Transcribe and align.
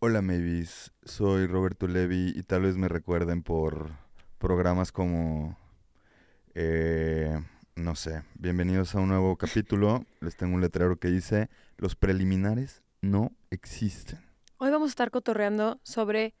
Hola 0.00 0.22
Mavis, 0.22 0.92
soy 1.02 1.48
Roberto 1.48 1.88
Levi 1.88 2.32
y 2.36 2.44
tal 2.44 2.62
vez 2.62 2.76
me 2.76 2.86
recuerden 2.86 3.42
por 3.42 3.90
programas 4.38 4.92
como, 4.92 5.58
eh, 6.54 7.36
no 7.74 7.96
sé, 7.96 8.22
bienvenidos 8.34 8.94
a 8.94 9.00
un 9.00 9.08
nuevo 9.08 9.34
capítulo. 9.34 10.04
Les 10.20 10.36
tengo 10.36 10.54
un 10.54 10.60
letrero 10.60 11.00
que 11.00 11.08
dice, 11.08 11.50
los 11.78 11.96
preliminares 11.96 12.80
no 13.00 13.32
existen. 13.50 14.20
Hoy 14.58 14.70
vamos 14.70 14.90
a 14.90 14.90
estar 14.90 15.10
cotorreando 15.10 15.80
sobre 15.82 16.36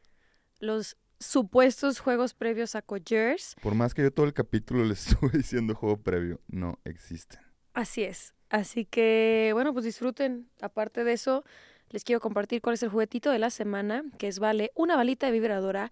los 0.60 0.96
supuestos 1.18 1.98
juegos 1.98 2.34
previos 2.34 2.76
a 2.76 2.82
Coyers. 2.82 3.56
Por 3.60 3.74
más 3.74 3.92
que 3.92 4.02
yo 4.02 4.12
todo 4.12 4.26
el 4.26 4.34
capítulo 4.34 4.84
les 4.84 5.08
estuve 5.08 5.36
diciendo 5.36 5.74
juego 5.74 5.96
previo, 5.96 6.40
no 6.46 6.78
existen. 6.84 7.40
Así 7.74 8.04
es. 8.04 8.34
Así 8.50 8.84
que, 8.84 9.50
bueno, 9.52 9.72
pues 9.72 9.84
disfruten. 9.84 10.48
Aparte 10.60 11.02
de 11.02 11.12
eso, 11.12 11.44
les 11.90 12.04
quiero 12.04 12.20
compartir 12.20 12.60
cuál 12.60 12.74
es 12.74 12.82
el 12.82 12.88
juguetito 12.90 13.30
de 13.30 13.38
la 13.38 13.50
semana, 13.50 14.02
que 14.18 14.28
es 14.28 14.38
Vale, 14.38 14.72
una 14.74 14.96
balita 14.96 15.30
vibradora 15.30 15.90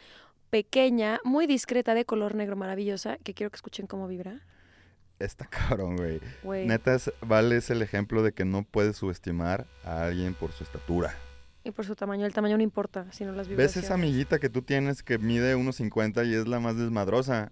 pequeña, 0.50 1.20
muy 1.24 1.46
discreta, 1.46 1.94
de 1.94 2.04
color 2.04 2.34
negro, 2.34 2.56
maravillosa, 2.56 3.18
que 3.18 3.34
quiero 3.34 3.50
que 3.50 3.56
escuchen 3.56 3.86
cómo 3.86 4.06
vibra. 4.08 4.40
Está 5.18 5.46
cabrón, 5.50 5.96
güey. 5.96 6.20
Güey. 6.42 6.66
Neta, 6.66 6.94
es- 6.94 7.12
Vale 7.20 7.56
es 7.56 7.70
el 7.70 7.82
ejemplo 7.82 8.22
de 8.22 8.32
que 8.32 8.44
no 8.44 8.62
puedes 8.64 8.96
subestimar 8.96 9.66
a 9.84 10.04
alguien 10.04 10.34
por 10.34 10.52
su 10.52 10.64
estatura. 10.64 11.14
Y 11.64 11.72
por 11.72 11.84
su 11.84 11.96
tamaño, 11.96 12.26
el 12.26 12.32
tamaño 12.32 12.56
no 12.56 12.62
importa, 12.62 13.06
sino 13.10 13.32
las 13.32 13.48
¿Ves 13.48 13.56
vibraciones. 13.56 13.84
esa 13.86 13.94
amiguita 13.94 14.38
que 14.38 14.48
tú 14.48 14.62
tienes 14.62 15.02
que 15.02 15.18
mide 15.18 15.56
1.50 15.56 16.24
y 16.28 16.34
es 16.34 16.46
la 16.46 16.60
más 16.60 16.76
desmadrosa? 16.76 17.50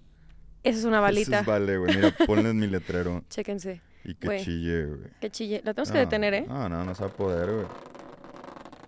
Esa 0.62 0.78
es 0.78 0.84
una 0.84 0.98
Esa 0.98 1.02
balita. 1.02 1.40
es 1.40 1.46
Vale, 1.46 1.78
güey. 1.78 1.96
Mira, 1.96 2.14
ponle 2.26 2.50
en 2.50 2.58
mi 2.58 2.68
letrero 2.68 3.24
Chéquense. 3.28 3.80
y 4.04 4.14
que 4.14 4.38
chille, 4.40 4.86
güey. 4.86 5.00
Que 5.20 5.30
chille. 5.30 5.62
La 5.64 5.74
tenemos 5.74 5.90
que 5.90 5.98
detener, 5.98 6.32
¿eh? 6.34 6.45
No, 6.46 6.68
no, 6.68 6.84
no 6.84 6.95
se 6.95 7.02
va 7.02 7.08
a 7.08 7.12
poder, 7.12 7.50
güey. 7.50 7.66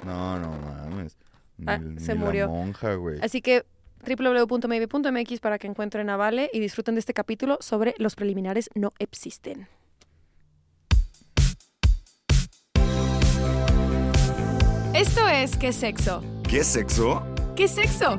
No, 0.06 0.38
no 0.38 0.52
mames. 0.58 1.16
Ni, 1.58 1.64
Ah, 1.68 1.78
ni 1.78 2.00
se 2.00 2.14
la 2.14 2.20
murió. 2.20 2.48
monja, 2.48 2.94
güey. 2.94 3.18
Así 3.22 3.42
que 3.42 3.64
www.maybe.mx 4.06 5.40
para 5.40 5.58
que 5.58 5.66
encuentren 5.66 6.08
a 6.10 6.16
Vale 6.16 6.48
y 6.52 6.60
disfruten 6.60 6.94
de 6.94 7.00
este 7.00 7.12
capítulo 7.12 7.58
sobre 7.60 7.94
los 7.98 8.14
preliminares 8.14 8.70
no 8.74 8.92
existen. 9.00 9.66
Esto 14.94 15.28
es 15.28 15.56
¿Qué 15.56 15.72
sexo? 15.72 16.22
¿Qué 16.48 16.64
sexo? 16.64 17.22
¿Qué 17.54 17.68
sexo? 17.68 18.18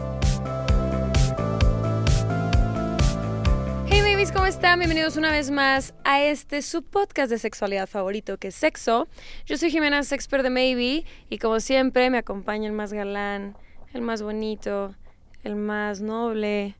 Hey 3.93 3.99
babies, 3.99 4.31
¿cómo 4.31 4.45
están? 4.45 4.79
Bienvenidos 4.79 5.17
una 5.17 5.31
vez 5.31 5.51
más 5.51 5.93
a 6.05 6.23
este 6.23 6.61
su 6.61 6.81
podcast 6.81 7.29
de 7.29 7.37
sexualidad 7.37 7.87
favorito 7.87 8.37
que 8.37 8.47
es 8.47 8.55
Sexo. 8.55 9.09
Yo 9.45 9.57
soy 9.57 9.69
Jimena 9.69 10.01
Sexper 10.03 10.43
de 10.43 10.49
Maybe 10.49 11.03
y 11.29 11.37
como 11.39 11.59
siempre 11.59 12.09
me 12.09 12.17
acompaña 12.17 12.67
el 12.67 12.73
más 12.73 12.93
galán, 12.93 13.57
el 13.93 14.01
más 14.01 14.21
bonito, 14.21 14.95
el 15.43 15.57
más 15.57 15.99
noble, 15.99 16.77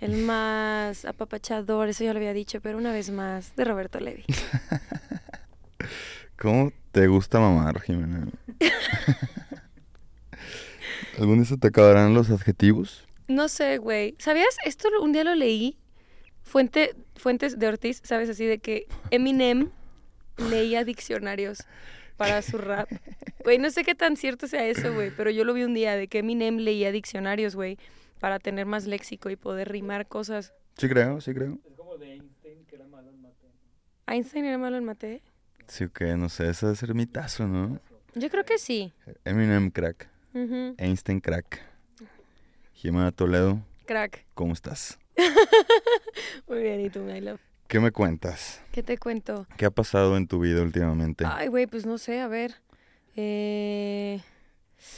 el 0.00 0.16
más 0.16 1.04
apapachador, 1.04 1.90
eso 1.90 2.04
ya 2.04 2.14
lo 2.14 2.20
había 2.20 2.32
dicho, 2.32 2.62
pero 2.62 2.78
una 2.78 2.90
vez 2.90 3.10
más, 3.10 3.54
de 3.54 3.64
Roberto 3.66 4.00
Levi. 4.00 4.24
¿Cómo 6.38 6.72
te 6.90 7.06
gusta 7.06 7.38
mamar, 7.38 7.82
Jimena? 7.82 8.28
¿Algún 11.18 11.36
día 11.36 11.44
se 11.44 11.58
te 11.58 11.68
acabarán 11.68 12.14
los 12.14 12.30
adjetivos? 12.30 13.06
No 13.28 13.48
sé, 13.48 13.76
güey. 13.76 14.14
¿Sabías? 14.18 14.56
Esto 14.64 14.88
un 15.02 15.12
día 15.12 15.22
lo 15.22 15.34
leí. 15.34 15.76
Fuente, 16.46 16.94
fuentes 17.16 17.58
de 17.58 17.66
Ortiz, 17.66 18.00
¿sabes? 18.04 18.30
Así 18.30 18.46
de 18.46 18.58
que 18.58 18.86
Eminem 19.10 19.70
leía 20.38 20.84
diccionarios 20.84 21.58
para 22.16 22.40
su 22.40 22.56
rap. 22.56 22.88
Güey, 23.42 23.58
no 23.58 23.68
sé 23.70 23.82
qué 23.84 23.94
tan 23.94 24.16
cierto 24.16 24.46
sea 24.46 24.64
eso, 24.66 24.94
güey, 24.94 25.10
pero 25.10 25.30
yo 25.30 25.44
lo 25.44 25.52
vi 25.54 25.64
un 25.64 25.74
día 25.74 25.96
de 25.96 26.08
que 26.08 26.20
Eminem 26.20 26.58
leía 26.58 26.92
diccionarios, 26.92 27.56
güey, 27.56 27.78
para 28.20 28.38
tener 28.38 28.64
más 28.64 28.86
léxico 28.86 29.28
y 29.28 29.36
poder 29.36 29.70
rimar 29.70 30.06
cosas. 30.06 30.54
Sí 30.76 30.88
creo, 30.88 31.20
sí 31.20 31.34
creo. 31.34 31.58
¿Einstein 34.06 34.44
era 34.44 34.56
malo 34.56 34.76
en 34.76 34.84
mate? 34.84 35.22
Sí, 35.66 35.88
que 35.88 36.16
no 36.16 36.28
sé, 36.28 36.48
ese 36.48 36.66
debe 36.66 36.76
ser 36.76 36.94
mitazo, 36.94 37.48
¿no? 37.48 37.80
Yo 38.14 38.30
creo 38.30 38.44
que 38.44 38.56
sí. 38.56 38.92
Eminem 39.24 39.70
crack. 39.70 40.08
Einstein 40.78 41.20
crack. 41.20 41.60
Jimena 42.72 43.10
Toledo, 43.10 43.60
Crack. 43.86 44.26
¿cómo 44.34 44.52
estás? 44.52 44.98
Muy 46.48 46.62
bien, 46.62 46.80
¿y 46.80 46.90
tú, 46.90 47.00
my 47.00 47.20
love? 47.20 47.40
¿Qué 47.68 47.80
me 47.80 47.90
cuentas? 47.90 48.60
¿Qué 48.72 48.82
te 48.82 48.96
cuento? 48.96 49.46
¿Qué 49.56 49.64
ha 49.64 49.70
pasado 49.70 50.16
en 50.16 50.28
tu 50.28 50.38
vida 50.38 50.62
últimamente? 50.62 51.24
Ay, 51.26 51.48
güey, 51.48 51.66
pues 51.66 51.84
no 51.84 51.98
sé, 51.98 52.20
a 52.20 52.28
ver. 52.28 52.54
Eh... 53.16 54.20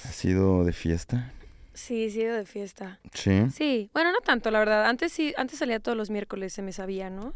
¿Has 0.05 0.15
sido 0.15 0.65
de 0.65 0.73
fiesta? 0.73 1.33
Sí, 1.73 2.05
he 2.05 2.09
ido 2.09 2.37
de 2.37 2.45
fiesta. 2.45 2.99
Sí. 3.15 3.47
Sí, 3.55 3.91
bueno, 3.95 4.13
no 4.13 4.19
tanto, 4.21 4.51
la 4.51 4.59
verdad. 4.59 4.87
Antes 4.87 5.13
sí, 5.13 5.33
antes 5.37 5.61
salía 5.61 5.81
todos 5.81 5.97
los 5.97 6.11
miércoles, 6.11 6.53
se 6.53 6.61
me 6.61 6.73
sabía, 6.73 7.09
¿no? 7.09 7.35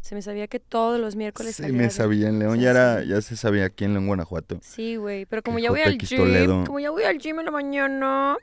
Se 0.00 0.14
me 0.14 0.20
sabía 0.20 0.48
que 0.48 0.60
todos 0.60 1.00
los 1.00 1.16
miércoles 1.16 1.56
Se 1.56 1.72
me 1.72 1.88
sabía 1.88 2.28
en 2.28 2.38
León, 2.38 2.60
ya 2.60 2.72
era, 2.72 3.04
ya 3.04 3.22
se 3.22 3.36
sabía 3.36 3.64
aquí 3.64 3.84
en 3.84 3.94
León, 3.94 4.06
Guanajuato. 4.06 4.58
Sí, 4.60 4.96
güey, 4.96 5.24
pero 5.24 5.42
como 5.42 5.58
ya 5.58 5.70
voy 5.70 5.80
al 5.80 5.96
gym, 5.96 6.66
como 6.66 6.78
ya 6.78 6.90
voy 6.90 7.04
al 7.04 7.18
gym 7.18 7.38
en 7.38 7.46
la 7.46 7.50
mañana. 7.50 8.36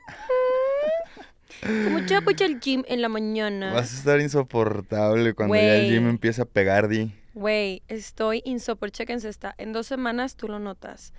Como 1.60 2.00
ya 2.00 2.20
voy 2.20 2.36
al 2.40 2.60
gym 2.60 2.82
en 2.88 3.02
la 3.02 3.08
mañana. 3.08 3.72
Vas 3.72 3.92
a 3.92 3.96
estar 3.98 4.20
insoportable 4.20 5.34
cuando 5.34 5.54
ya 5.54 5.76
el 5.76 5.92
gym 5.92 6.08
empieza 6.08 6.42
a 6.42 6.44
pegar, 6.46 6.88
Di. 6.88 7.12
Güey, 7.34 7.82
estoy 7.88 8.42
insoportable. 8.44 8.92
Chéquense 8.92 9.28
esta. 9.28 9.54
En 9.58 9.72
dos 9.72 9.86
semanas 9.86 10.36
tú 10.36 10.48
lo 10.48 10.58
notas. 10.58 11.12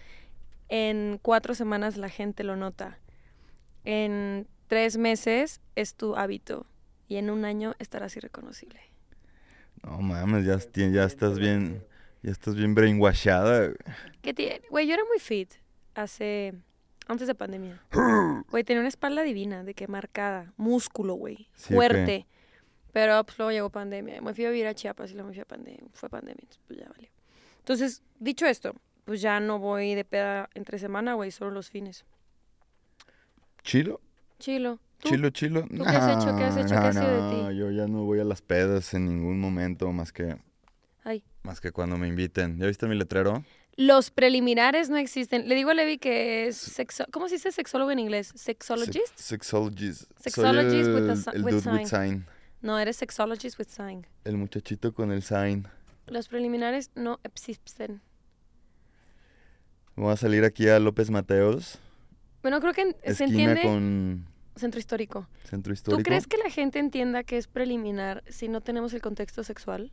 En 0.69 1.19
cuatro 1.21 1.55
semanas 1.55 1.97
la 1.97 2.09
gente 2.09 2.43
lo 2.43 2.55
nota. 2.55 2.99
En 3.85 4.47
tres 4.67 4.97
meses 4.97 5.61
es 5.75 5.95
tu 5.95 6.15
hábito. 6.15 6.65
Y 7.07 7.17
en 7.17 7.29
un 7.29 7.45
año 7.45 7.75
estarás 7.79 8.15
irreconocible. 8.17 8.79
No 9.83 9.99
mames, 9.99 10.45
ya 10.45 10.55
estás 10.55 11.37
bien, 11.37 11.83
ya 12.21 12.31
estás 12.31 12.55
bien 12.55 12.73
brainwashada. 12.73 13.73
¿Qué 14.21 14.33
tiene? 14.33 14.61
Güey, 14.69 14.87
yo 14.87 14.93
era 14.93 15.03
muy 15.05 15.19
fit 15.19 15.51
hace... 15.95 16.53
Antes 17.07 17.27
de 17.27 17.35
pandemia. 17.35 17.81
Güey, 18.49 18.63
tenía 18.63 18.81
una 18.81 18.89
espalda 18.89 19.23
divina, 19.23 19.63
de 19.63 19.73
que 19.73 19.87
marcada. 19.87 20.53
Músculo, 20.57 21.15
güey. 21.15 21.49
Sí, 21.55 21.73
Fuerte. 21.73 22.27
Pero 22.91 23.23
pues 23.23 23.37
luego 23.39 23.51
llegó 23.51 23.69
pandemia. 23.69 24.21
Me 24.21 24.33
fui 24.33 24.45
a 24.45 24.51
vivir 24.51 24.67
a 24.67 24.75
Chiapas 24.75 25.11
y 25.11 25.13
luego 25.15 25.29
me 25.29 25.33
fui 25.33 25.41
a 25.41 25.45
pandemia. 25.45 25.83
Fue 25.93 26.09
pandemia, 26.09 26.39
entonces 26.41 26.61
pues 26.67 26.79
ya 26.79 26.87
valió. 26.87 27.09
Entonces, 27.59 28.03
dicho 28.19 28.45
esto, 28.45 28.75
pues 29.05 29.21
ya 29.21 29.39
no 29.39 29.57
voy 29.57 29.95
de 29.95 30.05
peda 30.05 30.49
entre 30.53 30.77
semana, 30.77 31.15
güey, 31.15 31.31
solo 31.31 31.51
los 31.51 31.69
fines. 31.69 32.05
¿Chilo? 33.63 34.01
Chilo. 34.39 34.79
¿Tú? 34.99 35.09
¿Chilo, 35.09 35.29
chilo? 35.31 35.61
¿Tú 35.63 35.83
qué 35.83 35.89
has 35.89 36.17
hecho? 36.17 36.35
¿Qué 36.35 36.43
has 36.43 36.57
hecho? 36.57 36.67
¿Qué 36.69 36.75
ha 36.75 36.93
sido 36.93 37.29
de 37.29 37.35
ti? 37.35 37.41
no, 37.41 37.51
yo 37.51 37.71
ya 37.71 37.87
no 37.87 38.03
voy 38.03 38.19
a 38.19 38.23
las 38.23 38.41
pedas 38.41 38.93
en 38.93 39.05
ningún 39.05 39.39
momento 39.39 39.91
más 39.91 40.11
que, 40.11 40.37
Ay. 41.03 41.23
más 41.43 41.59
que 41.59 41.71
cuando 41.71 41.97
me 41.97 42.07
inviten. 42.07 42.57
¿Ya 42.57 42.67
viste 42.67 42.87
mi 42.87 42.95
letrero? 42.95 43.43
Los 43.75 44.11
preliminares 44.11 44.89
no 44.89 44.97
existen. 44.97 45.47
Le 45.49 45.55
digo 45.55 45.71
a 45.71 45.73
Levi 45.73 45.97
que 45.97 46.47
es 46.47 46.57
sexo... 46.57 47.05
¿Cómo 47.11 47.27
se 47.27 47.35
dice 47.35 47.51
sexólogo 47.51 47.89
en 47.91 47.99
inglés? 47.99 48.31
¿Sexologist? 48.35 49.15
Se- 49.17 49.23
Sexologist. 49.35 50.11
Sexologist 50.19 50.85
Soy 50.85 50.93
with 50.93 51.03
el, 51.03 51.09
a 51.09 51.15
si- 51.15 51.29
el 51.33 51.43
with 51.43 51.53
dude 51.53 51.71
with 51.71 51.85
sign. 51.85 51.87
sign. 51.87 52.25
No, 52.61 52.77
eres 52.79 52.97
sexologist 53.01 53.57
with 53.57 53.67
sign. 53.69 54.05
El 54.25 54.37
muchachito 54.37 54.93
con 54.93 55.11
el 55.11 55.23
sign. 55.23 55.67
Los 56.05 56.27
preliminares 56.27 56.91
no 56.95 57.19
existen. 57.23 58.01
Voy 59.95 60.11
a 60.13 60.17
salir 60.17 60.43
aquí 60.43 60.67
a 60.69 60.79
López 60.79 61.09
Mateos. 61.09 61.79
Bueno, 62.41 62.59
creo 62.59 62.73
que 62.73 62.95
se 63.13 63.23
entiende 63.25 63.61
con 63.63 64.27
centro 64.55 64.79
histórico. 64.79 65.27
centro 65.49 65.73
histórico. 65.73 65.97
¿Tú 65.99 66.03
crees 66.03 66.27
que 66.27 66.37
la 66.37 66.49
gente 66.49 66.79
entienda 66.79 67.23
que 67.23 67.37
es 67.37 67.47
preliminar 67.47 68.23
si 68.27 68.47
no 68.49 68.61
tenemos 68.61 68.93
el 68.93 69.01
contexto 69.01 69.43
sexual? 69.43 69.91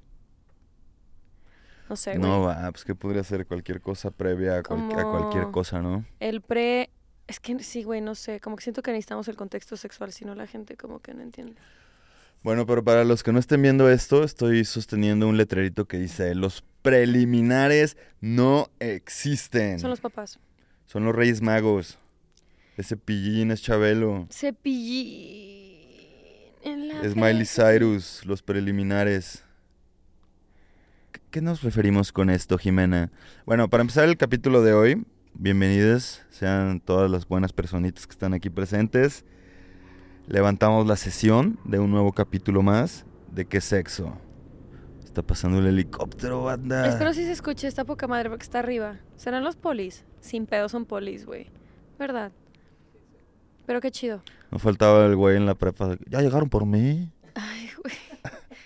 No 1.91 1.97
sé, 1.97 2.17
güey. 2.17 2.31
No 2.31 2.43
va, 2.43 2.71
pues 2.71 2.85
que 2.85 2.95
podría 2.95 3.25
ser 3.25 3.47
cualquier 3.47 3.81
cosa 3.81 4.11
previa 4.13 4.59
a, 4.59 4.63
cual- 4.63 4.93
a 4.99 5.03
cualquier 5.05 5.51
cosa, 5.51 5.83
¿no? 5.83 6.05
El 6.21 6.41
pre... 6.41 6.91
Es 7.27 7.39
que 7.41 7.63
sí, 7.63 7.83
güey, 7.85 8.01
no 8.01 8.15
sé. 8.15 8.41
Como 8.41 8.57
que 8.57 8.63
siento 8.63 8.83
que 8.83 8.91
necesitamos 8.93 9.29
el 9.29 9.37
contexto 9.37 9.77
sexual, 9.77 10.13
si 10.13 10.25
no 10.25 10.35
la 10.35 10.47
gente 10.47 10.77
como 10.77 11.01
que 11.01 11.15
no 11.15 11.23
entiende. 11.23 11.55
Bueno, 12.43 12.65
pero 12.67 12.83
para 12.83 13.05
los 13.05 13.23
que 13.23 13.33
no 13.33 13.39
estén 13.39 13.63
viendo 13.63 13.89
esto, 13.91 14.25
estoy 14.25 14.65
sosteniendo 14.65 15.29
un 15.29 15.37
letrerito 15.37 15.87
que 15.87 15.99
dice, 15.99 16.35
los 16.35 16.65
preliminares 16.83 17.97
no 18.21 18.69
existen. 18.81 19.79
Son 19.79 19.91
los 19.91 20.01
papás. 20.01 20.39
Son 20.87 21.05
los 21.05 21.15
Reyes 21.15 21.43
Magos. 21.43 21.99
Ese 22.77 22.97
pillín 22.97 23.51
es 23.51 23.63
Chabelo. 23.63 24.27
Cepillín 24.31 25.71
en 26.63 26.89
la 26.89 27.03
Es 27.03 27.15
Miley. 27.17 27.47
Cyrus, 27.47 28.25
los 28.27 28.43
preliminares. 28.43 29.45
¿Qué- 31.31 31.39
¿Qué 31.39 31.41
nos 31.41 31.63
referimos 31.63 32.13
con 32.13 32.31
esto, 32.31 32.59
Jimena? 32.59 33.11
Bueno, 33.47 33.69
para 33.69 33.83
empezar 33.83 34.05
el 34.09 34.17
capítulo 34.17 34.63
de 34.63 34.73
hoy, 34.75 35.07
bienvenidos 35.35 36.23
sean 36.31 36.81
todas 36.81 37.11
las 37.11 37.27
buenas 37.29 37.53
personitas 37.53 38.07
que 38.07 38.13
están 38.13 38.35
aquí 38.35 38.51
presentes. 38.51 39.25
Levantamos 40.27 40.87
la 40.87 40.97
sesión 40.97 41.59
de 41.65 41.79
un 41.79 41.91
nuevo 41.91 42.13
capítulo 42.13 42.63
más 42.63 43.05
de 43.33 43.45
¿Qué 43.47 43.61
sexo? 43.61 44.17
Está 45.05 45.23
pasando 45.23 45.59
el 45.59 45.67
helicóptero, 45.67 46.45
banda. 46.45 46.87
Espero 46.87 47.13
si 47.13 47.25
se 47.25 47.33
escuche, 47.33 47.67
está 47.67 47.85
poca 47.85 48.07
madre 48.07 48.29
porque 48.31 48.45
está 48.45 48.61
arriba. 48.61 48.97
¿Serán 49.17 49.43
los 49.45 49.57
polis? 49.57 50.05
Sin 50.21 50.47
pedo 50.47 50.69
son 50.69 50.85
polis, 50.85 51.27
güey. 51.27 51.49
¿Verdad? 51.99 52.33
Pero 53.67 53.81
qué 53.81 53.91
chido. 53.91 54.23
No 54.51 54.59
faltaba 54.59 55.07
el 55.07 55.17
güey 55.17 55.37
en 55.37 55.47
la 55.47 55.55
prepa. 55.55 55.97
Ya 56.09 56.21
llegaron 56.21 56.49
por 56.49 56.65
mí. 56.67 57.13
Ay, 57.35 57.69
güey. 57.83 57.95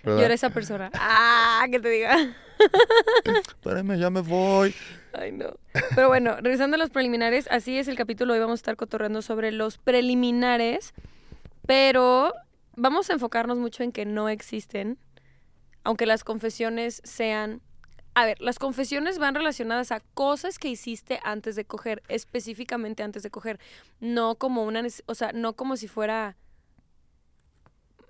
¿Verdad? 0.05 0.19
Yo 0.21 0.25
era 0.25 0.35
esa 0.35 0.51
persona. 0.51 0.91
Ah, 0.95 1.67
que 1.71 1.81
te 1.81 1.89
diga. 1.89 2.17
Espérame, 3.25 3.97
ya 3.99 4.11
me 4.11 4.21
voy. 4.21 4.75
Ay, 5.13 5.33
no. 5.33 5.57
Pero 5.95 6.09
bueno, 6.09 6.37
regresando 6.37 6.75
a 6.77 6.79
los 6.79 6.91
preliminares, 6.91 7.49
así 7.51 7.79
es 7.79 7.89
el 7.89 7.97
capítulo. 7.97 8.35
Hoy 8.35 8.41
vamos 8.41 8.59
a 8.59 8.63
estar 8.63 8.77
cotorreando 8.77 9.23
sobre 9.23 9.53
los 9.53 9.79
preliminares, 9.79 10.93
pero 11.67 12.33
vamos 12.77 13.11
a 13.11 13.15
enfocarnos 13.15 13.59
mucho 13.59 13.83
en 13.83 13.93
que 13.93 14.05
no 14.05 14.29
existen, 14.29 14.99
aunque 15.85 16.07
las 16.07 16.25
confesiones 16.25 17.01
sean... 17.05 17.61
A 18.17 18.27
ver, 18.27 18.41
las 18.41 18.61
confesiones 18.61 19.19
van 19.19 19.35
relacionadas 19.35 19.91
a 19.91 20.01
cosas 20.15 20.61
que 20.61 20.69
hiciste 20.69 21.19
antes 21.25 21.57
de 21.57 21.65
coger, 21.65 22.01
específicamente 22.07 23.03
antes 23.03 23.25
de 23.25 23.31
coger, 23.31 23.59
no 23.99 24.37
como 24.37 24.63
una, 24.63 24.85
o 25.07 25.15
sea, 25.15 25.33
no 25.33 25.55
como 25.55 25.77
si 25.77 25.89
fuera... 25.89 26.37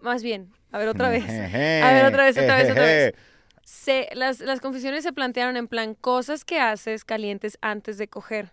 Más 0.04 0.22
bien, 0.22 0.52
a 0.70 0.78
ver 0.78 0.88
otra 0.88 1.08
vez. 1.08 1.24
A 1.24 1.92
ver, 1.94 2.04
otra 2.04 2.24
vez, 2.24 2.36
otra 2.36 2.56
vez, 2.56 2.70
otra 2.70 2.84
vez. 2.84 3.14
Se, 3.64 4.10
las, 4.12 4.40
las 4.40 4.60
confesiones 4.60 5.02
se 5.02 5.14
plantearon 5.14 5.56
en 5.56 5.66
plan 5.66 5.94
cosas 5.94 6.44
que 6.44 6.60
haces 6.60 7.06
calientes 7.06 7.56
antes 7.62 7.96
de 7.96 8.06
coger. 8.06 8.52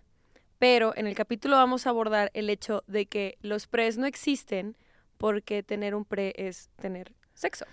Pero 0.58 0.94
en 0.96 1.06
el 1.06 1.14
capítulo 1.14 1.56
vamos 1.56 1.86
a 1.86 1.90
abordar 1.90 2.30
el 2.32 2.48
hecho 2.48 2.84
de 2.86 3.04
que 3.04 3.36
los 3.42 3.66
pres 3.66 3.98
no 3.98 4.06
existen 4.06 4.78
porque 5.18 5.62
tener 5.62 5.94
un 5.94 6.06
pre 6.06 6.32
es 6.38 6.70
tener 6.80 7.12
sexo, 7.34 7.66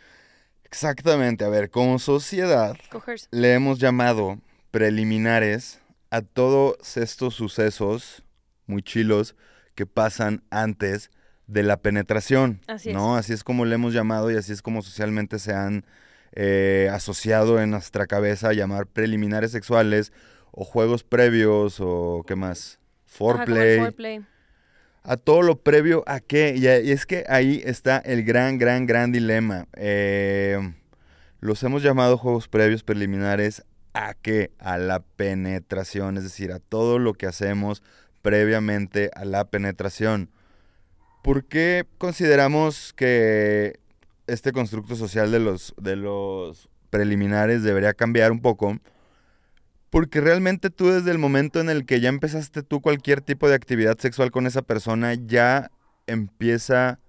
Exactamente, 0.66 1.46
a 1.46 1.50
ver, 1.50 1.70
como 1.70 2.00
sociedad 2.00 2.76
cogerse. 2.92 3.28
le 3.32 3.54
hemos 3.54 3.80
llamado 3.80 4.40
preliminares 4.72 5.80
a 6.12 6.22
todos 6.22 6.98
estos 6.98 7.34
sucesos 7.34 8.24
muy 8.68 8.84
chilos 8.84 9.36
que 9.74 9.86
pasan 9.86 10.44
antes 10.50 11.12
de 11.50 11.64
la 11.64 11.78
penetración. 11.78 12.62
Así 12.68 12.90
es. 12.90 12.96
¿no? 12.96 13.16
Así 13.16 13.34
es 13.34 13.44
como 13.44 13.66
le 13.66 13.76
hemos 13.76 13.94
llamado 13.94 14.32
y 14.32 14.36
así 14.36 14.54
es 14.54 14.62
como 14.62 14.82
socialmente 14.82 15.40
se 15.40 15.54
han 15.54 15.84
eh, 16.34 16.90
asociado 16.94 17.60
en 17.60 17.72
nuestra 17.72 18.06
cabeza 18.06 18.50
a 18.50 18.54
llamar 18.54 18.86
preliminares 18.86 19.52
sexuales 19.52 20.14
o 20.52 20.64
juegos 20.64 21.04
previos 21.04 21.78
o 21.80 22.24
qué 22.28 22.36
más. 22.36 22.80
Ajá, 22.80 23.18
Foreplay. 23.18 23.80
foreplay. 23.80 24.26
A 25.02 25.18
todo 25.18 25.42
lo 25.42 25.60
previo 25.60 26.04
a 26.06 26.20
qué. 26.20 26.56
Y 26.56 26.68
es 26.68 27.06
que 27.06 27.26
ahí 27.28 27.62
está 27.66 27.98
el 27.98 28.24
gran, 28.24 28.60
gran, 28.60 28.86
gran 28.86 29.12
dilema. 29.12 29.66
Eh, 29.76 30.60
los 31.40 31.64
hemos 31.64 31.82
llamado 31.82 32.18
juegos 32.18 32.48
previos 32.48 32.84
preliminares 32.84 33.64
a 33.94 34.14
qué? 34.14 34.52
A 34.60 34.78
la 34.78 35.00
penetración, 35.00 36.18
es 36.18 36.24
decir, 36.24 36.52
a 36.52 36.60
todo 36.60 37.00
lo 37.00 37.14
que 37.14 37.26
hacemos 37.26 37.82
previamente 38.22 39.10
a 39.16 39.26
la 39.26 39.46
penetración. 39.46 40.30
¿Por 41.22 41.46
qué 41.46 41.86
consideramos 41.98 42.94
que 42.94 43.80
este 44.28 44.52
constructo 44.52 44.96
social 44.96 45.32
de 45.32 45.40
los, 45.40 45.74
de 45.78 45.96
los 45.96 46.70
preliminares 46.90 47.64
debería 47.64 47.94
cambiar 47.94 48.32
un 48.32 48.42
poco? 48.42 48.78
Porque 49.90 50.22
realmente 50.22 50.70
tú 50.70 50.90
desde 50.90 51.12
el 51.12 51.18
momento 51.18 51.60
en 51.60 51.70
el 51.70 51.86
que 51.86 52.00
ya 52.00 52.10
empezaste 52.10 52.64
tú 52.64 52.80
cualquier 52.80 53.22
tipo 53.22 53.50
de 53.50 53.56
actividad 53.56 53.98
sexual 53.98 54.32
con 54.32 54.48
esa 54.48 54.62
persona, 54.62 55.14
ya 55.16 55.72
empieza 56.08 57.00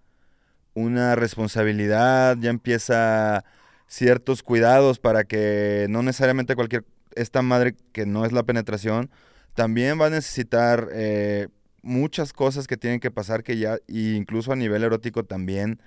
una 0.74 1.14
responsabilidad, 1.14 2.36
ya 2.40 2.50
empieza 2.50 3.44
ciertos 3.86 4.42
cuidados 4.42 4.98
para 4.98 5.24
que 5.24 5.86
no 5.90 6.02
necesariamente 6.02 6.54
cualquier, 6.54 6.84
esta 7.14 7.42
madre 7.42 7.74
que 7.92 8.06
no 8.06 8.24
es 8.24 8.32
la 8.32 8.44
penetración, 8.44 9.10
también 9.54 10.00
va 10.00 10.06
a 10.06 10.10
necesitar 10.10 10.88
eh, 10.92 11.48
muchas 11.82 12.32
cosas 12.32 12.66
que 12.66 12.76
tienen 12.76 13.00
que 13.00 13.10
pasar 13.10 13.42
que 13.42 13.56
ya, 13.58 13.78
y 13.86 14.14
incluso 14.14 14.52
a 14.52 14.56
nivel 14.56 14.82
erótico 14.84 15.24
también 15.24 15.80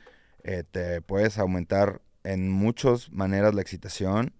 eh, 0.43 0.63
te 0.69 1.01
puedes 1.01 1.37
aumentar 1.37 2.01
en 2.23 2.49
muchas 2.51 3.11
maneras 3.11 3.53
la 3.53 3.61
excitación. 3.61 4.33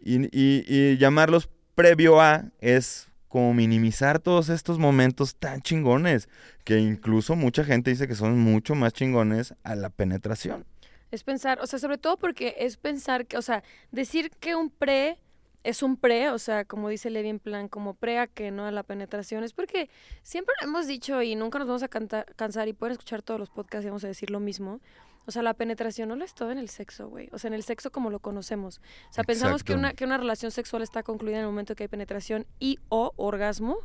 Y, 0.00 0.26
y- 0.26 0.64
y 0.68 0.98
llamarlos 0.98 1.48
previo 1.74 2.20
a 2.20 2.44
es 2.60 3.08
como 3.28 3.52
minimizar 3.54 4.18
todos 4.20 4.48
estos 4.48 4.78
momentos 4.78 5.34
tan 5.36 5.60
chingones 5.60 6.28
que 6.64 6.78
incluso 6.78 7.34
mucha 7.36 7.64
gente 7.64 7.90
dice 7.90 8.06
que 8.08 8.14
son 8.14 8.38
mucho 8.38 8.74
más 8.74 8.92
chingones 8.92 9.54
a 9.62 9.74
la 9.74 9.90
penetración. 9.90 10.64
Es 11.10 11.22
pensar, 11.22 11.60
o 11.60 11.66
sea, 11.66 11.78
sobre 11.78 11.98
todo 11.98 12.16
porque 12.16 12.54
es 12.58 12.76
pensar 12.76 13.26
que, 13.26 13.36
o 13.36 13.42
sea, 13.42 13.62
decir 13.90 14.30
que 14.40 14.54
un 14.54 14.70
pre 14.70 15.18
es 15.66 15.82
un 15.82 15.96
pre, 15.96 16.30
o 16.30 16.38
sea, 16.38 16.64
como 16.64 16.88
dice 16.88 17.10
Levi 17.10 17.28
en 17.28 17.40
plan, 17.40 17.66
como 17.66 17.94
pre 17.94 18.18
a 18.18 18.28
que 18.28 18.52
no 18.52 18.66
a 18.66 18.70
la 18.70 18.84
penetración, 18.84 19.42
es 19.42 19.52
porque 19.52 19.90
siempre 20.22 20.54
lo 20.60 20.68
hemos 20.68 20.86
dicho 20.86 21.22
y 21.22 21.34
nunca 21.34 21.58
nos 21.58 21.66
vamos 21.66 21.82
a 21.82 21.88
cansar 21.88 22.68
y 22.68 22.72
pueden 22.72 22.92
escuchar 22.92 23.22
todos 23.22 23.40
los 23.40 23.50
podcasts 23.50 23.84
y 23.84 23.88
vamos 23.88 24.04
a 24.04 24.06
decir 24.06 24.30
lo 24.30 24.38
mismo. 24.38 24.80
O 25.26 25.32
sea, 25.32 25.42
la 25.42 25.54
penetración 25.54 26.08
no 26.08 26.14
lo 26.14 26.24
es 26.24 26.34
todo 26.34 26.52
en 26.52 26.58
el 26.58 26.68
sexo, 26.68 27.08
güey. 27.08 27.28
O 27.32 27.38
sea, 27.38 27.48
en 27.48 27.54
el 27.54 27.64
sexo 27.64 27.90
como 27.90 28.10
lo 28.10 28.20
conocemos. 28.20 28.80
O 29.10 29.12
sea, 29.12 29.24
pensamos 29.24 29.64
que 29.64 29.74
una, 29.74 29.92
que 29.92 30.04
una 30.04 30.18
relación 30.18 30.52
sexual 30.52 30.82
está 30.82 31.02
concluida 31.02 31.38
en 31.38 31.42
el 31.42 31.48
momento 31.48 31.74
que 31.74 31.82
hay 31.82 31.88
penetración 31.88 32.46
y 32.60 32.78
o 32.88 33.12
orgasmo. 33.16 33.78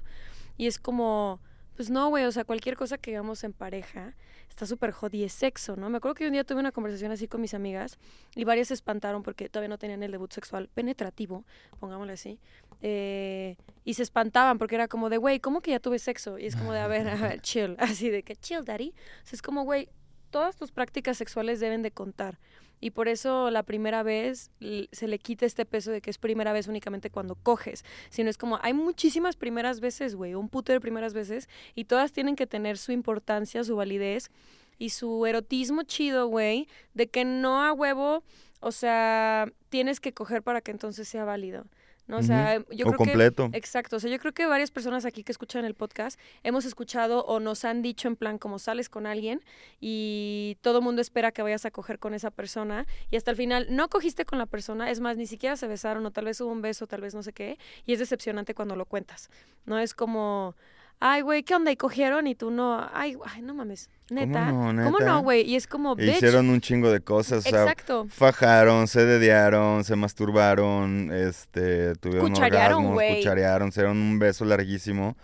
Y 0.57 0.67
es 0.67 0.77
como, 0.77 1.39
pues 1.75 1.89
no, 1.89 2.09
güey, 2.09 2.25
o 2.25 2.31
sea, 2.31 2.43
cualquier 2.43 2.75
cosa 2.75 2.99
que 2.99 3.15
hagamos 3.15 3.43
en 3.43 3.53
pareja 3.53 4.13
está 4.51 4.65
súper 4.65 4.91
hot 4.91 5.13
y 5.15 5.23
es 5.23 5.31
sexo, 5.33 5.75
¿no? 5.77 5.89
Me 5.89 5.97
acuerdo 5.97 6.15
que 6.15 6.27
un 6.27 6.33
día 6.33 6.43
tuve 6.43 6.59
una 6.59 6.71
conversación 6.71 7.11
así 7.11 7.27
con 7.27 7.41
mis 7.41 7.53
amigas 7.53 7.97
y 8.35 8.43
varias 8.43 8.67
se 8.67 8.73
espantaron 8.73 9.23
porque 9.23 9.49
todavía 9.49 9.69
no 9.69 9.77
tenían 9.77 10.03
el 10.03 10.11
debut 10.11 10.31
sexual 10.31 10.69
penetrativo, 10.73 11.45
pongámosle 11.79 12.13
así. 12.13 12.39
eh, 12.81 13.55
y 13.85 13.93
se 13.95 14.03
espantaban 14.03 14.57
porque 14.57 14.75
era 14.75 14.87
como 14.87 15.09
de, 15.09 15.17
güey, 15.17 15.39
¿cómo 15.39 15.61
que 15.61 15.71
ya 15.71 15.79
tuve 15.79 15.99
sexo? 15.99 16.37
Y 16.37 16.45
es 16.45 16.55
como 16.55 16.73
de, 16.73 16.79
a 16.79 16.87
ver, 16.87 17.07
a 17.07 17.15
ver, 17.15 17.41
chill, 17.47 17.75
así 17.79 18.09
de 18.09 18.23
que 18.23 18.35
chill, 18.35 18.65
daddy. 18.65 18.89
O 19.23 19.27
sea, 19.27 19.37
es 19.37 19.41
como, 19.41 19.63
güey, 19.63 19.89
todas 20.29 20.55
tus 20.55 20.71
prácticas 20.71 21.17
sexuales 21.17 21.59
deben 21.59 21.81
de 21.81 21.91
contar. 21.91 22.37
Y 22.81 22.91
por 22.91 23.07
eso 23.07 23.51
la 23.51 23.63
primera 23.63 24.03
vez 24.03 24.49
se 24.91 25.07
le 25.07 25.19
quita 25.19 25.45
este 25.45 25.65
peso 25.65 25.91
de 25.91 26.01
que 26.01 26.09
es 26.09 26.17
primera 26.17 26.51
vez 26.51 26.67
únicamente 26.67 27.11
cuando 27.11 27.35
coges. 27.35 27.85
Sino 28.09 28.29
es 28.29 28.37
como, 28.37 28.59
hay 28.61 28.73
muchísimas 28.73 29.37
primeras 29.37 29.79
veces, 29.79 30.15
güey, 30.15 30.33
un 30.33 30.49
puto 30.49 30.73
de 30.73 30.81
primeras 30.81 31.13
veces. 31.13 31.47
Y 31.75 31.85
todas 31.85 32.11
tienen 32.11 32.35
que 32.35 32.47
tener 32.47 32.79
su 32.79 32.91
importancia, 32.91 33.63
su 33.63 33.75
validez 33.75 34.31
y 34.79 34.89
su 34.89 35.25
erotismo 35.27 35.83
chido, 35.83 36.27
güey. 36.27 36.67
De 36.95 37.07
que 37.07 37.23
no 37.23 37.63
a 37.63 37.71
huevo, 37.71 38.23
o 38.59 38.71
sea, 38.71 39.47
tienes 39.69 39.99
que 39.99 40.13
coger 40.13 40.41
para 40.41 40.61
que 40.61 40.71
entonces 40.71 41.07
sea 41.07 41.23
válido. 41.23 41.65
¿No? 42.11 42.17
O 42.17 42.23
sea, 42.23 42.57
yo 42.69 42.87
o 42.87 42.89
creo 42.89 42.91
que... 42.91 42.97
completo. 42.97 43.49
Exacto, 43.53 43.95
o 43.95 43.99
sea, 43.99 44.11
yo 44.11 44.19
creo 44.19 44.33
que 44.33 44.45
varias 44.45 44.69
personas 44.69 45.05
aquí 45.05 45.23
que 45.23 45.31
escuchan 45.31 45.63
el 45.63 45.75
podcast 45.75 46.19
hemos 46.43 46.65
escuchado 46.65 47.23
o 47.23 47.39
nos 47.39 47.63
han 47.63 47.81
dicho 47.81 48.09
en 48.09 48.17
plan 48.17 48.37
como 48.37 48.59
sales 48.59 48.89
con 48.89 49.05
alguien 49.07 49.41
y 49.79 50.57
todo 50.59 50.79
el 50.79 50.83
mundo 50.83 51.01
espera 51.01 51.31
que 51.31 51.41
vayas 51.41 51.65
a 51.65 51.71
coger 51.71 51.99
con 51.99 52.13
esa 52.13 52.29
persona 52.29 52.85
y 53.09 53.15
hasta 53.15 53.31
el 53.31 53.37
final 53.37 53.67
no 53.69 53.87
cogiste 53.87 54.25
con 54.25 54.39
la 54.39 54.45
persona, 54.45 54.91
es 54.91 54.99
más, 54.99 55.15
ni 55.15 55.25
siquiera 55.25 55.55
se 55.55 55.67
besaron 55.67 56.05
o 56.05 56.11
tal 56.11 56.25
vez 56.25 56.41
hubo 56.41 56.51
un 56.51 56.61
beso, 56.61 56.85
tal 56.85 56.99
vez 56.99 57.15
no 57.15 57.23
sé 57.23 57.31
qué, 57.31 57.57
y 57.85 57.93
es 57.93 57.99
decepcionante 57.99 58.53
cuando 58.53 58.75
lo 58.75 58.85
cuentas, 58.85 59.29
¿no? 59.65 59.79
Es 59.79 59.93
como, 59.93 60.55
ay, 61.01 61.21
güey, 61.21 61.43
¿qué 61.43 61.55
onda? 61.55 61.71
¿Y 61.71 61.75
cogieron? 61.75 62.27
Y 62.27 62.35
tú 62.35 62.51
no, 62.51 62.87
ay, 62.93 63.17
ay 63.25 63.41
no 63.41 63.53
mames, 63.53 63.89
neta. 64.09 64.51
no, 64.51 64.83
¿Cómo 64.83 64.99
no, 64.99 65.21
güey? 65.23 65.41
Y 65.41 65.55
es 65.55 65.67
como, 65.67 65.93
E 65.93 66.05
bitch. 66.05 66.15
Hicieron 66.15 66.49
un 66.49 66.61
chingo 66.61 66.89
de 66.91 67.01
cosas, 67.01 67.45
o 67.45 67.49
sea, 67.49 67.63
Exacto. 67.63 68.07
fajaron, 68.09 68.87
se 68.87 69.03
dediaron, 69.03 69.83
se 69.83 69.95
masturbaron, 69.95 71.11
este, 71.11 71.95
tuvieron 71.95 72.29
Cucharearon, 72.29 72.73
orgasmos, 72.77 72.93
güey. 72.93 73.17
cucharearon, 73.17 73.71
se 73.71 73.81
dieron 73.81 73.97
un 73.97 74.19
beso 74.19 74.45
larguísimo. 74.45 75.17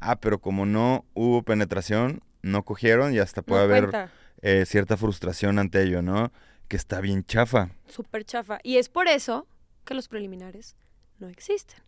Ah, 0.00 0.16
pero 0.16 0.40
como 0.40 0.64
no 0.64 1.04
hubo 1.14 1.42
penetración, 1.42 2.22
no 2.42 2.64
cogieron 2.64 3.12
y 3.14 3.18
hasta 3.18 3.42
puede 3.42 3.66
no 3.66 3.74
haber 3.74 4.10
eh, 4.42 4.64
cierta 4.66 4.96
frustración 4.96 5.58
ante 5.58 5.82
ello, 5.82 6.02
¿no? 6.02 6.32
Que 6.68 6.76
está 6.76 7.00
bien 7.00 7.24
chafa. 7.24 7.70
súper 7.86 8.24
chafa. 8.24 8.58
Y 8.62 8.76
es 8.78 8.88
por 8.88 9.08
eso 9.08 9.46
que 9.84 9.94
los 9.94 10.08
preliminares 10.08 10.76
no 11.18 11.28
existen. 11.28 11.78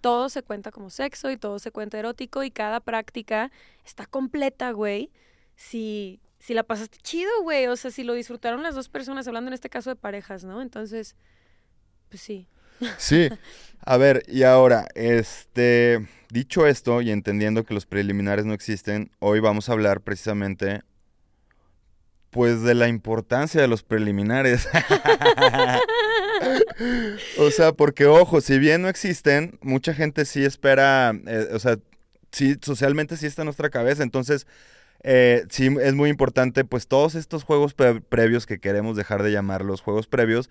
Todo 0.00 0.28
se 0.28 0.42
cuenta 0.42 0.70
como 0.70 0.90
sexo 0.90 1.30
y 1.30 1.36
todo 1.36 1.58
se 1.58 1.70
cuenta 1.70 1.98
erótico 1.98 2.42
y 2.42 2.50
cada 2.50 2.80
práctica 2.80 3.50
está 3.84 4.06
completa, 4.06 4.70
güey. 4.70 5.10
Si, 5.56 6.20
si 6.38 6.54
la 6.54 6.62
pasaste 6.62 6.98
chido, 7.02 7.30
güey. 7.42 7.66
O 7.66 7.76
sea, 7.76 7.90
si 7.90 8.04
lo 8.04 8.14
disfrutaron 8.14 8.62
las 8.62 8.74
dos 8.74 8.88
personas, 8.88 9.26
hablando 9.26 9.48
en 9.48 9.54
este 9.54 9.70
caso 9.70 9.90
de 9.90 9.96
parejas, 9.96 10.44
¿no? 10.44 10.62
Entonces, 10.62 11.16
pues 12.08 12.22
sí. 12.22 12.48
Sí. 12.98 13.28
A 13.84 13.96
ver, 13.96 14.22
y 14.26 14.42
ahora, 14.42 14.86
este, 14.94 16.06
dicho 16.30 16.66
esto 16.66 17.00
y 17.00 17.10
entendiendo 17.10 17.64
que 17.64 17.74
los 17.74 17.86
preliminares 17.86 18.44
no 18.44 18.52
existen, 18.52 19.10
hoy 19.18 19.40
vamos 19.40 19.68
a 19.68 19.72
hablar 19.72 20.00
precisamente, 20.02 20.82
pues, 22.30 22.62
de 22.62 22.74
la 22.74 22.88
importancia 22.88 23.60
de 23.60 23.68
los 23.68 23.82
preliminares. 23.82 24.68
o 27.38 27.50
sea, 27.50 27.72
porque, 27.72 28.06
ojo, 28.06 28.40
si 28.40 28.58
bien 28.58 28.82
no 28.82 28.88
existen, 28.88 29.58
mucha 29.62 29.94
gente 29.94 30.24
sí 30.24 30.44
espera, 30.44 31.12
eh, 31.26 31.48
o 31.52 31.58
sea, 31.58 31.78
sí, 32.32 32.56
socialmente 32.62 33.16
sí 33.16 33.26
está 33.26 33.42
en 33.42 33.46
nuestra 33.46 33.70
cabeza. 33.70 34.02
Entonces, 34.02 34.46
eh, 35.02 35.44
sí 35.50 35.68
es 35.80 35.94
muy 35.94 36.10
importante, 36.10 36.64
pues 36.64 36.86
todos 36.88 37.14
estos 37.14 37.44
juegos 37.44 37.74
pre- 37.74 38.00
previos 38.00 38.46
que 38.46 38.58
queremos 38.58 38.96
dejar 38.96 39.22
de 39.22 39.30
llamar 39.32 39.64
los 39.64 39.80
juegos 39.80 40.06
previos, 40.06 40.50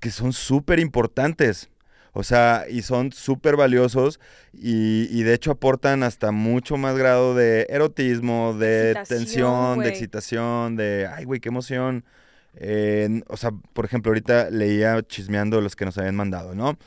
que 0.00 0.10
son 0.10 0.32
súper 0.32 0.78
importantes. 0.80 1.70
O 2.14 2.24
sea, 2.24 2.64
y 2.68 2.82
son 2.82 3.12
súper 3.12 3.54
valiosos 3.54 4.18
y, 4.52 5.06
y 5.10 5.22
de 5.22 5.34
hecho 5.34 5.52
aportan 5.52 6.02
hasta 6.02 6.32
mucho 6.32 6.76
más 6.76 6.96
grado 6.96 7.34
de 7.34 7.66
erotismo, 7.68 8.54
de 8.58 8.92
Excitación, 8.92 9.18
tensión, 9.18 9.78
de 9.80 9.88
excitación, 9.90 10.76
de, 10.76 11.08
ay, 11.14 11.24
güey, 11.24 11.38
qué 11.38 11.50
emoción. 11.50 12.04
Eh, 12.54 13.22
o 13.28 13.36
sea, 13.36 13.50
por 13.72 13.84
ejemplo, 13.84 14.10
ahorita 14.10 14.50
leía 14.50 15.00
chismeando 15.02 15.60
los 15.60 15.76
que 15.76 15.84
nos 15.84 15.96
habían 15.98 16.16
mandado, 16.16 16.54
¿no? 16.54 16.78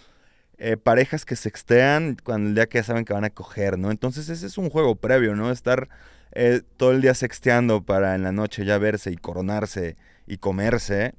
Eh, 0.58 0.78
parejas 0.78 1.26
que 1.26 1.36
sextean 1.36 2.18
cuando 2.24 2.50
el 2.50 2.56
día 2.56 2.68
que 2.68 2.78
ya 2.78 2.84
saben 2.84 3.06
que 3.06 3.14
van 3.14 3.24
a 3.24 3.30
coger, 3.32 3.80
¿no? 3.80 3.90
Entonces 3.90 4.30
ese 4.30 4.46
es 4.46 4.58
un 4.58 4.70
juego 4.70 4.96
previo, 4.96 5.36
¿no? 5.36 5.52
Estar 5.52 5.90
eh, 6.34 6.62
todo 6.78 6.92
el 6.92 7.02
día 7.02 7.14
sexteando 7.14 7.84
para 7.84 8.16
en 8.16 8.24
la 8.24 8.32
noche 8.32 8.64
ya 8.64 8.78
verse 8.78 9.12
y 9.12 9.18
coronarse 9.18 9.98
y 10.28 10.38
comerse, 10.38 11.16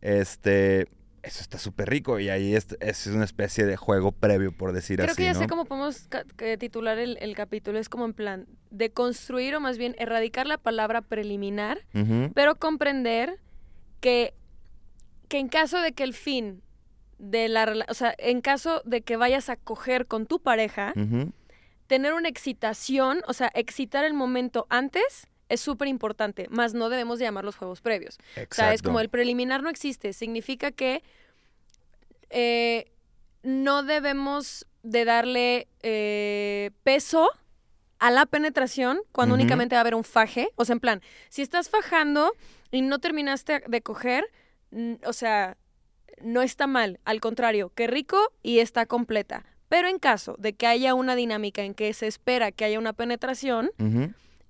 este, 0.00 0.88
eso 1.22 1.42
está 1.42 1.58
súper 1.58 1.90
rico 1.90 2.18
y 2.20 2.30
ahí 2.30 2.54
es, 2.54 2.68
es 2.80 3.06
una 3.08 3.24
especie 3.24 3.66
de 3.66 3.76
juego 3.76 4.12
previo, 4.12 4.52
por 4.52 4.72
decir 4.72 4.96
Creo 4.96 5.10
así, 5.10 5.16
que 5.16 5.24
ya 5.24 5.34
¿no? 5.34 5.40
sé 5.40 5.46
cómo 5.46 5.66
podemos 5.66 6.08
titular 6.58 6.98
el, 6.98 7.18
el 7.20 7.36
capítulo. 7.36 7.78
Es 7.78 7.88
como 7.88 8.06
en 8.06 8.14
plan 8.14 8.46
de 8.70 8.90
construir 8.90 9.54
o 9.56 9.60
más 9.60 9.76
bien 9.76 9.94
erradicar 9.98 10.46
la 10.46 10.56
palabra 10.56 11.02
preliminar, 11.02 11.80
pero 12.34 12.54
comprender 12.54 13.38
que, 14.00 14.34
que 15.28 15.38
en 15.38 15.48
caso 15.48 15.80
de 15.80 15.92
que 15.92 16.04
el 16.04 16.14
fin 16.14 16.62
de 17.18 17.48
la 17.48 17.84
o 17.88 17.94
sea, 17.94 18.14
en 18.18 18.40
caso 18.40 18.82
de 18.84 19.02
que 19.02 19.16
vayas 19.16 19.48
a 19.50 19.56
coger 19.56 20.06
con 20.06 20.26
tu 20.26 20.40
pareja, 20.40 20.94
tener 21.86 22.14
una 22.14 22.28
excitación, 22.28 23.22
o 23.26 23.32
sea, 23.32 23.50
excitar 23.54 24.04
el 24.04 24.14
momento 24.14 24.66
antes 24.70 25.26
es 25.48 25.60
súper 25.60 25.88
importante, 25.88 26.46
más 26.48 26.74
no 26.74 26.88
debemos 26.88 27.18
de 27.18 27.24
llamar 27.24 27.44
los 27.44 27.56
juegos 27.56 27.80
previos. 27.80 28.18
O 28.18 28.34
sea, 28.34 28.42
es 28.44 28.48
exacto. 28.48 28.88
como 28.88 29.00
el 29.00 29.08
preliminar 29.08 29.62
no 29.62 29.68
existe. 29.68 30.12
Significa 30.12 30.70
que 30.70 31.02
eh, 32.30 32.90
no 33.42 33.82
debemos 33.82 34.66
de 34.84 35.04
darle 35.04 35.66
eh, 35.82 36.70
peso 36.84 37.28
a 37.98 38.10
la 38.10 38.24
penetración 38.26 39.00
cuando 39.12 39.34
únicamente 39.34 39.74
va 39.74 39.80
a 39.80 39.82
haber 39.82 39.96
un 39.96 40.04
faje. 40.04 40.48
O 40.54 40.64
sea, 40.64 40.74
en 40.74 40.80
plan, 40.80 41.02
si 41.28 41.42
estás 41.42 41.68
fajando 41.68 42.32
y 42.70 42.82
no 42.82 42.98
terminaste 42.98 43.62
de 43.66 43.80
coger, 43.82 44.24
o 45.04 45.12
sea, 45.12 45.56
no 46.22 46.42
está 46.42 46.66
mal. 46.66 47.00
Al 47.04 47.20
contrario, 47.20 47.72
qué 47.74 47.86
rico 47.86 48.18
y 48.42 48.58
está 48.58 48.86
completa. 48.86 49.44
Pero 49.68 49.88
en 49.88 49.98
caso 49.98 50.34
de 50.38 50.52
que 50.54 50.66
haya 50.66 50.94
una 50.94 51.14
dinámica 51.14 51.62
en 51.62 51.74
que 51.74 51.92
se 51.94 52.06
espera 52.06 52.50
que 52.52 52.64
haya 52.64 52.78
una 52.78 52.92
penetración, 52.92 53.70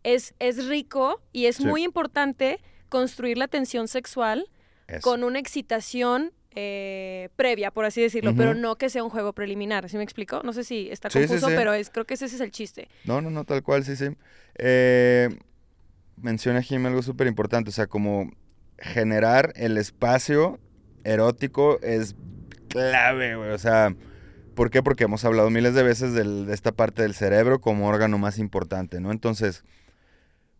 es, 0.02 0.34
es 0.38 0.66
rico 0.66 1.20
y 1.32 1.46
es 1.46 1.56
Sí. 1.56 1.66
muy 1.66 1.82
importante 1.84 2.58
construir 2.88 3.36
la 3.38 3.46
tensión 3.48 3.86
sexual 3.86 4.48
con 5.02 5.22
una 5.22 5.38
excitación 5.38 6.32
eh, 6.56 7.28
previa, 7.36 7.70
por 7.70 7.84
así 7.84 8.00
decirlo, 8.02 8.34
pero 8.34 8.54
no 8.54 8.74
que 8.76 8.90
sea 8.90 9.04
un 9.04 9.10
juego 9.10 9.32
preliminar. 9.32 9.88
¿Sí 9.88 9.96
me 9.96 10.02
explico? 10.02 10.40
No 10.42 10.52
sé 10.52 10.64
si 10.64 10.90
está 10.90 11.08
Sí, 11.08 11.20
confuso, 11.20 11.48
sí. 11.48 11.54
pero 11.56 11.72
es, 11.74 11.90
creo 11.90 12.06
que 12.06 12.14
ese 12.14 12.24
es 12.26 12.40
el 12.40 12.50
chiste. 12.50 12.88
No, 13.04 13.20
no, 13.20 13.30
no, 13.30 13.44
tal 13.44 13.62
cual, 13.62 13.84
sí, 13.84 13.94
sí. 13.94 14.06
Eh, 14.56 15.28
menciona 16.22 16.62
Jim 16.62 16.86
algo 16.86 17.02
súper 17.02 17.26
importante, 17.26 17.70
o 17.70 17.72
sea, 17.72 17.86
como 17.86 18.30
generar 18.78 19.52
el 19.56 19.76
espacio 19.76 20.58
erótico 21.04 21.80
es 21.82 22.16
clave, 22.68 23.36
güey, 23.36 23.50
o 23.50 23.58
sea, 23.58 23.94
¿por 24.54 24.70
qué? 24.70 24.82
Porque 24.82 25.04
hemos 25.04 25.24
hablado 25.24 25.50
miles 25.50 25.74
de 25.74 25.82
veces 25.82 26.14
de 26.14 26.52
esta 26.52 26.72
parte 26.72 27.02
del 27.02 27.14
cerebro 27.14 27.60
como 27.60 27.88
órgano 27.88 28.18
más 28.18 28.38
importante, 28.38 29.00
¿no? 29.00 29.10
Entonces, 29.10 29.64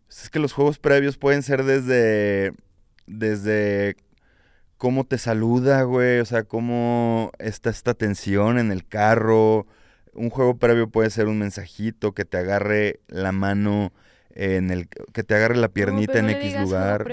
pues, 0.07 0.23
es 0.23 0.29
que 0.29 0.39
los 0.39 0.53
juegos 0.53 0.77
previos 0.77 1.17
pueden 1.17 1.43
ser 1.43 1.63
desde, 1.63 2.53
desde 3.07 3.95
cómo 4.77 5.05
te 5.05 5.17
saluda, 5.17 5.83
güey, 5.83 6.19
o 6.19 6.25
sea, 6.25 6.43
cómo 6.43 7.31
está 7.39 7.69
esta 7.69 7.93
tensión 7.93 8.59
en 8.59 8.71
el 8.71 8.85
carro, 8.87 9.67
un 10.13 10.29
juego 10.29 10.57
previo 10.57 10.89
puede 10.89 11.09
ser 11.09 11.27
un 11.27 11.39
mensajito 11.39 12.13
que 12.13 12.25
te 12.25 12.37
agarre 12.37 12.99
la 13.07 13.31
mano 13.31 13.93
en 14.35 14.71
el 14.71 14.87
que 14.87 15.23
te 15.23 15.35
agarre 15.35 15.57
la 15.57 15.69
piernita 15.69 16.13
No, 16.13 16.19
en 16.19 16.25
no 16.25 16.31
X 16.31 16.59
lugar. 16.61 17.07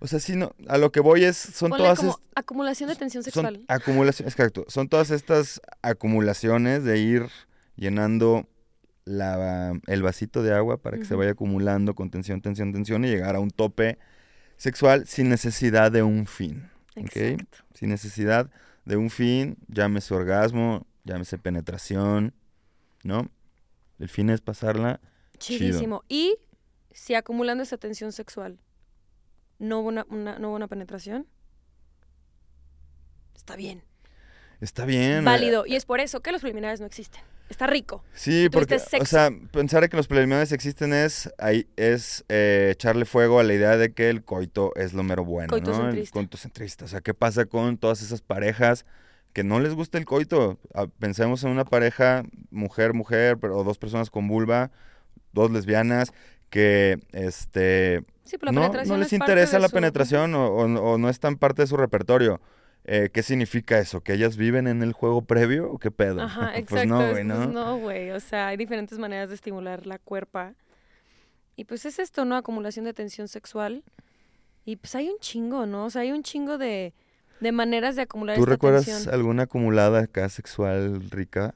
O 0.00 0.08
sea, 0.08 0.18
sí 0.18 0.34
no, 0.34 0.52
a 0.66 0.78
lo 0.78 0.90
que 0.90 0.98
voy 1.00 1.24
es 1.24 1.36
son 1.36 1.70
Ponle 1.70 1.84
todas 1.84 2.00
como 2.00 2.18
acumulación 2.34 2.88
de 2.90 2.96
tensión 2.96 3.22
sexual. 3.22 3.54
son 3.54 3.64
acumulaciones, 3.68 4.34
exacto, 4.34 4.64
son 4.66 4.88
todas 4.88 5.10
estas 5.10 5.60
acumulaciones 5.80 6.82
de 6.82 6.98
ir 6.98 7.28
llenando 7.76 8.48
la, 9.04 9.78
el 9.86 10.02
vasito 10.02 10.42
de 10.42 10.54
agua 10.54 10.78
para 10.78 10.98
que 10.98 11.04
se 11.04 11.14
vaya 11.14 11.30
acumulando 11.30 11.94
con 11.94 12.10
tensión, 12.10 12.40
tensión, 12.40 12.72
tensión 12.72 13.04
y 13.04 13.08
llegar 13.08 13.36
a 13.36 13.40
un 13.40 13.50
tope 13.50 13.98
sexual 14.56 15.06
sin 15.06 15.28
necesidad 15.28 15.92
de 15.92 16.02
un 16.02 16.26
fin. 16.26 16.68
¿ok? 16.96 17.16
Exacto. 17.16 17.58
sin 17.74 17.88
necesidad 17.88 18.50
de 18.84 18.96
un 18.96 19.10
fin, 19.10 19.56
llámese 19.68 20.14
orgasmo, 20.14 20.86
llámese 21.04 21.38
penetración, 21.38 22.34
¿no? 23.04 23.28
El 23.98 24.08
fin 24.08 24.30
es 24.30 24.40
pasarla. 24.40 25.00
Chido. 25.42 25.58
Chidísimo. 25.70 26.04
Y 26.08 26.36
si 26.92 27.14
acumulando 27.14 27.62
esa 27.62 27.76
tensión 27.78 28.12
sexual 28.12 28.58
no 29.58 29.80
hubo 29.80 29.88
una, 29.88 30.06
una- 30.10 30.38
no 30.38 30.48
hubo 30.48 30.56
una 30.56 30.68
penetración, 30.68 31.26
está 33.36 33.56
bien. 33.56 33.82
Está 34.60 34.84
bien. 34.84 35.18
eh, 35.18 35.20
Válido. 35.22 35.66
Y 35.66 35.74
es 35.76 35.84
por 35.84 36.00
eso 36.00 36.20
que 36.20 36.32
los 36.32 36.40
preliminares 36.40 36.80
no 36.80 36.86
existen. 36.86 37.20
Está 37.48 37.66
rico. 37.66 38.02
Sí, 38.14 38.48
porque, 38.50 38.76
o 38.76 38.78
sexo. 38.78 39.04
sea, 39.04 39.30
pensar 39.50 39.86
que 39.90 39.96
los 39.96 40.06
preliminares 40.06 40.52
existen 40.52 40.94
es, 40.94 41.30
ahí, 41.38 41.66
es 41.76 42.24
eh, 42.28 42.70
echarle 42.72 43.04
fuego 43.04 43.40
a 43.40 43.42
la 43.42 43.52
idea 43.52 43.76
de 43.76 43.92
que 43.92 44.08
el 44.08 44.24
coito 44.24 44.72
es 44.76 44.94
lo 44.94 45.02
mero 45.02 45.24
bueno, 45.24 45.58
¿no? 45.58 45.90
El 45.90 46.08
coitocentrista. 46.10 46.84
O 46.86 46.88
sea, 46.88 47.00
¿qué 47.02 47.12
pasa 47.12 47.44
con 47.44 47.76
todas 47.76 48.00
esas 48.00 48.22
parejas 48.22 48.86
que 49.34 49.44
no 49.44 49.60
les 49.60 49.74
gusta 49.74 49.98
el 49.98 50.06
coito? 50.06 50.58
Ah, 50.74 50.86
Pensemos 50.98 51.44
en 51.44 51.50
una 51.50 51.64
pareja, 51.64 52.22
mujer, 52.50 52.94
mujer, 52.94 53.36
pero 53.38 53.58
o 53.58 53.64
dos 53.64 53.76
personas 53.78 54.08
con 54.08 54.28
vulva, 54.28 54.70
dos 55.32 55.50
lesbianas, 55.50 56.12
que, 56.50 56.98
este, 57.12 58.04
Sí, 58.24 58.36
pero 58.38 58.52
la 58.52 58.68
no, 58.68 58.84
no 58.84 58.96
les 58.98 59.12
interesa 59.12 59.58
la 59.58 59.68
su- 59.68 59.74
penetración 59.74 60.34
o, 60.34 60.46
o- 60.48 60.64
o 60.92 60.98
no 60.98 61.08
es 61.08 61.18
tan 61.20 61.36
parte 61.36 61.62
de 61.62 61.66
su 61.68 61.76
repertorio. 61.76 62.40
Eh, 62.84 63.10
¿Qué 63.12 63.22
significa 63.22 63.78
eso? 63.78 64.00
¿Que 64.00 64.14
ellas 64.14 64.36
viven 64.36 64.66
en 64.66 64.82
el 64.82 64.92
juego 64.92 65.22
previo 65.22 65.70
o 65.70 65.78
qué 65.78 65.90
pedo? 65.90 66.20
Ajá, 66.22 66.50
exacto. 66.58 66.66
pues 66.74 66.86
no, 66.86 66.96
güey, 66.98 67.12
pues 67.12 67.24
¿no? 67.24 67.46
no, 67.46 67.78
güey. 67.78 68.10
O 68.10 68.20
sea, 68.20 68.48
hay 68.48 68.56
diferentes 68.56 68.98
maneras 68.98 69.28
de 69.28 69.34
estimular 69.36 69.86
la 69.86 69.98
cuerpa. 69.98 70.54
Y 71.56 71.64
pues 71.64 71.84
es 71.84 71.98
esto, 71.98 72.24
¿no? 72.24 72.34
Acumulación 72.36 72.84
de 72.84 72.92
tensión 72.94 73.28
sexual. 73.28 73.84
Y 74.64 74.76
pues 74.76 74.94
hay 74.94 75.08
un 75.10 75.18
chingo, 75.20 75.66
¿no? 75.66 75.84
O 75.86 75.90
sea, 75.90 76.02
hay 76.02 76.12
un 76.12 76.22
chingo 76.22 76.58
de, 76.58 76.92
de 77.40 77.52
maneras 77.52 77.94
de 77.96 78.02
acumular 78.02 78.36
¿Tú 78.36 78.42
esta 78.42 78.52
recuerdas 78.52 78.84
tensión. 78.86 79.14
alguna 79.14 79.44
acumulada 79.44 80.00
acá 80.00 80.28
sexual 80.28 81.08
rica? 81.10 81.54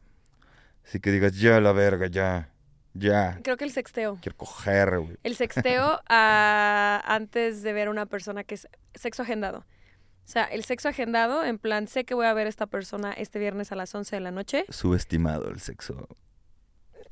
Así 0.85 1.01
que 1.01 1.11
digas, 1.11 1.37
ya 1.39 1.61
la 1.61 1.73
verga, 1.73 2.07
ya, 2.09 2.51
ya, 2.99 3.41
Creo 3.43 3.57
que 3.57 3.65
el 3.65 3.71
sexteo. 3.73 4.19
quiero 4.21 4.37
coger, 4.37 4.99
güey. 5.01 5.17
El 5.23 5.37
sexteo 5.37 6.01
a- 6.09 7.03
antes 7.07 7.63
de 7.63 7.73
ver 7.73 7.89
a 7.89 7.91
una 7.91 8.07
persona 8.07 8.45
que 8.45 8.55
es 8.57 8.69
sexo 8.95 9.23
agendado. 9.23 9.59
O 9.59 10.29
sea, 10.29 10.45
el 10.45 10.65
sexo 10.65 10.89
agendado, 10.89 11.45
en 11.45 11.59
plan, 11.59 11.87
sé 11.87 12.05
que 12.05 12.15
voy 12.15 12.27
a 12.27 12.35
ver 12.35 12.47
a 12.47 12.51
esta 12.51 12.67
persona 12.67 13.13
este 13.13 13.39
viernes 13.39 13.71
a 13.71 13.77
las 13.77 13.95
11 13.95 14.17
de 14.17 14.21
la 14.21 14.33
noche. 14.33 14.65
Subestimado 14.71 15.49
el 15.51 15.61
sexo 15.61 16.09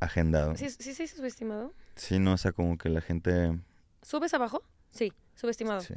agendado. 0.00 0.57
¿Sí, 0.57 0.69
sí, 0.71 0.95
sí, 0.95 1.07
subestimado? 1.07 1.73
Sí, 1.97 2.19
no, 2.19 2.33
o 2.33 2.37
sea, 2.37 2.53
como 2.53 2.76
que 2.76 2.88
la 2.88 3.00
gente, 3.00 3.59
¿Subes 4.03 4.35
abajo? 4.35 4.62
Sí, 4.91 5.12
subestimado. 5.35 5.81
sí, 5.81 5.95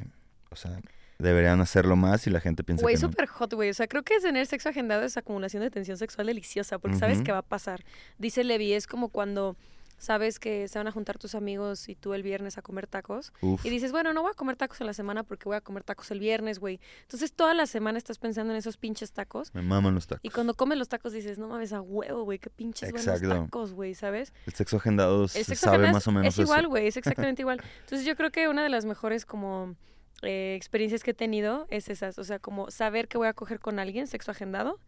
o 0.51 0.55
sea, 0.55 0.79
deberían 1.19 1.59
hacerlo 1.61 1.95
más 1.95 2.27
y 2.27 2.29
la 2.29 2.39
gente 2.39 2.63
piensa 2.63 2.83
Güey, 2.83 2.95
que 2.95 3.01
no. 3.01 3.07
súper 3.09 3.25
hot, 3.27 3.53
güey. 3.53 3.69
O 3.69 3.73
sea, 3.73 3.87
creo 3.87 4.03
que 4.03 4.19
tener 4.19 4.45
sexo 4.45 4.69
agendado 4.69 5.01
es 5.03 5.17
acumulación 5.17 5.63
de 5.63 5.71
tensión 5.71 5.97
sexual 5.97 6.27
deliciosa, 6.27 6.77
porque 6.77 6.97
sabes 6.97 7.21
que 7.23 7.31
va 7.31 7.39
a 7.39 7.43
pasar. 7.43 7.83
Dice 8.19 8.43
Levi, 8.43 8.73
es 8.73 8.85
como 8.87 9.09
cuando 9.09 9.57
sabes 9.97 10.39
que 10.39 10.67
se 10.67 10.79
van 10.79 10.87
a 10.87 10.91
juntar 10.91 11.17
tus 11.17 11.35
amigos 11.35 11.89
y 11.89 11.95
tú 11.95 12.13
el 12.13 12.23
viernes 12.23 12.57
a 12.57 12.61
comer 12.61 12.87
tacos. 12.87 13.33
Uf, 13.41 13.65
Y 13.65 13.69
dices, 13.69 13.91
bueno, 13.91 14.13
no 14.13 14.21
voy 14.21 14.31
a 14.31 14.33
comer 14.35 14.55
tacos 14.55 14.79
en 14.81 14.87
la 14.87 14.93
semana 14.93 15.23
porque 15.23 15.45
voy 15.45 15.55
a 15.55 15.61
comer 15.61 15.83
tacos 15.83 16.11
el 16.11 16.19
viernes, 16.19 16.59
güey. 16.59 16.79
Entonces 17.01 17.33
toda 17.33 17.53
la 17.53 17.65
semana 17.65 17.97
estás 17.97 18.19
pensando 18.19 18.53
en 18.53 18.57
esos 18.57 18.77
pinches 18.77 19.11
tacos. 19.11 19.53
me 19.53 19.61
maman 19.61 19.95
los 19.95 20.07
tacos. 20.07 20.23
Y 20.23 20.29
cuando 20.29 20.53
comes 20.53 20.77
los 20.77 20.87
tacos 20.87 21.13
dices, 21.13 21.37
no 21.39 21.47
mames, 21.47 21.73
a 21.73 21.81
huevo, 21.81 22.23
güey, 22.23 22.39
qué 22.39 22.49
pinches 22.49 22.89
Exacto. 22.89 23.27
buenos 23.27 23.45
tacos, 23.45 23.73
güey, 23.73 23.95
¿sabes? 23.95 24.33
El 24.45 24.53
sexo 24.53 24.77
agendado 24.77 25.23
El 25.23 25.29
sexo 25.29 25.55
sabe 25.55 25.75
agendado 25.77 25.93
más 25.93 26.07
o 26.07 26.11
menos 26.11 26.33
es 26.33 26.39
igual, 26.39 26.67
güey, 26.67 26.87
es 26.87 26.97
exactamente 26.97 27.41
igual. 27.41 27.61
Entonces 27.81 28.05
yo 28.05 28.15
creo 28.15 28.31
que 28.31 28.47
una 28.47 28.63
de 28.63 28.69
las 28.69 28.85
mejores 28.85 29.25
como 29.25 29.75
eh, 30.21 30.55
experiencias 30.55 31.03
que 31.03 31.11
he 31.11 31.15
tenido 31.15 31.67
es 31.69 31.89
esas, 31.89 32.17
o 32.19 32.23
sea, 32.23 32.39
como 32.39 32.71
saber 32.71 33.07
que 33.07 33.17
voy 33.17 33.27
a 33.27 33.33
coger 33.33 33.59
con 33.59 33.79
alguien, 33.79 34.07
sexo 34.07 34.31
agendado, 34.31 34.79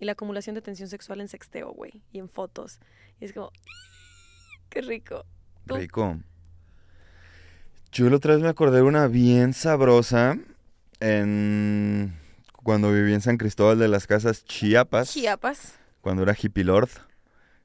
y 0.00 0.04
la 0.04 0.12
acumulación 0.12 0.54
de 0.54 0.62
tensión 0.62 0.88
sexual 0.88 1.20
en 1.20 1.28
sexteo, 1.28 1.72
güey, 1.72 2.02
y 2.12 2.18
en 2.18 2.28
fotos. 2.28 2.78
Y 3.20 3.24
es 3.24 3.32
como, 3.32 3.50
qué 4.68 4.80
rico. 4.80 5.24
¿Tú? 5.66 5.76
Rico. 5.76 6.18
Yo 7.92 8.08
la 8.10 8.16
otra 8.16 8.34
vez 8.34 8.42
me 8.42 8.48
acordé 8.48 8.76
de 8.76 8.82
una 8.82 9.06
bien 9.06 9.52
sabrosa 9.52 10.38
en 11.00 12.18
cuando 12.62 12.92
viví 12.92 13.14
en 13.14 13.20
San 13.20 13.38
Cristóbal 13.38 13.78
de 13.78 13.88
las 13.88 14.06
Casas, 14.06 14.44
Chiapas. 14.44 15.10
Chiapas. 15.12 15.74
Cuando 16.00 16.22
era 16.22 16.36
hippie 16.40 16.64
lord. 16.64 16.90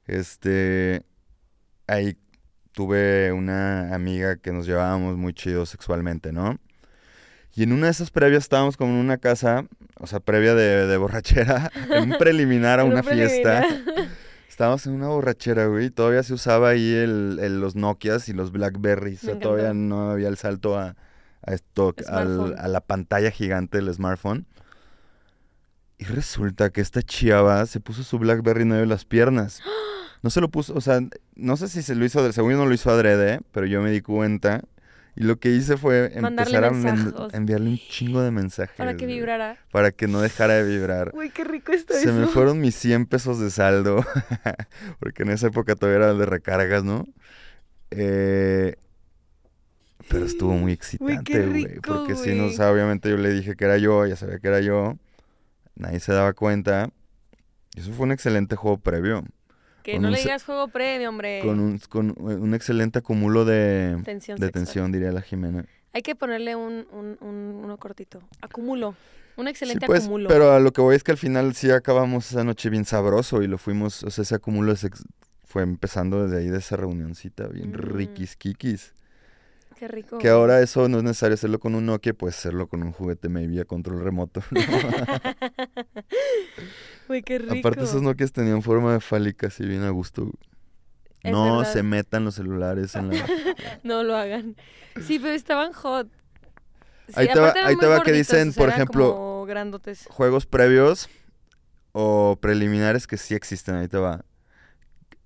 Este 0.06 1.04
ahí 1.86 2.16
tuve 2.72 3.32
una 3.32 3.94
amiga 3.94 4.36
que 4.36 4.52
nos 4.52 4.66
llevábamos 4.66 5.16
muy 5.16 5.32
chido 5.32 5.66
sexualmente, 5.66 6.32
¿no? 6.32 6.58
Y 7.54 7.62
en 7.62 7.72
una 7.72 7.86
de 7.86 7.92
esas 7.92 8.10
previas 8.10 8.42
estábamos 8.42 8.76
como 8.76 8.92
en 8.94 8.98
una 8.98 9.18
casa, 9.18 9.66
o 10.00 10.08
sea, 10.08 10.18
previa 10.18 10.54
de, 10.54 10.86
de 10.86 10.96
borrachera, 10.96 11.70
en 11.90 12.12
un 12.12 12.18
preliminar 12.18 12.80
a 12.80 12.84
una 12.84 13.02
fiesta. 13.02 13.64
Estábamos 14.54 14.86
en 14.86 14.92
una 14.92 15.08
borrachera, 15.08 15.66
güey. 15.66 15.86
y 15.86 15.90
Todavía 15.90 16.22
se 16.22 16.32
usaba 16.32 16.68
ahí 16.68 16.92
el, 16.94 17.40
el- 17.42 17.60
los 17.60 17.74
Nokias 17.74 18.28
y 18.28 18.32
los 18.32 18.52
Blackberries. 18.52 19.24
O 19.24 19.26
sea, 19.26 19.34
todavía 19.40 19.74
no 19.74 20.12
había 20.12 20.28
el 20.28 20.36
salto 20.36 20.78
a, 20.78 20.94
a 21.44 21.54
esto, 21.54 21.92
al- 22.08 22.54
a 22.60 22.68
la 22.68 22.80
pantalla 22.80 23.32
gigante 23.32 23.78
del 23.78 23.92
smartphone. 23.92 24.46
Y 25.98 26.04
resulta 26.04 26.70
que 26.70 26.80
esta 26.82 27.02
chava 27.02 27.66
se 27.66 27.80
puso 27.80 28.04
su 28.04 28.16
Blackberry 28.20 28.62
en 28.62 28.68
medio 28.68 28.80
de 28.82 28.86
las 28.86 29.04
piernas. 29.04 29.60
No 30.22 30.30
se 30.30 30.40
lo 30.40 30.48
puso, 30.48 30.72
o 30.74 30.80
sea, 30.80 31.00
no 31.34 31.56
sé 31.58 31.68
si 31.68 31.82
se 31.82 31.94
lo 31.94 32.02
hizo, 32.02 32.32
según 32.32 32.52
yo 32.52 32.56
no 32.56 32.64
lo 32.64 32.72
hizo 32.72 32.88
adrede, 32.90 33.40
pero 33.52 33.66
yo 33.66 33.82
me 33.82 33.90
di 33.90 34.00
cuenta. 34.00 34.62
Y 35.16 35.22
lo 35.24 35.36
que 35.38 35.50
hice 35.50 35.76
fue 35.76 36.10
Mandarle 36.20 36.56
empezar 36.58 36.64
a 36.64 36.70
mensajos. 36.72 37.34
enviarle 37.34 37.68
un 37.70 37.78
chingo 37.78 38.20
de 38.20 38.30
mensajes. 38.32 38.76
Para 38.76 38.96
que 38.96 39.04
güey, 39.04 39.16
vibrara. 39.16 39.56
Para 39.70 39.92
que 39.92 40.08
no 40.08 40.20
dejara 40.20 40.54
de 40.54 40.68
vibrar. 40.68 41.12
Uy, 41.14 41.30
qué 41.30 41.44
rico 41.44 41.72
está 41.72 41.94
Se 41.94 42.08
eso. 42.10 42.12
me 42.14 42.26
fueron 42.26 42.60
mis 42.60 42.74
100 42.74 43.06
pesos 43.06 43.38
de 43.38 43.50
saldo, 43.50 44.04
porque 44.98 45.22
en 45.22 45.30
esa 45.30 45.46
época 45.48 45.76
todavía 45.76 45.98
era 46.04 46.10
el 46.12 46.18
de 46.18 46.26
recargas, 46.26 46.82
¿no? 46.82 47.06
Eh, 47.90 48.74
pero 50.08 50.26
estuvo 50.26 50.52
muy 50.54 50.72
excitante, 50.72 51.46
güey, 51.46 51.80
porque 51.80 52.14
sí, 52.16 52.34
no, 52.34 52.42
o 52.42 52.46
güey. 52.46 52.56
sea, 52.56 52.70
obviamente 52.72 53.08
yo 53.08 53.16
le 53.16 53.30
dije 53.32 53.56
que 53.56 53.64
era 53.64 53.78
yo, 53.78 54.04
ya 54.06 54.16
sabía 54.16 54.38
que 54.38 54.48
era 54.48 54.60
yo, 54.60 54.98
nadie 55.76 56.00
se 56.00 56.12
daba 56.12 56.32
cuenta. 56.34 56.90
Y 57.74 57.80
eso 57.80 57.92
fue 57.92 58.04
un 58.06 58.12
excelente 58.12 58.54
juego 58.56 58.78
previo, 58.78 59.24
Que 59.84 59.98
no 60.00 60.08
le 60.10 60.18
digas 60.18 60.42
juego 60.44 60.66
previo, 60.68 61.10
hombre. 61.10 61.40
con 61.44 61.60
un, 61.60 61.78
con 61.78 62.14
un 62.18 62.54
excelente 62.54 62.98
acumulo 63.00 63.44
de, 63.44 64.00
Tensión 64.04 64.38
de 64.40 64.46
sexual. 64.46 64.64
tensión, 64.64 64.92
diría 64.92 65.12
la 65.12 65.20
Jimena. 65.20 65.66
Hay 65.92 66.02
que 66.02 66.16
ponerle 66.16 66.56
un, 66.56 66.86
un, 66.90 67.16
un- 67.20 67.60
uno 67.64 67.76
cortito. 67.76 68.20
Acumulo. 68.40 68.96
Un 69.36 69.44
Sí, 69.46 69.50
excelente 69.50 69.86
pues, 69.86 70.04
acumulo. 70.04 70.28
pero 70.28 70.52
a 70.52 70.60
lo 70.60 70.72
que 70.72 70.80
voy 70.80 70.96
es 70.96 71.04
que 71.04 71.12
al 71.12 71.18
final 71.18 71.54
sí 71.54 71.70
acabamos 71.70 72.30
esa 72.30 72.44
noche 72.44 72.70
bien 72.70 72.84
sabroso 72.84 73.42
y 73.42 73.46
lo 73.46 73.58
fuimos, 73.58 74.02
o 74.04 74.10
sea, 74.10 74.22
ese 74.22 74.34
acumulo 74.36 74.74
fue 75.44 75.62
empezando 75.62 76.24
desde 76.26 76.38
ahí 76.38 76.48
de 76.48 76.58
esa 76.58 76.76
reunioncita, 76.76 77.46
bien 77.48 77.70
Mm. 77.72 77.74
riquis 77.74 78.36
kikis. 78.36 78.94
Qué 79.76 79.88
rico. 79.88 80.18
Que 80.18 80.28
ahora 80.28 80.60
eso 80.60 80.88
no 80.88 80.98
es 80.98 81.04
necesario 81.04 81.34
hacerlo 81.34 81.58
con 81.58 81.74
un 81.74 81.84
Nokia, 81.86 82.14
pues 82.14 82.36
hacerlo 82.38 82.68
con 82.68 82.82
un 82.84 82.92
juguete 82.92 83.28
maybe 83.28 83.60
a 83.60 83.64
control 83.64 84.02
remoto. 84.02 84.40
¿no? 84.50 84.60
Uy, 87.08 87.22
qué 87.22 87.38
rico. 87.38 87.54
Aparte 87.58 87.84
esos 87.84 88.02
Nokias 88.02 88.32
tenían 88.32 88.62
forma 88.62 88.92
de 88.92 89.00
fálica, 89.00 89.48
así 89.48 89.64
bien 89.66 89.82
a 89.82 89.90
gusto. 89.90 90.30
Es 91.22 91.32
No 91.32 91.58
verdad. 91.58 91.72
se 91.72 91.82
metan 91.82 92.24
los 92.24 92.34
celulares 92.34 92.94
en 92.94 93.10
la... 93.10 93.26
No 93.82 94.02
lo 94.02 94.16
hagan. 94.16 94.56
Sí, 95.00 95.18
pero 95.18 95.32
estaban 95.34 95.72
hot. 95.72 96.08
Sí, 97.08 97.12
Ahí 97.16 97.28
te 97.28 97.38
va- 97.38 97.54
ahí 97.64 97.76
te 97.76 97.86
va 97.86 98.02
que 98.02 98.12
dicen, 98.12 98.48
o 98.48 98.52
sea, 98.52 98.60
por 98.62 98.68
ejemplo, 98.70 99.44
grandotes. 99.46 100.06
juegos 100.10 100.46
previos 100.46 101.08
o 101.92 102.38
preliminares 102.40 103.06
que 103.06 103.16
sí 103.18 103.34
existen, 103.34 103.74
ahí 103.76 103.88
te 103.88 103.98
va. 103.98 104.24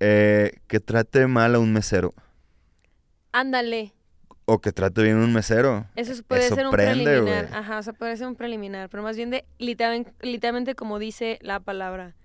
Eh, 0.01 0.59
que 0.67 0.79
trate 0.79 1.27
mal 1.27 1.55
a 1.55 1.59
un 1.59 1.71
mesero. 1.73 2.13
Ándale. 3.31 3.93
O 4.51 4.59
que 4.59 4.71
trate 4.71 5.03
bien 5.03 5.17
un 5.17 5.31
mesero. 5.31 5.85
Eso 5.95 6.11
es- 6.11 6.23
puede 6.23 6.45
Eso 6.47 6.55
ser 6.55 6.65
un 6.65 6.71
prende, 6.71 7.03
preliminar. 7.03 7.49
Ajá, 7.53 7.77
o 7.79 7.83
sea, 7.83 7.93
puede 7.93 8.17
ser 8.17 8.27
un 8.27 8.35
preliminar. 8.35 8.89
Pero 8.89 9.03
más 9.03 9.15
bien 9.15 9.29
de 9.29 9.45
literalmente, 9.59 10.11
literalmente 10.21 10.75
como 10.75 10.97
dice 10.97 11.37
la 11.41 11.59
palabra. 11.59 12.15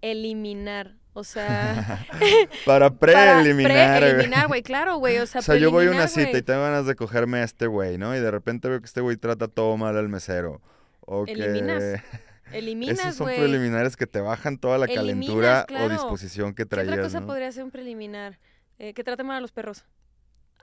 Eliminar. 0.00 0.96
O 1.14 1.24
sea. 1.24 2.04
Para 2.66 2.90
para 2.90 3.36
preliminar. 3.42 4.00
güey. 4.00 4.12
Preeliminar, 4.12 4.62
claro, 4.62 4.96
güey. 4.96 5.18
O 5.18 5.26
sea, 5.26 5.38
O 5.40 5.42
sea, 5.42 5.56
yo 5.56 5.70
voy 5.70 5.86
a 5.86 5.90
una 5.90 6.08
cita 6.08 6.36
y 6.36 6.42
tengo 6.42 6.62
ganas 6.62 6.86
de 6.86 6.94
cogerme 6.96 7.38
a 7.38 7.44
este 7.44 7.66
güey, 7.66 7.98
¿no? 7.98 8.16
Y 8.16 8.20
de 8.20 8.30
repente 8.30 8.68
veo 8.68 8.80
que 8.80 8.86
este 8.86 9.00
güey 9.00 9.16
trata 9.16 9.48
todo 9.48 9.76
mal 9.76 9.96
al 9.96 10.08
mesero. 10.08 10.60
O 11.00 11.24
Eliminas, 11.26 11.78
que... 11.82 11.94
Esos 11.94 12.54
Eliminas, 12.54 13.14
son 13.16 13.26
preliminares 13.28 13.96
que 13.96 14.06
te 14.06 14.20
bajan 14.20 14.58
toda 14.58 14.78
la 14.78 14.86
Eliminas, 14.86 15.04
calentura 15.04 15.64
claro. 15.66 15.86
o 15.86 15.88
disposición 15.88 16.50
que 16.50 16.56
¿Qué 16.56 16.62
otra 16.64 16.84
traías, 16.84 17.00
cosa 17.00 17.20
¿no? 17.20 17.26
podría 17.26 17.50
ser 17.52 17.64
un 17.64 17.70
preliminar? 17.70 18.38
Eh, 18.78 18.94
que 18.94 19.04
trate 19.04 19.22
mal 19.22 19.36
a 19.36 19.40
los 19.40 19.52
perros. 19.52 19.84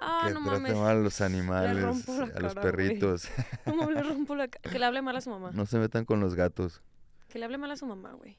Ah, 0.01 0.25
que 0.27 0.33
no 0.33 0.43
trate 0.43 0.59
mames. 0.61 0.75
mal 0.77 0.97
a 0.97 0.99
los 1.01 1.21
animales, 1.21 1.77
a 1.83 2.39
los 2.39 2.53
cara, 2.53 2.61
perritos. 2.61 3.27
Mames, 3.65 3.89
le 3.95 4.03
rompo 4.03 4.35
la 4.35 4.47
ca- 4.47 4.59
Que 4.69 4.79
le 4.79 4.85
hable 4.85 5.01
mal 5.01 5.15
a 5.15 5.21
su 5.21 5.29
mamá. 5.29 5.51
no 5.53 5.65
se 5.65 5.77
metan 5.77 6.05
con 6.05 6.19
los 6.21 6.35
gatos. 6.35 6.81
Que 7.27 7.37
le 7.39 7.45
hable 7.45 7.57
mal 7.57 7.71
a 7.71 7.75
su 7.77 7.85
mamá, 7.85 8.13
güey. 8.13 8.37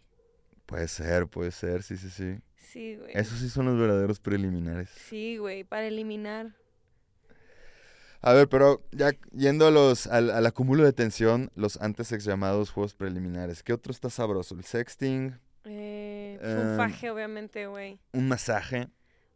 Puede 0.67 0.89
ser, 0.89 1.27
puede 1.27 1.51
ser, 1.51 1.83
sí, 1.83 1.97
sí, 1.97 2.09
sí. 2.11 2.39
Sí, 2.57 2.97
güey. 2.97 3.11
Esos 3.15 3.39
sí 3.41 3.49
son 3.51 3.67
los 3.67 3.79
verdaderos 3.79 4.21
preliminares. 4.21 4.89
Sí, 4.91 5.37
güey, 5.39 5.65
para 5.65 5.87
eliminar. 5.87 6.55
A 8.23 8.33
ver, 8.35 8.49
pero 8.49 8.83
ya 8.93 9.13
yendo 9.33 9.67
a 9.67 9.71
los, 9.71 10.07
al, 10.07 10.31
al 10.31 10.45
acúmulo 10.47 10.85
de 10.85 10.93
tensión, 10.93 11.51
los 11.55 11.81
antes 11.81 12.13
ex 12.13 12.25
llamados 12.25 12.71
juegos 12.71 12.95
preliminares. 12.95 13.63
¿Qué 13.63 13.73
otro 13.73 13.93
está 13.93 14.11
sabroso? 14.11 14.55
El 14.55 14.65
sexting, 14.65 15.39
Eh, 15.65 16.39
Em, 16.43 16.71
un 16.71 16.77
faje, 16.77 17.11
obviamente, 17.11 17.67
güey. 17.67 17.99
un 18.13 18.29
masaje. 18.29 18.89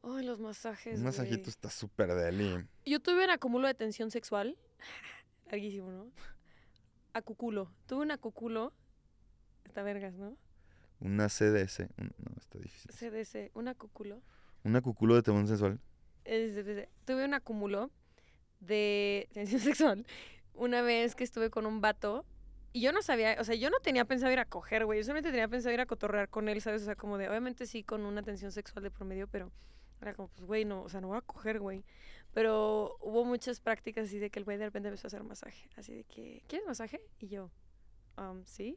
Ay, 0.07 0.25
los 0.25 0.41
masajes. 0.41 0.99
Un 0.99 1.05
masajito 1.05 1.39
güey. 1.39 1.49
está 1.51 1.71
súper 1.71 2.13
deli. 2.15 2.67
Yo 2.85 3.01
tuve 3.01 3.25
un 3.25 3.31
acúmulo 3.31 3.67
de 3.69 3.75
tensión 3.75 4.11
sexual. 4.11 4.57
Larguísimo, 5.51 5.91
¿no? 5.91 6.11
Acuculo. 7.13 7.71
Tuve 7.87 8.03
un 8.03 8.11
acuculo. 8.11 8.73
Está 9.65 9.83
vergas, 9.83 10.15
¿no? 10.15 10.37
Una 11.01 11.29
CDS. 11.29 11.89
no, 11.97 12.11
está 12.39 12.59
difícil. 12.59 12.91
CDC. 12.93 13.51
Un 13.55 13.69
acuculo. 13.69 14.23
Un 14.65 14.77
acuculo 14.77 15.15
de 15.15 15.21
es- 16.25 16.57
es- 16.57 16.89
Tuve 17.05 17.25
un 17.25 17.35
acúmulo 17.35 17.91
de 18.61 19.29
tensión 19.35 19.61
sexual 19.61 20.07
una 20.55 20.83
vez 20.83 21.15
que 21.15 21.25
estuve 21.25 21.51
con 21.51 21.67
un 21.67 21.81
vato 21.81 22.25
y 22.73 22.81
yo 22.81 22.93
no 22.93 23.03
sabía, 23.03 23.37
o 23.41 23.45
sea, 23.45 23.55
yo 23.55 23.71
no 23.71 23.79
tenía 23.81 24.05
pensado 24.05 24.33
ir 24.33 24.39
a 24.39 24.45
coger, 24.47 24.85
güey. 24.87 24.99
Yo 25.01 25.05
solamente 25.05 25.31
tenía 25.31 25.47
pensado 25.49 25.73
ir 25.75 25.81
a 25.81 25.87
cotorrear 25.87 26.29
con 26.29 26.49
él, 26.49 26.61
¿sabes? 26.61 26.83
O 26.83 26.85
sea, 26.87 26.97
como 26.97 27.19
de, 27.19 27.29
obviamente 27.29 27.67
sí, 27.67 27.85
con 27.85 28.05
una 28.07 28.23
tensión 28.23 28.51
sexual 28.53 28.83
de 28.83 28.91
promedio, 28.91 29.29
pero 29.29 29.53
era 30.01 30.15
como, 30.15 30.29
pues, 30.29 30.45
güey, 30.45 30.65
no, 30.65 30.83
o 30.83 30.89
sea, 30.89 31.01
no 31.01 31.09
voy 31.09 31.19
a 31.19 31.23
coger, 31.23 31.61
güey. 31.61 31.85
Pero 32.33 32.97
hubo 33.01 33.25
muchas 33.25 33.61
prácticas 33.61 34.07
así 34.09 34.19
de 34.19 34.29
que 34.31 34.39
el 34.41 34.45
güey 34.45 34.59
de 34.59 34.65
repente 34.67 34.89
empezó 34.89 35.07
a 35.07 35.09
hacer 35.09 35.23
masaje. 35.25 35.69
Así 35.77 35.95
de 35.95 36.05
que, 36.05 36.43
¿quieres 36.49 36.67
masaje? 36.67 37.01
Y 37.21 37.29
yo, 37.29 37.51
um, 38.19 38.45
sí. 38.45 38.77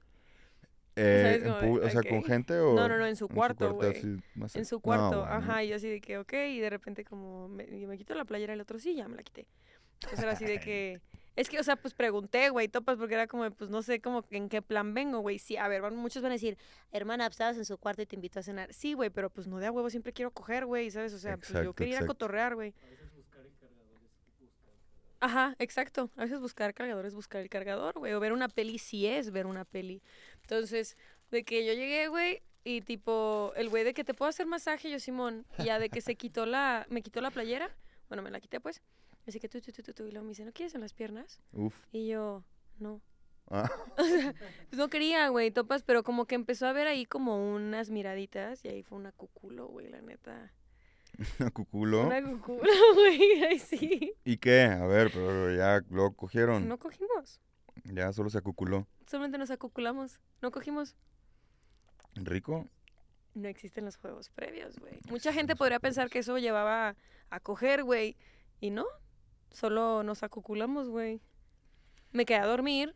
Eh, 0.95 1.41
Como 1.43 1.77
pu- 1.77 1.85
O 1.85 1.89
sea, 1.89 2.01
¿con 2.01 2.19
ok. 2.19 2.25
gente 2.25 2.59
o...? 2.59 2.73
No, 2.75 2.87
no, 2.89 2.97
no, 2.97 3.05
en 3.05 3.15
su 3.15 3.27
cuarto, 3.27 3.73
güey. 3.75 3.95
En 4.55 4.65
su 4.65 4.75
No, 4.77 4.81
cuarto, 4.81 5.19
bueno. 5.21 5.25
ajá, 5.25 5.63
y 5.63 5.69
yo 5.69 5.75
así 5.75 5.87
de 5.89 6.01
que, 6.01 6.17
ok, 6.17 6.33
y 6.49 6.59
de 6.59 6.69
repente 6.71 7.03
como 7.05 7.47
me, 7.47 7.65
me 7.67 7.97
quito 7.97 8.15
la 8.15 8.25
playera 8.25 8.53
el 8.53 8.61
otro, 8.61 8.79
sí, 8.79 8.95
ya 8.95 9.07
me 9.07 9.15
la 9.15 9.23
quité. 9.23 9.47
Entonces 9.95 10.19
era 10.19 10.31
así 10.31 10.45
de 10.45 10.59
que, 10.59 11.01
es 11.37 11.47
que, 11.49 11.59
o 11.59 11.63
sea, 11.63 11.77
pues 11.77 11.93
pregunté, 11.93 12.49
güey, 12.49 12.67
topas, 12.67 12.97
porque 12.97 13.13
era 13.13 13.27
como, 13.27 13.49
pues 13.51 13.69
no 13.69 13.81
sé 13.81 14.01
cómo, 14.01 14.25
en 14.31 14.49
qué 14.49 14.61
plan 14.61 14.93
vengo, 14.93 15.19
güey. 15.19 15.39
Sí, 15.39 15.55
a 15.55 15.67
ver, 15.69 15.81
van- 15.81 15.95
muchos 15.95 16.21
van 16.21 16.31
a 16.31 16.35
decir, 16.35 16.57
hermana, 16.91 17.25
pues, 17.27 17.35
estabas 17.35 17.57
en 17.57 17.63
su 17.65 17.77
cuarto 17.77 18.01
y 18.01 18.05
te 18.05 18.15
invitó 18.15 18.39
a 18.39 18.43
cenar. 18.43 18.73
Sí, 18.73 18.93
güey, 18.93 19.09
pero 19.09 19.29
pues 19.29 19.47
no 19.47 19.59
de 19.59 19.67
a 19.67 19.71
huevo, 19.71 19.89
siempre 19.89 20.11
quiero 20.11 20.31
coger, 20.31 20.65
güey, 20.65 20.91
¿sabes? 20.91 21.13
O 21.13 21.19
sea, 21.19 21.37
pues 21.37 21.49
yo 21.49 21.55
Exacto, 21.59 21.73
quería 21.75 21.97
ir 21.97 22.03
a 22.03 22.07
cotorrear, 22.07 22.55
güey. 22.55 22.73
Ajá, 25.19 25.55
exacto. 25.57 26.11
A 26.15 26.21
veces 26.23 26.39
buscar 26.39 26.73
cargador 26.73 27.05
es 27.05 27.15
buscar 27.15 27.41
el 27.41 27.49
cargador, 27.49 27.97
güey. 27.97 28.13
O 28.13 28.19
ver 28.19 28.33
una 28.33 28.49
peli 28.49 28.77
sí 28.77 29.07
es 29.07 29.31
ver 29.31 29.47
una 29.47 29.65
peli. 29.65 30.01
Entonces, 30.41 30.95
de 31.31 31.43
que 31.43 31.65
yo 31.65 31.73
llegué, 31.73 32.07
güey, 32.07 32.43
y 32.63 32.81
tipo, 32.81 33.51
el 33.55 33.69
güey 33.69 33.83
de 33.83 33.93
que 33.93 34.03
te 34.03 34.13
puedo 34.13 34.29
hacer 34.29 34.45
masaje, 34.45 34.91
yo 34.91 34.99
Simón, 34.99 35.45
ya 35.63 35.79
de 35.79 35.89
que 35.89 36.01
se 36.01 36.15
quitó 36.15 36.45
la, 36.45 36.85
me 36.89 37.01
quitó 37.01 37.21
la 37.21 37.31
playera, 37.31 37.75
bueno, 38.09 38.21
me 38.21 38.29
la 38.29 38.39
quité 38.39 38.59
pues, 38.59 38.81
así 39.27 39.39
que 39.39 39.49
tú, 39.49 39.59
tú, 39.61 39.71
tú, 39.71 39.83
tú, 39.83 39.93
tú, 39.93 40.05
y 40.05 40.11
luego 40.11 40.23
me 40.25 40.29
dice, 40.29 40.45
¿no 40.45 40.51
quieres 40.53 40.73
en 40.75 40.81
las 40.81 40.93
piernas? 40.93 41.39
Uf. 41.53 41.75
Y 41.91 42.07
yo, 42.07 42.43
no. 42.79 43.01
Ah, 43.49 43.69
O 43.97 44.03
sea, 44.03 44.33
pues 44.69 44.77
no 44.77 44.89
quería, 44.89 45.27
güey, 45.29 45.51
topas, 45.51 45.83
pero 45.83 46.03
como 46.03 46.25
que 46.25 46.35
empezó 46.35 46.67
a 46.67 46.73
ver 46.73 46.87
ahí 46.87 47.05
como 47.05 47.53
unas 47.55 47.89
miraditas, 47.89 48.63
y 48.65 48.69
ahí 48.69 48.83
fue 48.83 48.97
una 48.97 49.11
cuculo, 49.11 49.67
güey, 49.67 49.89
la 49.89 50.01
neta. 50.01 50.51
un 51.39 51.45
acuculo. 51.47 52.07
Una 52.07 52.21
cuculo, 52.23 52.61
güey, 52.95 53.43
ahí 53.43 53.59
sí. 53.59 54.13
¿Y 54.25 54.37
qué? 54.37 54.63
A 54.63 54.85
ver, 54.85 55.11
pero 55.13 55.53
ya 55.55 55.81
lo 55.89 56.11
cogieron. 56.13 56.67
No 56.67 56.77
cogimos, 56.77 57.39
Ya 57.85 58.11
solo 58.13 58.29
se 58.29 58.37
acuculó. 58.37 58.87
solamente 59.05 59.37
nos 59.37 59.51
acuculamos, 59.51 60.19
no 60.41 60.51
cogimos. 60.51 60.95
¿Rico? 62.15 62.67
No 63.35 63.47
existen 63.47 63.85
los 63.85 63.97
juegos 63.97 64.29
previos, 64.31 64.79
güey. 64.79 64.99
Mucha 65.09 65.31
gente 65.31 65.55
podría 65.55 65.79
pensar 65.79 66.09
que 66.09 66.19
eso 66.19 66.37
llevaba 66.39 66.95
a 67.29 67.39
coger, 67.39 67.83
güey. 67.83 68.17
Y 68.59 68.71
no, 68.71 68.85
solo 69.51 70.03
nos 70.03 70.23
acuculamos, 70.23 70.89
güey. 70.89 71.21
Me 72.11 72.25
quedé 72.25 72.37
a 72.37 72.45
dormir, 72.45 72.95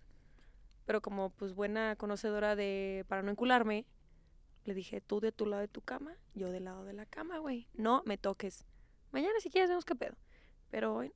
pero 0.85 1.01
como 1.01 1.29
pues 1.31 1.53
buena 1.53 1.95
conocedora 1.95 2.55
de 2.55 3.05
para 3.07 3.21
no 3.21 3.31
encularme, 3.31 3.85
le 4.65 4.73
dije, 4.73 5.01
tú 5.01 5.19
de 5.19 5.31
tu 5.31 5.45
lado 5.45 5.61
de 5.61 5.67
tu 5.67 5.81
cama, 5.81 6.15
yo 6.33 6.51
del 6.51 6.65
lado 6.65 6.85
de 6.85 6.93
la 6.93 7.05
cama, 7.05 7.39
güey. 7.39 7.67
No 7.73 8.03
me 8.05 8.17
toques. 8.17 8.65
Mañana 9.11 9.33
si 9.39 9.49
quieres 9.49 9.69
vemos 9.69 9.85
qué 9.85 9.95
pedo. 9.95 10.15
Pero 10.69 10.95
hoy 10.95 11.13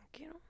no 0.00 0.08
quiero. 0.12 0.40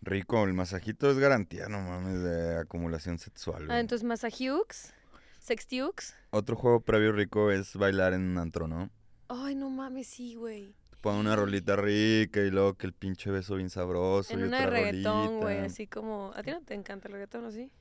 Rico, 0.00 0.42
el 0.44 0.52
masajito 0.52 1.10
es 1.10 1.18
garantía, 1.18 1.68
no 1.68 1.80
mames, 1.80 2.22
de 2.22 2.58
acumulación 2.58 3.18
sexual. 3.18 3.70
Ah, 3.70 3.78
entonces 3.78 4.04
Massahiux, 4.04 4.92
Sextiux. 5.38 6.14
Otro 6.30 6.56
juego 6.56 6.80
previo 6.80 7.12
rico 7.12 7.50
es 7.52 7.76
bailar 7.76 8.12
en 8.12 8.22
un 8.22 8.38
antro, 8.38 8.66
¿no? 8.66 8.90
Ay, 9.28 9.54
no 9.54 9.70
mames, 9.70 10.08
sí, 10.08 10.34
güey. 10.34 10.74
Pon 11.02 11.16
una 11.16 11.34
rolita 11.34 11.74
rica 11.74 12.40
y 12.40 12.50
luego 12.52 12.74
que 12.74 12.86
el 12.86 12.92
pinche 12.92 13.28
beso 13.28 13.56
bien 13.56 13.70
sabroso 13.70 14.32
En 14.32 14.38
y 14.38 14.42
una 14.44 14.58
otra 14.58 14.70
de 14.70 14.70
reggaetón, 14.70 15.40
güey, 15.40 15.58
así 15.58 15.88
como... 15.88 16.32
¿A 16.36 16.44
ti 16.44 16.52
no 16.52 16.62
te 16.62 16.74
encanta 16.74 17.08
el 17.08 17.14
reggaetón, 17.14 17.44
o 17.44 17.50
sí? 17.50 17.72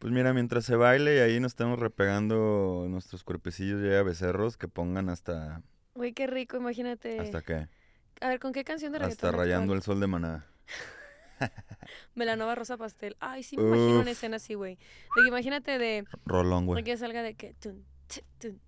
Pues 0.00 0.12
mira, 0.12 0.32
mientras 0.32 0.64
se 0.64 0.74
baile 0.74 1.16
y 1.16 1.18
ahí 1.20 1.38
nos 1.38 1.52
estamos 1.52 1.78
repegando 1.78 2.86
nuestros 2.90 3.22
cuerpecillos 3.22 3.80
ya 3.80 4.02
becerros, 4.02 4.56
que 4.56 4.66
pongan 4.66 5.08
hasta... 5.08 5.62
Güey, 5.94 6.14
qué 6.14 6.26
rico, 6.26 6.56
imagínate. 6.56 7.20
¿Hasta 7.20 7.42
qué? 7.42 7.68
A 8.20 8.28
ver, 8.28 8.40
¿con 8.40 8.52
qué 8.52 8.64
canción 8.64 8.90
de 8.90 8.98
reggaetón? 8.98 9.28
Hasta 9.28 9.38
rayando 9.38 9.72
actual? 9.72 9.76
el 9.78 9.82
sol 9.84 10.00
de 10.00 10.06
maná. 10.08 10.46
Melanova 12.16 12.56
Rosa 12.56 12.76
Pastel. 12.76 13.16
Ay, 13.20 13.44
sí, 13.44 13.56
me 13.56 13.62
imagino 13.62 13.94
Uf. 13.94 14.02
una 14.02 14.10
escena 14.10 14.36
así, 14.38 14.54
güey. 14.54 14.74
De 15.14 15.22
que 15.22 15.28
imagínate 15.28 15.78
de... 15.78 16.04
Rolón, 16.26 16.66
güey. 16.66 16.82
que 16.82 16.96
salga 16.96 17.22
de 17.22 17.34
que... 17.34 17.54
tun, 17.54 17.84
tch, 18.08 18.24
tun, 18.40 18.60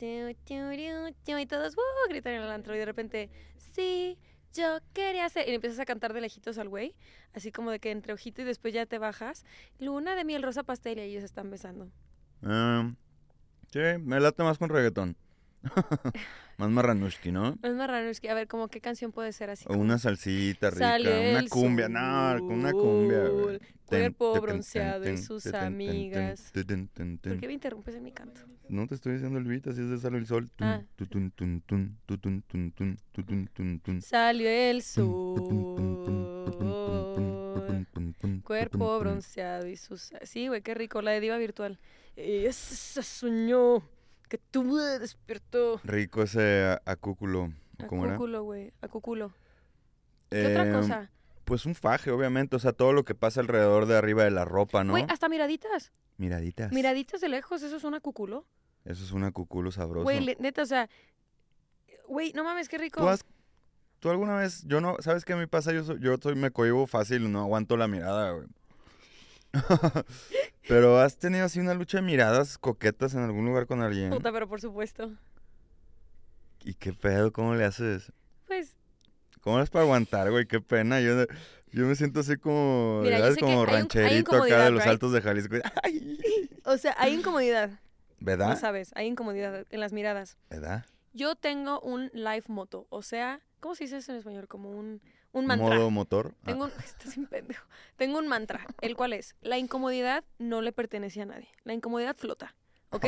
Y 0.00 1.46
todos 1.46 1.74
uh, 1.74 2.08
gritan 2.08 2.34
en 2.34 2.42
el 2.42 2.50
antro 2.50 2.74
y 2.74 2.78
de 2.78 2.84
repente... 2.84 3.30
Sí, 3.72 4.18
yo 4.52 4.78
quería 4.92 5.26
hacer... 5.26 5.48
Y 5.48 5.54
empiezas 5.54 5.78
a 5.78 5.84
cantar 5.84 6.12
de 6.12 6.20
lejitos 6.20 6.58
al 6.58 6.68
güey. 6.68 6.94
Así 7.32 7.52
como 7.52 7.70
de 7.70 7.78
que 7.78 7.90
entre 7.90 8.12
ojito 8.12 8.42
y 8.42 8.44
después 8.44 8.74
ya 8.74 8.86
te 8.86 8.98
bajas. 8.98 9.44
Luna 9.78 10.14
de 10.14 10.24
miel 10.24 10.42
rosa 10.42 10.62
pastel 10.62 10.98
y 10.98 11.02
ellos 11.02 11.24
están 11.24 11.50
besando. 11.50 11.90
Ah, 12.42 12.92
sí, 13.72 13.80
me 14.00 14.20
late 14.20 14.42
más 14.42 14.58
con 14.58 14.70
reggaetón. 14.70 15.16
más 16.60 16.70
marranushki, 16.70 17.32
¿no? 17.32 17.58
Es 17.62 17.74
más 17.74 17.90
es 18.04 18.20
que 18.20 18.28
a 18.28 18.34
ver, 18.34 18.46
como 18.46 18.68
qué 18.68 18.80
canción 18.80 19.12
puede 19.12 19.32
ser 19.32 19.48
así. 19.48 19.64
O 19.66 19.74
una 19.74 19.98
salsita 19.98 20.70
rica, 20.70 20.90
Sale 20.90 21.30
una 21.32 21.48
cumbia, 21.48 21.88
no, 21.88 22.38
con 22.38 22.52
una 22.52 22.72
cumbia, 22.72 23.28
güey. 23.28 23.58
cuerpo 23.86 24.34
Ten, 24.34 24.42
bronceado 24.42 25.02
y 25.02 25.06
ten, 25.06 25.22
sus 25.22 25.42
ten, 25.44 25.54
amigas. 25.56 26.52
¿Por 26.52 27.38
qué 27.38 27.46
me 27.46 27.54
interrumpes 27.54 27.94
en 27.94 28.04
mi 28.04 28.12
canto? 28.12 28.42
No 28.68 28.86
te 28.86 28.94
estoy 28.94 29.14
diciendo 29.14 29.38
el 29.38 29.44
beat, 29.44 29.66
así 29.68 29.80
es 29.80 29.88
de 29.88 29.98
Sale 29.98 30.18
el 30.18 30.26
Sol. 30.26 30.50
Ah. 30.60 30.82
Salió 34.00 34.48
el 34.48 34.82
sol, 34.82 35.40
cuerpo 38.44 38.98
bronceado 39.00 39.66
y 39.66 39.76
sus... 39.76 40.12
Sí, 40.22 40.48
güey, 40.48 40.60
qué 40.60 40.74
rico, 40.74 41.00
la 41.00 41.12
de 41.12 41.20
diva 41.20 41.38
virtual. 41.38 41.80
Se 42.16 43.02
soñó 43.02 43.82
que 44.30 44.38
tú 44.38 44.62
me 44.64 44.80
despertó. 44.98 45.80
Rico 45.84 46.22
ese 46.22 46.78
acúculo. 46.86 47.52
¿o 47.82 47.86
¿Cómo 47.88 48.04
era? 48.04 48.14
Acúculo, 48.14 48.44
güey, 48.44 48.72
acúculo. 48.80 49.32
¿Qué 50.30 50.46
otra 50.46 50.68
Eh, 50.68 50.72
cosa? 50.72 51.10
Pues 51.44 51.66
un 51.66 51.74
faje, 51.74 52.10
obviamente. 52.12 52.54
O 52.54 52.58
sea, 52.60 52.72
todo 52.72 52.92
lo 52.92 53.04
que 53.04 53.14
pasa 53.16 53.40
alrededor 53.40 53.86
de 53.86 53.96
arriba 53.96 54.22
de 54.24 54.30
la 54.30 54.44
ropa, 54.44 54.84
¿no? 54.84 54.92
Güey, 54.92 55.04
hasta 55.08 55.28
miraditas. 55.28 55.90
Miraditas. 56.16 56.72
Miraditas 56.72 57.20
de 57.20 57.28
lejos, 57.28 57.60
eso 57.62 57.76
es 57.76 57.82
un 57.84 57.94
acúculo. 57.94 58.46
Eso 58.84 59.02
es 59.04 59.10
un 59.10 59.24
acuculo 59.24 59.72
sabroso. 59.72 60.04
Güey, 60.04 60.36
neta, 60.38 60.62
o 60.62 60.66
sea... 60.66 60.88
Güey, 62.06 62.32
no 62.32 62.44
mames, 62.44 62.68
qué 62.68 62.78
rico. 62.78 63.00
¿Tú, 63.00 63.08
has- 63.08 63.24
tú 63.98 64.10
alguna 64.10 64.36
vez, 64.36 64.62
yo 64.66 64.80
no, 64.80 64.96
¿sabes 65.00 65.24
qué 65.24 65.34
me 65.34 65.48
pasa? 65.48 65.72
Yo 65.72 65.82
soy, 65.84 65.98
yo 66.00 66.16
soy, 66.22 66.34
me 66.36 66.50
cohibo 66.50 66.86
fácil, 66.86 67.30
no 67.32 67.40
aguanto 67.40 67.76
la 67.76 67.88
mirada, 67.88 68.30
güey. 68.32 68.46
Pero 70.68 70.98
has 71.00 71.16
tenido 71.18 71.44
así 71.44 71.58
una 71.60 71.74
lucha 71.74 71.98
de 71.98 72.02
miradas 72.02 72.58
coquetas 72.58 73.14
en 73.14 73.20
algún 73.20 73.44
lugar 73.46 73.66
con 73.66 73.82
alguien. 73.82 74.10
Puta, 74.10 74.30
pero 74.32 74.48
por 74.48 74.60
supuesto. 74.60 75.12
¿Y 76.64 76.74
qué 76.74 76.92
pedo? 76.92 77.32
¿Cómo 77.32 77.54
le 77.54 77.64
haces? 77.64 78.12
Pues, 78.46 78.76
¿Cómo 79.40 79.56
le 79.56 79.62
haces 79.62 79.70
para 79.70 79.84
aguantar, 79.84 80.30
güey? 80.30 80.46
Qué 80.46 80.60
pena. 80.60 81.00
Yo, 81.00 81.24
yo 81.72 81.86
me 81.86 81.94
siento 81.96 82.20
así 82.20 82.36
como, 82.36 83.00
Mira, 83.02 83.18
Como 83.40 83.50
hay 83.50 83.52
un- 83.54 83.58
hay 83.68 83.74
rancherito 83.74 84.36
acá 84.42 84.64
de 84.64 84.70
los 84.70 84.82
right? 84.82 84.90
altos 84.92 85.12
de 85.12 85.22
Jalisco. 85.22 85.56
Ay, 85.82 86.18
o 86.64 86.76
sea, 86.76 86.94
hay 86.98 87.14
incomodidad. 87.14 87.70
No 87.70 87.78
¿Verdad? 88.20 88.60
sabes, 88.60 88.90
hay 88.94 89.06
incomodidad 89.06 89.66
en 89.70 89.80
las 89.80 89.92
miradas. 89.92 90.36
¿Verdad? 90.50 90.84
Yo 91.14 91.34
tengo 91.34 91.80
un 91.80 92.10
life 92.12 92.52
moto, 92.52 92.86
o 92.90 93.02
sea, 93.02 93.40
¿cómo 93.60 93.74
se 93.74 93.84
dice 93.84 93.96
eso 93.96 94.12
en 94.12 94.18
español? 94.18 94.46
Como 94.46 94.70
un, 94.70 95.00
un 95.32 95.46
mantra. 95.46 95.76
Modo 95.76 95.90
motor. 95.90 96.34
Ah, 96.42 96.46
Tengo 96.46 96.64
un, 96.64 96.70
estás 96.84 97.16
pendejo. 97.28 97.66
Tengo 97.96 98.18
un 98.18 98.28
mantra, 98.28 98.66
el 98.80 98.96
cual 98.96 99.12
es, 99.12 99.34
la 99.40 99.58
incomodidad 99.58 100.24
no 100.38 100.62
le 100.62 100.72
pertenece 100.72 101.22
a 101.22 101.26
nadie. 101.26 101.48
La 101.64 101.74
incomodidad 101.74 102.16
flota, 102.16 102.54
¿ok? 102.90 103.06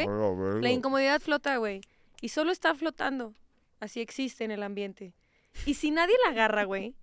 La 0.61 0.71
incomodidad 0.71 1.21
flota, 1.21 1.57
güey. 1.57 1.81
Y 2.21 2.29
solo 2.29 2.53
está 2.53 2.75
flotando. 2.75 3.35
Así 3.81 4.01
existe 4.01 4.45
en 4.45 4.53
el 4.53 4.63
ambiente. 4.63 5.15
Y 5.67 5.75
si 5.75 5.91
nadie 5.91 6.15
la 6.25 6.31
agarra, 6.31 6.65
güey, 6.65 6.95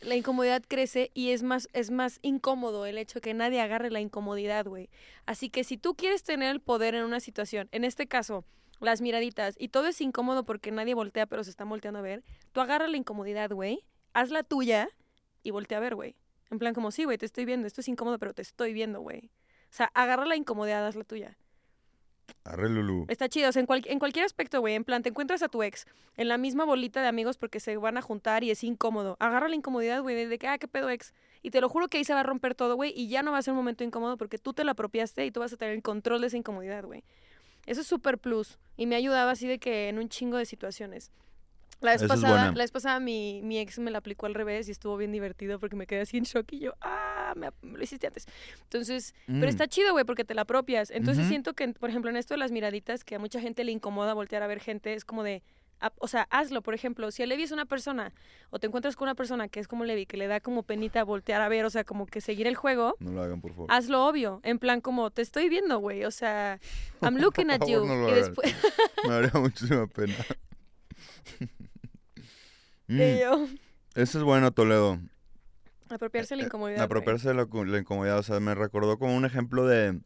la 0.00 0.14
incomodidad 0.14 0.62
crece 0.66 1.10
y 1.14 1.30
es 1.30 1.42
más, 1.42 1.68
es 1.72 1.90
más 1.90 2.18
incómodo 2.22 2.86
el 2.86 2.98
hecho 2.98 3.20
que 3.20 3.34
nadie 3.34 3.60
agarre 3.60 3.90
la 3.90 4.00
incomodidad, 4.00 4.66
güey. 4.66 4.88
Así 5.26 5.50
que 5.50 5.64
si 5.64 5.76
tú 5.76 5.94
quieres 5.94 6.22
tener 6.22 6.50
el 6.50 6.60
poder 6.60 6.94
en 6.94 7.04
una 7.04 7.20
situación, 7.20 7.68
en 7.72 7.84
este 7.84 8.06
caso, 8.06 8.44
las 8.80 9.00
miraditas, 9.00 9.54
y 9.58 9.68
todo 9.68 9.86
es 9.86 10.00
incómodo 10.00 10.44
porque 10.44 10.70
nadie 10.70 10.94
voltea, 10.94 11.26
pero 11.26 11.44
se 11.44 11.50
están 11.50 11.68
volteando 11.68 12.00
a 12.00 12.02
ver, 12.02 12.22
tú 12.52 12.60
agarra 12.60 12.88
la 12.88 12.96
incomodidad, 12.96 13.50
güey, 13.50 13.84
haz 14.16 14.30
la 14.30 14.42
tuya 14.42 14.88
y 15.42 15.50
voltea 15.50 15.78
a 15.78 15.80
ver, 15.80 15.94
güey. 15.94 16.16
En 16.50 16.58
plan 16.58 16.74
como, 16.74 16.90
sí, 16.90 17.04
güey, 17.04 17.18
te 17.18 17.26
estoy 17.26 17.44
viendo, 17.44 17.66
esto 17.66 17.80
es 17.80 17.88
incómodo, 17.88 18.18
pero 18.18 18.32
te 18.34 18.42
estoy 18.42 18.72
viendo, 18.72 19.00
güey. 19.00 19.30
O 19.70 19.74
sea, 19.76 19.90
agarra 19.94 20.26
la 20.26 20.36
incomodidad, 20.36 20.86
haz 20.86 20.94
la 20.96 21.04
tuya. 21.04 21.36
Arre, 22.44 22.68
Lulú. 22.68 23.04
Está 23.08 23.28
chido, 23.28 23.48
o 23.48 23.52
sea, 23.52 23.60
en, 23.60 23.66
cual- 23.66 23.84
en 23.86 23.98
cualquier 23.98 24.24
aspecto, 24.24 24.60
güey. 24.60 24.74
En 24.74 24.84
plan, 24.84 25.02
te 25.02 25.08
encuentras 25.10 25.42
a 25.42 25.48
tu 25.48 25.62
ex 25.62 25.86
en 26.16 26.28
la 26.28 26.38
misma 26.38 26.64
bolita 26.64 27.02
de 27.02 27.08
amigos 27.08 27.36
porque 27.38 27.60
se 27.60 27.76
van 27.76 27.96
a 27.98 28.02
juntar 28.02 28.42
y 28.44 28.50
es 28.50 28.62
incómodo. 28.64 29.16
Agarra 29.20 29.48
la 29.48 29.56
incomodidad, 29.56 30.00
güey, 30.02 30.14
de, 30.16 30.28
de 30.28 30.38
que, 30.38 30.46
ah, 30.48 30.58
qué 30.58 30.68
pedo 30.68 30.88
ex. 30.90 31.12
Y 31.42 31.50
te 31.50 31.60
lo 31.60 31.68
juro 31.68 31.88
que 31.88 31.98
ahí 31.98 32.04
se 32.04 32.14
va 32.14 32.20
a 32.20 32.22
romper 32.24 32.54
todo, 32.54 32.76
güey, 32.76 32.92
y 32.96 33.08
ya 33.08 33.22
no 33.22 33.32
va 33.32 33.38
a 33.38 33.42
ser 33.42 33.52
un 33.52 33.58
momento 33.58 33.84
incómodo 33.84 34.16
porque 34.16 34.38
tú 34.38 34.52
te 34.54 34.64
lo 34.64 34.70
apropiaste 34.72 35.26
y 35.26 35.30
tú 35.30 35.40
vas 35.40 35.52
a 35.52 35.56
tener 35.56 35.74
el 35.74 35.82
control 35.82 36.20
de 36.20 36.28
esa 36.28 36.36
incomodidad, 36.36 36.84
güey. 36.84 37.04
Eso 37.66 37.80
es 37.80 37.86
súper 37.86 38.18
plus 38.18 38.58
y 38.76 38.86
me 38.86 38.94
ha 38.94 38.98
ayudado 38.98 39.28
así 39.30 39.46
de 39.48 39.58
que 39.58 39.88
en 39.88 39.98
un 39.98 40.08
chingo 40.08 40.36
de 40.36 40.46
situaciones. 40.46 41.10
La 41.80 41.92
vez 41.92 42.04
pasada, 42.04 42.46
la 42.46 42.52
vez 42.52 42.72
pasada 42.72 42.98
mi, 43.00 43.42
mi 43.42 43.58
ex 43.58 43.78
me 43.78 43.90
la 43.90 43.98
aplicó 43.98 44.26
al 44.26 44.34
revés 44.34 44.66
y 44.68 44.70
estuvo 44.72 44.96
bien 44.96 45.12
divertido 45.12 45.58
porque 45.60 45.76
me 45.76 45.86
quedé 45.86 46.00
así 46.00 46.16
en 46.16 46.24
shock 46.24 46.50
y 46.52 46.60
yo, 46.60 46.72
ah, 46.80 47.34
me, 47.36 47.50
me 47.62 47.76
lo 47.78 47.84
hiciste 47.84 48.06
antes. 48.06 48.26
Entonces, 48.62 49.14
pero 49.26 49.38
Mm. 49.40 49.48
está 49.48 49.68
chido, 49.68 49.92
güey, 49.92 50.04
porque 50.04 50.24
te 50.24 50.34
la 50.34 50.42
apropias. 50.42 50.90
Entonces 50.90 51.26
siento 51.28 51.52
que, 51.54 51.68
por 51.68 51.90
ejemplo, 51.90 52.10
en 52.10 52.16
esto 52.16 52.34
de 52.34 52.38
las 52.38 52.50
miraditas, 52.50 53.04
que 53.04 53.14
a 53.14 53.18
mucha 53.18 53.40
gente 53.40 53.62
le 53.62 53.72
incomoda 53.72 54.14
voltear 54.14 54.42
a 54.42 54.46
ver 54.46 54.60
gente, 54.60 54.94
es 54.94 55.04
como 55.04 55.22
de, 55.22 55.42
a- 55.80 55.92
o 55.98 56.08
sea, 56.08 56.26
hazlo, 56.30 56.62
por 56.62 56.72
ejemplo, 56.72 57.10
si 57.10 57.22
a 57.22 57.26
Levi 57.26 57.42
es 57.42 57.52
una 57.52 57.66
persona, 57.66 58.14
o 58.48 58.58
te 58.58 58.66
encuentras 58.68 58.96
con 58.96 59.06
una 59.06 59.14
persona 59.14 59.48
que 59.48 59.60
es 59.60 59.68
como 59.68 59.84
Levi, 59.84 60.06
que 60.06 60.16
le 60.16 60.26
da 60.28 60.40
como 60.40 60.62
penita 60.62 61.04
voltear 61.04 61.42
a 61.42 61.48
ver, 61.50 61.66
o 61.66 61.70
sea, 61.70 61.84
como 61.84 62.06
que 62.06 62.22
seguir 62.22 62.46
el 62.46 62.54
juego, 62.56 62.96
No 63.00 63.12
lo 63.12 63.22
hagan, 63.22 63.42
por 63.42 63.50
favor. 63.52 63.66
hazlo 63.70 64.06
obvio, 64.06 64.40
en 64.44 64.58
plan 64.58 64.80
como, 64.80 65.10
te 65.10 65.20
estoy 65.20 65.50
viendo, 65.50 65.78
güey, 65.78 66.04
o 66.04 66.10
sea, 66.10 66.58
I'm 67.02 67.16
looking 67.20 67.50
at 67.50 67.60
you. 67.66 67.80
favor, 67.80 67.86
no 67.88 67.94
lo 67.96 68.08
y 68.08 68.12
hagan. 68.12 68.14
después, 68.24 68.54
Me 69.06 69.10
daría 69.12 69.38
muchísima 69.38 69.86
pena. 69.88 70.14
Mm, 72.88 73.00
y 73.00 73.20
yo, 73.20 73.46
Eso 73.94 74.18
es 74.18 74.24
bueno, 74.24 74.50
Toledo. 74.52 75.00
apropiarse 75.88 76.34
de 76.34 76.38
la 76.38 76.42
Eh, 76.42 76.46
incomodidad. 76.46 76.76
güey. 76.78 76.84
Apropiarse 76.84 77.28
de 77.28 77.34
la, 77.34 77.42
incomodidad. 77.78 78.18
O 78.18 78.22
sea, 78.22 78.40
me 78.40 78.54
recordó 78.54 78.98
como 78.98 79.16
un 79.16 79.24
ejemplo 79.24 79.66
de. 79.66 80.00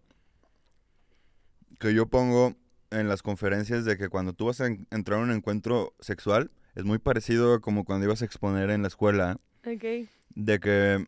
que 1.79 1.95
yo 1.95 2.07
pongo 2.07 2.55
en 2.91 3.09
las 3.09 3.23
conferencias 3.23 3.85
de 3.85 3.97
que 3.97 4.09
cuando 4.09 4.33
tú 4.35 4.47
vas 4.47 4.61
a 4.61 4.67
en- 4.67 4.87
entrar 4.91 5.19
a 5.19 5.23
un 5.23 5.31
encuentro 5.31 5.95
sexual, 6.01 6.51
es 6.75 6.85
muy 6.85 6.99
parecido 6.99 7.55
a 7.55 7.61
como 7.61 7.85
cuando 7.85 8.05
ibas 8.07 8.21
a 8.23 8.25
exponer 8.27 8.69
en 8.71 8.83
la 8.83 8.89
escuela. 8.89 9.39
Ok. 9.67 10.09
De 10.35 10.61
que 10.61 11.07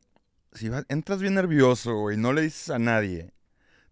si 0.52 0.68
vas- 0.70 0.86
entras 0.88 1.20
bien 1.20 1.34
nervioso 1.34 2.10
y 2.10 2.16
no 2.16 2.32
le 2.32 2.42
dices 2.42 2.70
a 2.70 2.78
nadie, 2.78 3.32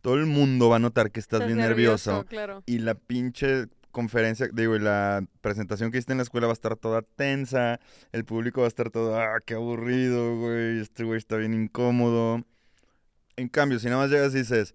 todo 0.01 0.14
el 0.14 0.27
mundo 0.27 0.69
va 0.71 0.77
a 0.77 0.79
notar 0.79 1.11
que 1.11 1.21
estás, 1.21 1.40
Estás 1.40 1.49
bien 1.55 1.59
nervioso. 1.59 2.25
Claro. 2.27 2.62
Y 2.66 2.79
la 2.79 2.95
pinche 2.95 3.66
conferencia, 3.90 4.48
digo, 4.53 4.76
y 4.76 4.79
la 4.79 5.24
presentación 5.40 5.90
que 5.90 5.98
hiciste 5.98 6.12
en 6.12 6.18
la 6.18 6.22
escuela 6.22 6.46
va 6.46 6.53
a 6.53 6.55
estar 6.55 6.76
toda 6.76 7.03
tensa, 7.03 7.81
el 8.12 8.24
público 8.24 8.61
va 8.61 8.66
a 8.66 8.68
estar 8.68 8.90
todo, 8.90 9.18
ah, 9.18 9.40
qué 9.44 9.55
aburrido, 9.55 10.37
güey, 10.37 10.81
este 10.81 11.05
güey 11.05 11.18
está 11.18 11.37
bien 11.37 11.55
incómodo. 11.55 12.44
En 13.37 13.48
cambio, 13.48 13.79
si 13.79 13.87
nada 13.87 14.03
más 14.03 14.11
llegas 14.11 14.35
y 14.35 14.38
dices, 14.38 14.74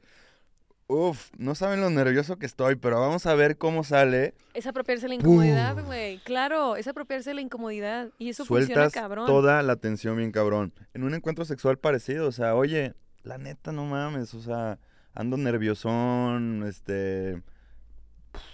uff, 0.88 1.30
no 1.38 1.56
saben 1.56 1.82
lo 1.82 1.90
nervioso 1.90 2.38
que 2.38 2.46
estoy, 2.46 2.76
pero 2.76 3.00
vamos 3.00 3.26
a 3.26 3.36
ver 3.36 3.58
cómo 3.58 3.84
sale, 3.84 4.34
Es 4.54 4.68
apropiarse 4.68 5.08
la 5.08 5.16
incomodidad, 5.16 5.84
güey. 5.84 6.20
Claro, 6.20 6.76
es 6.76 6.88
apropiarse 6.88 7.34
la 7.34 7.42
incomodidad. 7.42 8.10
Y 8.18 8.30
eso 8.30 8.46
funciona 8.46 8.90
sueltas 8.90 8.94
cabrón. 8.94 9.26
toda 9.26 9.62
la 9.64 9.76
tensión 9.76 10.18
bien 10.18 10.32
cabrón. 10.32 10.74
En 10.94 11.04
un 11.04 11.14
encuentro 11.14 11.46
sexual 11.46 11.78
parecido, 11.78 12.28
o 12.28 12.32
sea, 12.32 12.56
oye, 12.56 12.94
la 13.24 13.38
neta, 13.38 13.72
no 13.72 13.86
mames, 13.86 14.34
o 14.34 14.42
sea, 14.42 14.80
ando 15.14 15.38
nerviosón, 15.38 16.66
este... 16.68 17.42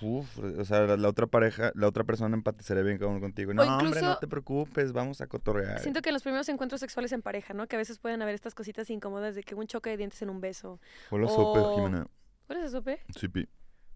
Uf, 0.01 0.39
o 0.39 0.65
sea, 0.65 0.81
la, 0.81 0.97
la 0.97 1.07
otra 1.09 1.27
pareja, 1.27 1.71
la 1.75 1.87
otra 1.87 2.03
persona 2.03 2.35
empatizaría 2.35 2.83
bien 2.83 2.97
cabrón 2.97 3.19
contigo. 3.19 3.53
No, 3.53 3.63
hombre, 3.77 4.01
no 4.01 4.17
te 4.17 4.27
preocupes, 4.27 4.91
vamos 4.93 5.21
a 5.21 5.27
cotorrear. 5.27 5.79
Siento 5.79 6.01
que 6.01 6.09
en 6.09 6.13
los 6.13 6.23
primeros 6.23 6.47
encuentros 6.49 6.81
sexuales 6.81 7.11
en 7.11 7.21
pareja, 7.21 7.53
¿no? 7.53 7.67
Que 7.67 7.75
a 7.75 7.79
veces 7.79 7.99
pueden 7.99 8.21
haber 8.21 8.35
estas 8.35 8.55
cositas 8.55 8.89
incómodas 8.89 9.35
de 9.35 9.43
que 9.43 9.55
un 9.55 9.67
choque 9.67 9.89
de 9.91 9.97
dientes 9.97 10.21
en 10.21 10.29
un 10.29 10.41
beso. 10.41 10.79
Hola, 11.09 11.27
sope, 11.27 11.59
o- 11.59 11.75
Jimena. 11.75 12.07
¿Cuál 12.47 12.59
es 12.59 12.65
eso, 12.65 12.81
Pe? 12.83 12.99
Sí, 13.17 13.27
pi. 13.27 13.47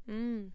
Mm. 0.06 0.48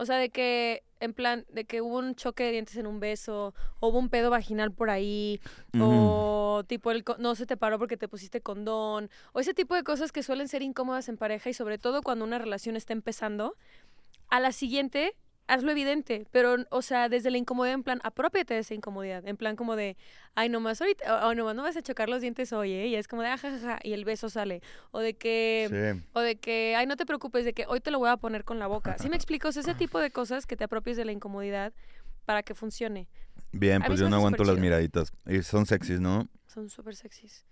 O 0.00 0.06
sea, 0.06 0.16
de 0.16 0.30
que, 0.30 0.84
en 1.00 1.12
plan, 1.12 1.44
de 1.48 1.64
que 1.64 1.80
hubo 1.80 1.98
un 1.98 2.14
choque 2.14 2.44
de 2.44 2.52
dientes 2.52 2.76
en 2.76 2.86
un 2.86 3.00
beso, 3.00 3.52
o 3.80 3.88
hubo 3.88 3.98
un 3.98 4.08
pedo 4.10 4.30
vaginal 4.30 4.72
por 4.72 4.90
ahí, 4.90 5.40
o 5.80 6.62
tipo, 6.68 6.90
el 6.92 7.04
no 7.18 7.34
se 7.34 7.46
te 7.46 7.56
paró 7.56 7.78
porque 7.80 7.96
te 7.96 8.06
pusiste 8.08 8.40
condón, 8.40 9.10
o 9.32 9.40
ese 9.40 9.54
tipo 9.54 9.74
de 9.74 9.82
cosas 9.82 10.12
que 10.12 10.22
suelen 10.22 10.46
ser 10.48 10.62
incómodas 10.62 11.08
en 11.08 11.16
pareja 11.16 11.50
y 11.50 11.52
sobre 11.52 11.78
todo 11.78 12.02
cuando 12.02 12.24
una 12.24 12.38
relación 12.38 12.76
está 12.76 12.92
empezando. 12.92 13.56
A 14.30 14.40
la 14.40 14.52
siguiente, 14.52 15.14
hazlo 15.46 15.70
evidente, 15.72 16.26
pero, 16.30 16.56
o 16.70 16.82
sea, 16.82 17.08
desde 17.08 17.30
la 17.30 17.38
incomodidad, 17.38 17.74
en 17.74 17.82
plan, 17.82 18.00
apropiate 18.04 18.52
de 18.54 18.60
esa 18.60 18.74
incomodidad, 18.74 19.26
en 19.26 19.36
plan 19.38 19.56
como 19.56 19.74
de, 19.76 19.96
ay, 20.34 20.50
nomás 20.50 20.80
ahorita, 20.82 21.26
o, 21.26 21.28
o 21.30 21.34
nomás 21.34 21.54
no 21.54 21.62
vas 21.62 21.76
a 21.76 21.82
chocar 21.82 22.08
los 22.10 22.20
dientes 22.20 22.52
hoy, 22.52 22.72
¿eh? 22.72 22.86
Y 22.88 22.94
es 22.96 23.08
como 23.08 23.22
de, 23.22 23.28
ajajaja, 23.28 23.78
y 23.82 23.94
el 23.94 24.04
beso 24.04 24.28
sale, 24.28 24.60
o 24.90 24.98
de 25.00 25.14
que, 25.16 25.68
Sí. 25.96 26.06
o 26.12 26.20
de 26.20 26.36
que, 26.36 26.74
ay, 26.76 26.86
no 26.86 26.96
te 26.96 27.06
preocupes, 27.06 27.46
de 27.46 27.54
que 27.54 27.64
hoy 27.66 27.80
te 27.80 27.90
lo 27.90 27.98
voy 27.98 28.10
a 28.10 28.18
poner 28.18 28.44
con 28.44 28.58
la 28.58 28.66
boca. 28.66 28.98
¿Sí 28.98 29.08
me 29.08 29.16
explico? 29.20 29.48
O 29.48 29.52
sea, 29.52 29.62
ese 29.62 29.74
tipo 29.74 29.98
de 30.00 30.10
cosas 30.10 30.44
que 30.46 30.56
te 30.56 30.64
apropies 30.64 30.96
de 30.98 31.06
la 31.06 31.12
incomodidad 31.12 31.72
para 32.26 32.42
que 32.42 32.54
funcione. 32.54 33.08
Bien, 33.52 33.82
pues 33.82 33.98
yo 33.98 34.10
no 34.10 34.16
aguanto 34.16 34.44
las 34.44 34.58
miraditas. 34.58 35.10
Y 35.26 35.42
son 35.42 35.64
sexys, 35.64 36.00
¿no? 36.00 36.28
Son 36.46 36.68
súper 36.68 36.94
sexys. 36.94 37.46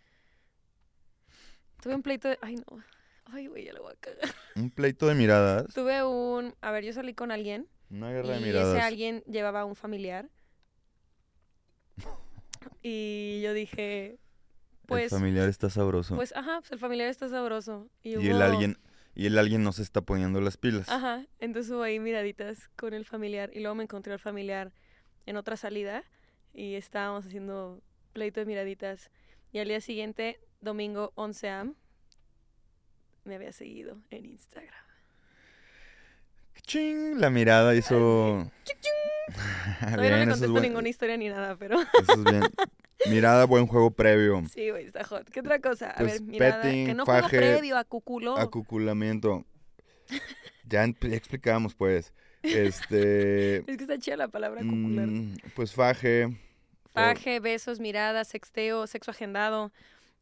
Tuve 1.83 1.95
un 1.95 2.03
pleito 2.03 2.29
de, 2.29 2.39
ay, 2.43 2.57
no, 2.57 2.83
ay, 3.33 3.47
güey, 3.49 3.65
ya 3.65 3.73
lo 3.73 3.83
voy 3.83 3.93
a 3.93 3.97
cagar. 3.97 4.35
Un 4.57 4.71
pleito 4.71 5.07
de 5.07 5.15
miradas. 5.15 5.73
Tuve 5.75 6.03
un, 6.05 6.55
a 6.61 6.71
ver, 6.71 6.85
yo 6.85 6.93
salí 6.93 7.15
con 7.15 7.31
alguien 7.31 7.69
Una 7.91 8.11
guerra 8.11 8.35
de 8.35 8.41
y 8.41 8.45
miradas. 8.45 8.75
ese 8.75 8.81
alguien 8.83 9.23
llevaba 9.27 9.61
a 9.61 9.65
un 9.65 9.77
familiar. 9.77 10.29
Y 12.83 13.41
yo 13.43 13.53
dije, 13.53 14.19
pues, 14.87 15.05
el 15.05 15.11
familiar 15.19 15.49
está 15.49 15.71
sabroso. 15.71 16.15
pues, 16.17 16.35
ajá, 16.37 16.61
pues 16.61 16.73
el 16.73 16.79
familiar 16.79 17.09
está 17.09 17.29
sabroso. 17.29 17.89
Y, 18.03 18.19
y 18.19 18.29
el 18.29 18.43
alguien 18.43 18.79
y 19.15 19.27
el 19.27 19.39
alguien 19.39 19.63
no 19.63 19.73
se 19.73 19.83
está 19.83 20.03
poniendo 20.03 20.41
las 20.43 20.57
pilas. 20.59 20.89
Ajá, 20.91 21.27
entonces 21.39 21.73
hubo 21.73 21.83
ahí 21.83 21.99
miraditas 21.99 22.69
con 22.77 22.93
el 22.93 23.07
familiar 23.07 23.51
y 23.55 23.61
luego 23.61 23.75
me 23.75 23.85
encontré 23.85 24.13
al 24.13 24.19
familiar 24.19 24.73
en 25.25 25.37
otra 25.39 25.57
salida 25.57 26.05
y 26.53 26.75
estábamos 26.75 27.25
haciendo 27.27 27.83
pleito 28.13 28.41
de 28.41 28.47
miraditas. 28.47 29.11
Y 29.53 29.59
al 29.59 29.69
día 29.69 29.81
siguiente, 29.81 30.39
domingo 30.61 31.13
11 31.15 31.49
am, 31.49 31.75
me 33.27 33.35
había 33.35 33.53
seguido 33.53 33.99
en 34.11 34.25
Instagram. 34.27 34.73
Ching, 36.63 37.21
la 37.21 37.31
mirada 37.31 37.75
hizo. 37.75 38.51
Todavía 39.81 39.97
no 39.97 40.01
Bien, 40.01 40.13
le 40.13 40.23
es 40.23 40.29
contesto 40.31 40.53
buen- 40.53 40.63
ninguna 40.63 40.89
historia 40.89 41.17
ni 41.17 41.29
nada, 41.29 41.57
pero 41.57 41.77
eso 42.03 42.13
es 42.13 42.25
bien. 42.25 42.43
Mirada, 43.11 43.45
buen 43.45 43.67
juego 43.67 43.91
previo. 43.91 44.43
sí, 44.53 44.71
güey, 44.71 44.87
está 44.87 45.05
hot. 45.05 45.29
¿Qué 45.31 45.41
otra 45.41 45.61
cosa? 45.61 45.91
A 45.91 45.97
Pues, 45.99 46.13
ver, 46.15 46.23
mirada, 46.23 46.63
petting, 46.63 46.87
que 46.87 46.95
no 46.95 47.05
juego 47.05 47.23
faje, 47.23 47.37
previo 47.37 47.77
a 47.77 47.85
cuculo. 47.85 48.37
Acuculamiento. 48.39 49.45
Ya 50.65 50.85
explicábamos, 50.85 51.75
pues. 51.75 52.13
Este. 52.43 53.57
Es 53.71 53.77
que 53.77 53.85
está 53.85 53.99
chida 53.99 54.17
la 54.17 54.29
palabra 54.29 54.63
cucular. 54.63 55.07
mm, 55.07 55.37
pues 55.55 55.73
faje. 55.73 56.37
Faje, 56.93 57.41
besos, 57.41 57.79
miradas, 57.79 58.29
sexteo, 58.29 58.87
sexo 58.87 59.11
agendado. 59.11 59.71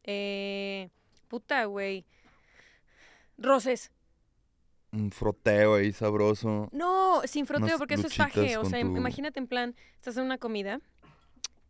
Eh, 0.03 0.89
puta, 1.29 1.63
güey. 1.65 2.05
Roces. 3.37 3.91
Un 4.91 5.11
froteo 5.11 5.75
ahí 5.75 5.91
sabroso. 5.91 6.69
No, 6.71 7.21
sin 7.25 7.45
froteo, 7.45 7.77
porque 7.77 7.95
eso 7.95 8.07
es 8.07 8.15
faje. 8.15 8.57
O 8.57 8.63
sea, 8.65 8.79
tu- 8.81 8.87
imagínate 8.99 9.39
en 9.39 9.47
plan, 9.47 9.75
estás 9.95 10.15
en 10.17 10.23
una 10.23 10.37
comida. 10.37 10.79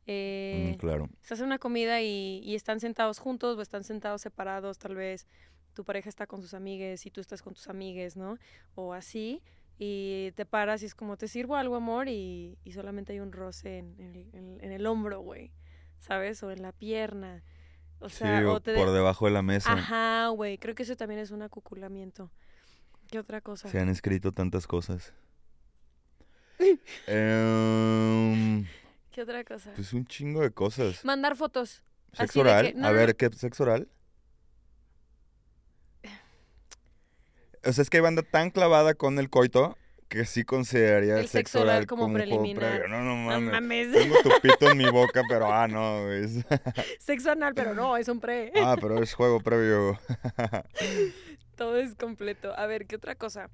eh, 0.08 0.74
Mm, 0.74 0.78
claro. 0.78 1.10
Estás 1.24 1.40
en 1.40 1.48
una 1.48 1.58
comida 1.58 2.02
y, 2.02 2.40
y 2.44 2.54
están 2.56 2.80
sentados 2.80 3.18
juntos 3.18 3.58
o 3.58 3.62
están 3.62 3.84
sentados 3.84 4.22
separados, 4.22 4.78
tal 4.78 4.94
vez 4.96 5.26
tu 5.74 5.84
pareja 5.84 6.10
está 6.10 6.28
con 6.28 6.42
sus 6.44 6.54
amigues 6.54 7.06
y 7.08 7.12
tú 7.12 7.22
estás 7.22 7.42
con 7.42 7.54
tus 7.56 7.68
amigues, 7.68 8.16
¿no? 8.16 8.38
O 8.76 8.94
así, 8.94 9.42
y 9.80 10.32
te 10.36 10.46
paras 10.46 10.84
y 10.84 10.86
es 10.86 10.94
como, 10.96 11.18
te 11.18 11.28
sirvo 11.28 11.56
algo, 11.56 11.76
amor, 11.76 12.08
y, 12.08 12.58
y 12.64 12.72
solamente 12.74 13.14
hay 13.14 13.20
un 13.20 13.32
roce 13.32 13.80
en, 13.80 13.96
en 14.00 14.16
el- 14.16 14.30
en- 14.36 14.58
en 14.64 14.72
el 14.72 14.86
hombro, 14.86 15.22
güey, 15.22 15.52
¿sabes? 15.98 16.44
O 16.44 16.52
en 16.52 16.62
la 16.62 16.72
pierna. 16.72 17.44
O 18.00 18.10
sea, 18.10 18.40
sí, 18.40 18.46
o 18.46 18.54
o 18.54 18.60
te 18.62 18.76
por 18.76 18.90
de- 18.90 18.94
debajo 18.96 19.26
de 19.26 19.32
la 19.32 19.42
mesa. 19.42 19.72
Ajá, 19.74 20.28
güey, 20.30 20.58
creo 20.58 20.76
que 20.76 20.84
eso 20.84 20.96
también 20.96 21.20
es 21.20 21.32
un 21.32 21.42
acuculamiento. 21.42 22.30
¿Qué 23.10 23.20
otra 23.20 23.42
cosa? 23.42 23.70
Se 23.70 23.80
han 23.80 23.90
escrito 23.90 24.32
tantas 24.32 24.68
cosas. 24.68 25.14
Em, 27.08 28.66
¿Qué 29.12 29.22
otra 29.22 29.44
cosa? 29.44 29.72
pues 29.76 29.94
un 29.94 30.06
chingo 30.06 30.42
de 30.42 30.52
cosas. 30.52 31.04
Mandar 31.06 31.36
fotos. 31.36 31.84
¿Sexo 32.14 32.42
oral? 32.42 32.68
que- 32.68 32.74
no, 32.76 32.88
A 32.88 32.92
no, 32.92 32.96
ver, 32.96 33.10
no. 33.10 33.16
¿qué 33.18 33.30
sexo 33.38 33.64
oral? 33.64 33.90
O 37.68 37.74
sea, 37.74 37.82
es 37.82 37.90
que 37.90 37.98
hay 37.98 38.02
banda 38.02 38.22
tan 38.22 38.52
clavada 38.52 38.94
con 38.94 39.18
el 39.20 39.30
coito 39.30 39.78
que 40.08 40.26
sí 40.26 40.44
consideraría 40.44 41.16
El 41.16 41.22
el 41.22 41.28
sexo 41.28 41.62
oral 41.62 41.88
como 41.88 42.04
como, 42.04 42.14
juego 42.18 42.30
preliminar. 42.42 42.72
previo. 42.82 42.88
No, 42.88 43.02
no 43.02 43.40
No 43.40 43.52
mames. 43.52 43.92
Tengo 43.92 44.16
tu 44.22 44.30
pito 44.42 44.70
en 44.70 44.78
mi 44.78 44.90
boca, 44.90 45.24
pero 45.28 45.52
ah, 45.52 45.68
no, 45.68 46.12
es- 46.12 46.46
Sexo 47.00 47.32
anal, 47.32 47.54
pero 47.56 47.74
no, 47.74 47.98
es 47.98 48.08
un 48.08 48.20
pre. 48.20 48.52
Ah, 48.56 48.76
pero 48.80 49.02
es 49.02 49.14
juego 49.14 49.40
previo. 49.40 50.00
Todo 51.56 51.78
es 51.78 51.96
completo. 51.96 52.54
A 52.58 52.66
ver, 52.68 52.86
¿qué 52.86 52.96
otra 52.98 53.16
cosa? 53.16 53.50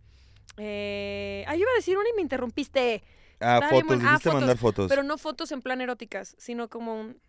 Eh... 0.57 1.45
Ah, 1.47 1.55
yo 1.55 1.61
iba 1.61 1.71
a 1.71 1.75
decir 1.75 1.97
una 1.97 2.09
y 2.09 2.13
me 2.13 2.21
interrumpiste. 2.21 3.03
Ah, 3.39 3.61
fotos. 3.69 3.99
Ah, 4.03 4.19
fotos, 4.19 4.33
mandar 4.39 4.57
fotos. 4.57 4.89
Pero 4.89 5.03
no 5.03 5.17
fotos 5.17 5.51
en 5.51 5.61
plan 5.61 5.81
eróticas, 5.81 6.35
sino 6.37 6.67
como 6.69 6.99
un... 6.99 7.21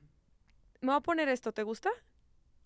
Me 0.80 0.88
voy 0.88 0.96
a 0.96 1.00
poner 1.00 1.28
esto, 1.28 1.52
¿te 1.52 1.62
gusta? 1.62 1.90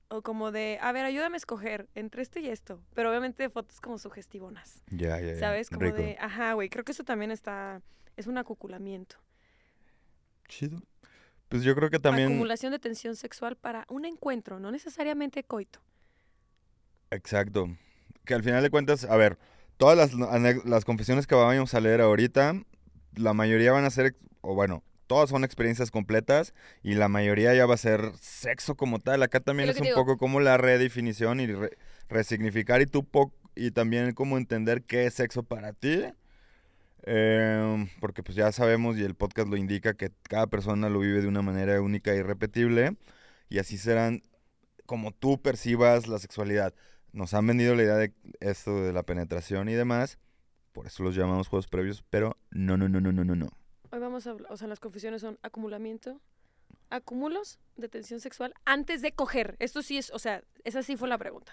O 0.09 0.23
como 0.23 0.53
de, 0.53 0.79
a 0.81 0.93
ver, 0.93 1.05
ayúdame 1.05 1.35
a 1.35 1.39
escoger 1.39 1.89
entre 1.95 2.23
esto 2.23 2.39
y 2.39 2.49
esto. 2.49 2.81
Pero 2.95 3.11
obviamente 3.11 3.49
fotos 3.51 3.81
como 3.81 3.99
sugestivonas, 3.99 4.83
Ya, 4.91 5.21
ya, 5.21 5.33
ya. 5.33 5.39
¿sabes? 5.39 5.69
Como 5.69 5.81
Rico. 5.83 5.97
de, 5.97 6.17
ajá, 6.21 6.53
güey, 6.53 6.69
creo 6.69 6.85
que 6.85 6.93
eso 6.93 7.05
también 7.05 7.31
está... 7.31 7.83
Es 8.17 8.27
un 8.29 8.39
acuculamiento. 8.39 9.17
Chido. 10.49 10.81
Pues 11.49 11.63
yo 11.65 11.75
creo 11.75 11.91
que 11.91 11.99
también... 11.99 12.29
Acumulación 12.29 12.73
de 12.73 12.79
tensión 12.79 13.17
sexual 13.17 13.57
para 13.57 13.85
un 13.89 14.05
encuentro, 14.05 14.59
no 14.61 14.71
necesariamente 14.71 15.43
coito. 15.45 15.81
Exacto. 17.11 17.69
Que 18.25 18.35
al 18.35 18.43
final 18.43 18.63
de 18.63 18.71
cuentas, 18.71 19.05
a 19.05 19.17
ver, 19.17 19.39
todas 19.77 19.97
las, 19.97 20.65
las 20.65 20.85
confesiones 20.85 21.27
que 21.27 21.35
vamos 21.35 21.75
a 21.75 21.81
leer 21.81 22.01
ahorita, 22.01 22.55
la 23.15 23.35
mayoría 23.35 23.73
van 23.73 23.85
a 23.85 23.91
ser, 23.91 24.17
o 24.41 24.55
bueno, 24.55 24.83
todas 25.07 25.31
son 25.31 25.45
experiencias 25.45 25.91
completas 25.91 26.55
y 26.83 26.95
la 26.95 27.09
mayoría 27.09 27.55
ya 27.55 27.67
va 27.67 27.75
a 27.75 27.79
ser 27.79 28.13
sexo 28.21 28.75
como 28.77 28.99
tal. 28.99 29.23
Acá 29.23 29.41
también 29.41 29.69
Es 29.69 29.77
un 29.79 29.85
digo. 29.85 29.97
poco 29.97 30.17
como 30.19 30.41
la 30.41 30.57
redefinición 30.57 31.41
y 31.41 31.47
re- 31.47 31.77
resignificar 32.09 32.81
y 32.83 32.87
tú 32.87 33.05
po- 33.05 33.33
y 33.55 33.71
también 33.71 34.13
como 34.13 34.37
entender 34.39 34.83
qué 34.83 35.07
es 35.07 35.15
sexo 35.15 35.43
para 35.43 35.73
ti. 35.73 36.05
Em, 37.09 37.89
porque 38.01 38.23
pues 38.25 38.37
ya 38.37 38.51
sabemos 38.51 38.97
y 38.99 39.05
el 39.05 39.15
podcast 39.15 39.49
lo 39.49 39.57
indica 39.57 39.95
que 39.95 40.11
cada 40.29 40.49
persona 40.49 40.89
lo 40.89 40.99
vive 41.01 41.21
de 41.21 41.29
una 41.29 41.41
manera 41.43 41.81
única 41.81 42.13
e 42.13 42.17
irrepetible 42.17 42.97
y 43.49 43.59
así 43.59 43.79
serán 43.79 44.23
como 44.87 45.13
tú 45.13 45.41
percibas 45.41 46.09
la 46.09 46.19
sexualidad. 46.19 46.75
Nos 47.13 47.33
han 47.35 47.47
vendido 47.47 47.75
la 47.77 47.83
idea 47.85 47.95
de 47.97 48.13
esto 48.41 48.83
de 48.83 48.93
la 48.93 49.05
penetración 49.05 49.69
y 49.69 49.75
demás, 49.75 50.19
por 50.73 50.87
eso 50.87 51.03
los 51.05 51.15
llamamos 51.15 51.47
juegos 51.49 51.69
previos, 51.69 52.05
pero 52.11 52.37
no, 52.51 52.77
no, 52.77 52.89
no, 52.89 53.01
no, 53.01 53.13
no, 53.13 53.25
no, 53.25 53.37
no. 53.37 53.49
Hoy 53.97 54.03
vamos 54.03 54.27
a 54.27 54.31
hablar, 54.33 54.53
o 54.53 54.59
sea, 54.59 54.69
las 54.69 54.79
confesiones 54.79 55.23
son 55.23 55.39
acumulamiento, 55.41 56.21
acúmulos 56.91 57.59
de 57.79 57.89
tensión 57.89 58.21
sexual 58.21 58.53
antes 58.67 59.01
de 59.01 59.13
coger. 59.13 59.57
Esto 59.59 59.81
sí 59.81 59.97
es, 59.97 60.11
o 60.11 60.19
sea, 60.19 60.43
esa 60.65 60.83
sí 60.83 60.99
fue 60.99 61.09
la 61.09 61.17
pregunta. 61.17 61.51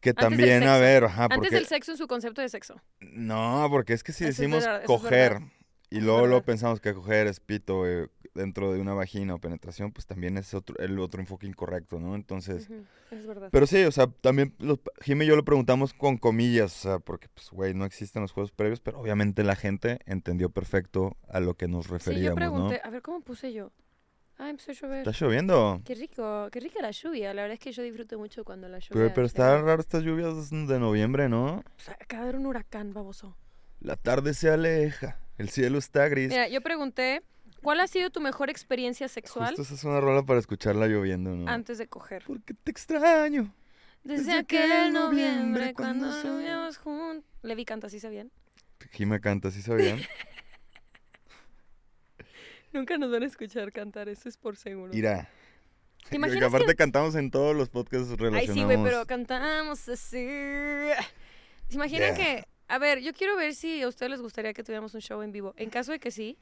Que 0.00 0.10
Antes 0.10 0.22
también, 0.24 0.62
a 0.62 0.78
ver, 0.78 1.06
ajá, 1.06 1.24
Antes 1.24 1.38
porque... 1.38 1.56
del 1.56 1.66
sexo 1.66 1.90
en 1.90 1.98
su 1.98 2.06
concepto 2.06 2.40
de 2.40 2.48
sexo. 2.48 2.80
No, 3.00 3.66
porque 3.68 3.94
es 3.94 4.04
que 4.04 4.12
si 4.12 4.22
Eso 4.22 4.42
decimos 4.42 4.64
es 4.64 4.86
coger 4.86 5.32
verdad. 5.32 5.48
y 5.48 5.48
es 5.48 5.63
luego, 5.90 6.20
luego 6.20 6.34
verdad. 6.34 6.46
pensamos 6.46 6.80
que 6.80 6.94
coger 6.94 7.26
es 7.26 7.40
pito 7.40 7.86
eh, 7.86 8.08
dentro 8.34 8.72
de 8.72 8.80
una 8.80 8.94
vagina 8.94 9.34
o 9.34 9.38
penetración, 9.38 9.92
pues 9.92 10.06
también 10.06 10.36
es 10.36 10.54
otro, 10.54 10.76
el 10.78 10.98
otro 10.98 11.20
enfoque 11.20 11.46
incorrecto, 11.46 12.00
¿no? 12.00 12.14
Entonces... 12.14 12.68
Ujú, 12.68 12.84
Es 13.10 13.26
verdad. 13.26 13.48
Pero 13.52 13.66
sí, 13.66 13.84
o 13.84 13.92
sea, 13.92 14.08
también 14.08 14.54
los, 14.58 14.80
Jimmy 15.02 15.24
y 15.24 15.28
yo 15.28 15.36
lo 15.36 15.44
preguntamos 15.44 15.94
con 15.94 16.16
comillas, 16.18 16.74
o 16.76 16.88
sea, 16.88 16.98
porque, 16.98 17.28
pues, 17.28 17.50
güey, 17.50 17.74
no 17.74 17.84
existen 17.84 18.22
los 18.22 18.32
juegos 18.32 18.50
previos, 18.52 18.80
pero 18.80 18.98
obviamente 18.98 19.44
la 19.44 19.56
gente 19.56 20.00
entendió 20.06 20.50
perfecto 20.50 21.16
a 21.28 21.40
lo 21.40 21.54
que 21.54 21.68
nos 21.68 21.84
sí, 21.84 21.90
yo 21.90 21.94
referíamos, 21.94 22.36
pregunté, 22.36 22.80
¿no? 22.82 22.88
a 22.88 22.90
ver, 22.90 23.02
¿cómo 23.02 23.20
puse 23.20 23.52
yo? 23.52 23.72
Ah, 24.36 24.50
empezó 24.50 24.72
a 24.72 24.74
llover. 24.74 25.08
Está 25.08 25.24
lloviendo. 25.24 25.80
Qué 25.84 25.94
rico, 25.94 26.48
qué 26.50 26.58
rica 26.58 26.82
la 26.82 26.90
lluvia. 26.90 27.32
La 27.34 27.42
verdad 27.42 27.54
es 27.54 27.60
que 27.60 27.70
yo 27.70 27.84
disfruto 27.84 28.18
mucho 28.18 28.44
cuando 28.44 28.68
la 28.68 28.80
lluvia... 28.80 28.94
Pero, 28.94 29.14
pero 29.14 29.26
está 29.28 29.60
raro 29.60 29.80
estas 29.80 30.02
lluvias 30.02 30.50
de 30.50 30.80
noviembre, 30.80 31.28
¿no? 31.28 31.58
O 31.58 31.62
sea, 31.80 31.96
acaba 32.00 32.24
de 32.24 32.30
haber 32.30 32.40
un 32.40 32.46
huracán, 32.46 32.92
baboso. 32.92 33.36
La 33.84 33.96
tarde 33.96 34.32
se 34.32 34.48
aleja, 34.48 35.18
el 35.36 35.50
cielo 35.50 35.76
está 35.76 36.08
gris. 36.08 36.30
Mira, 36.30 36.48
yo 36.48 36.62
pregunté, 36.62 37.22
¿cuál 37.62 37.80
ha 37.80 37.86
sido 37.86 38.08
tu 38.08 38.18
mejor 38.22 38.48
experiencia 38.48 39.08
sexual 39.08 39.48
Justo 39.48 39.60
esa 39.62 39.74
es 39.74 39.84
una 39.84 40.00
rola 40.00 40.22
para 40.22 40.40
escucharla 40.40 40.86
lloviendo, 40.86 41.36
¿no? 41.36 41.50
antes 41.50 41.76
de 41.76 41.86
coger? 41.86 42.24
Porque 42.26 42.54
te 42.54 42.70
extraño. 42.70 43.54
Desde, 44.02 44.24
Desde 44.24 44.38
aquel 44.38 44.90
noviembre 44.92 45.34
noviembre 45.34 45.74
cuando 45.74 46.10
subíamos 46.22 46.78
juntos. 46.78 47.30
Levi 47.42 47.66
canta, 47.66 47.90
¿sí 47.90 48.00
sabían? 48.00 48.30
Jimmy 48.92 49.20
canta, 49.20 49.50
¿sí 49.50 49.60
sabían? 49.60 49.98
Nunca 52.72 52.96
nos 52.96 53.10
van 53.10 53.22
a 53.22 53.26
escuchar 53.26 53.70
cantar, 53.70 54.08
eso 54.08 54.30
es 54.30 54.38
por 54.38 54.56
seguro. 54.56 54.94
Irá. 54.96 55.24
¿Te 55.98 56.04
Porque 56.04 56.16
imaginas 56.16 56.48
aparte 56.48 56.66
que... 56.68 56.76
cantamos 56.76 57.14
en 57.16 57.30
todos 57.30 57.54
los 57.54 57.68
podcasts 57.68 58.08
Ay, 58.10 58.16
relacionados. 58.16 58.54
sí, 58.56 58.64
güey, 58.64 58.82
pero 58.82 59.04
cantamos 59.06 59.86
así. 59.90 60.26
¿Se 61.68 61.74
imaginan 61.74 62.14
Yeah. 62.14 62.16
que... 62.16 62.53
A 62.68 62.78
ver, 62.78 63.00
yo 63.00 63.12
quiero 63.12 63.36
ver 63.36 63.54
si 63.54 63.82
a 63.82 63.88
ustedes 63.88 64.10
les 64.10 64.20
gustaría 64.20 64.52
que 64.54 64.62
tuviéramos 64.62 64.94
un 64.94 65.00
show 65.00 65.22
en 65.22 65.32
vivo. 65.32 65.54
En 65.56 65.70
caso 65.70 65.92
de 65.92 65.98
que 65.98 66.10
sí, 66.10 66.38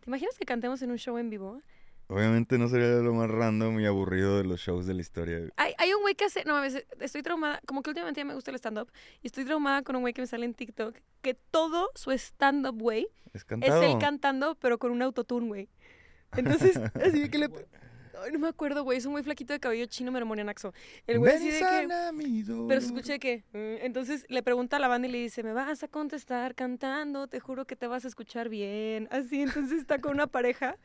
¿te 0.00 0.10
imaginas 0.10 0.36
que 0.38 0.44
cantemos 0.44 0.82
en 0.82 0.90
un 0.90 0.98
show 0.98 1.16
en 1.18 1.30
vivo? 1.30 1.60
Obviamente 2.08 2.58
no 2.58 2.68
sería 2.68 2.88
lo 2.96 3.14
más 3.14 3.30
random 3.30 3.80
y 3.80 3.86
aburrido 3.86 4.36
de 4.36 4.44
los 4.44 4.60
shows 4.60 4.86
de 4.86 4.92
la 4.92 5.00
historia. 5.00 5.40
Hay, 5.56 5.72
hay 5.78 5.94
un 5.94 6.02
güey 6.02 6.14
que 6.14 6.26
hace, 6.26 6.44
no 6.44 6.52
mames, 6.52 6.84
estoy 7.00 7.22
traumada, 7.22 7.62
como 7.66 7.82
que 7.82 7.88
últimamente 7.88 8.20
ya 8.20 8.26
me 8.26 8.34
gusta 8.34 8.50
el 8.50 8.56
stand-up, 8.56 8.92
y 9.22 9.28
estoy 9.28 9.46
traumada 9.46 9.82
con 9.82 9.96
un 9.96 10.02
güey 10.02 10.12
que 10.12 10.20
me 10.20 10.26
sale 10.26 10.44
en 10.44 10.52
TikTok, 10.52 10.94
que 11.22 11.34
todo 11.34 11.90
su 11.94 12.10
stand-up, 12.10 12.76
güey, 12.78 13.08
Es 13.32 13.46
él 13.48 13.96
cantando, 13.98 14.56
pero 14.56 14.78
con 14.78 14.92
un 14.92 15.00
autotune, 15.00 15.46
güey. 15.46 15.68
Entonces, 16.36 16.76
así 16.94 17.20
de 17.20 17.30
que 17.30 17.38
le... 17.38 17.50
Ay, 18.20 18.32
no 18.32 18.38
me 18.38 18.48
acuerdo, 18.48 18.84
güey, 18.84 18.98
es 18.98 19.06
un 19.06 19.12
güey 19.12 19.24
flaquito 19.24 19.52
de 19.52 19.60
cabello 19.60 19.86
chino, 19.86 20.10
mermonianaxo. 20.12 20.72
El 21.06 21.18
güey 21.18 21.34
así 21.36 21.50
de 21.50 21.58
que... 21.58 21.64
Pero 22.68 22.80
escuché 22.80 23.18
que... 23.18 23.44
mm, 23.52 23.84
Entonces 23.84 24.24
le 24.28 24.42
pregunta 24.42 24.76
a 24.76 24.80
la 24.80 24.88
banda 24.88 25.08
y 25.08 25.12
le 25.12 25.18
dice, 25.18 25.42
me 25.42 25.52
vas 25.52 25.82
a 25.82 25.88
contestar 25.88 26.54
cantando, 26.54 27.26
te 27.26 27.40
juro 27.40 27.64
que 27.66 27.76
te 27.76 27.86
vas 27.86 28.04
a 28.04 28.08
escuchar 28.08 28.48
bien. 28.48 29.08
Así, 29.10 29.42
entonces 29.42 29.80
está 29.80 29.98
con 29.98 30.12
una 30.12 30.26
pareja 30.26 30.76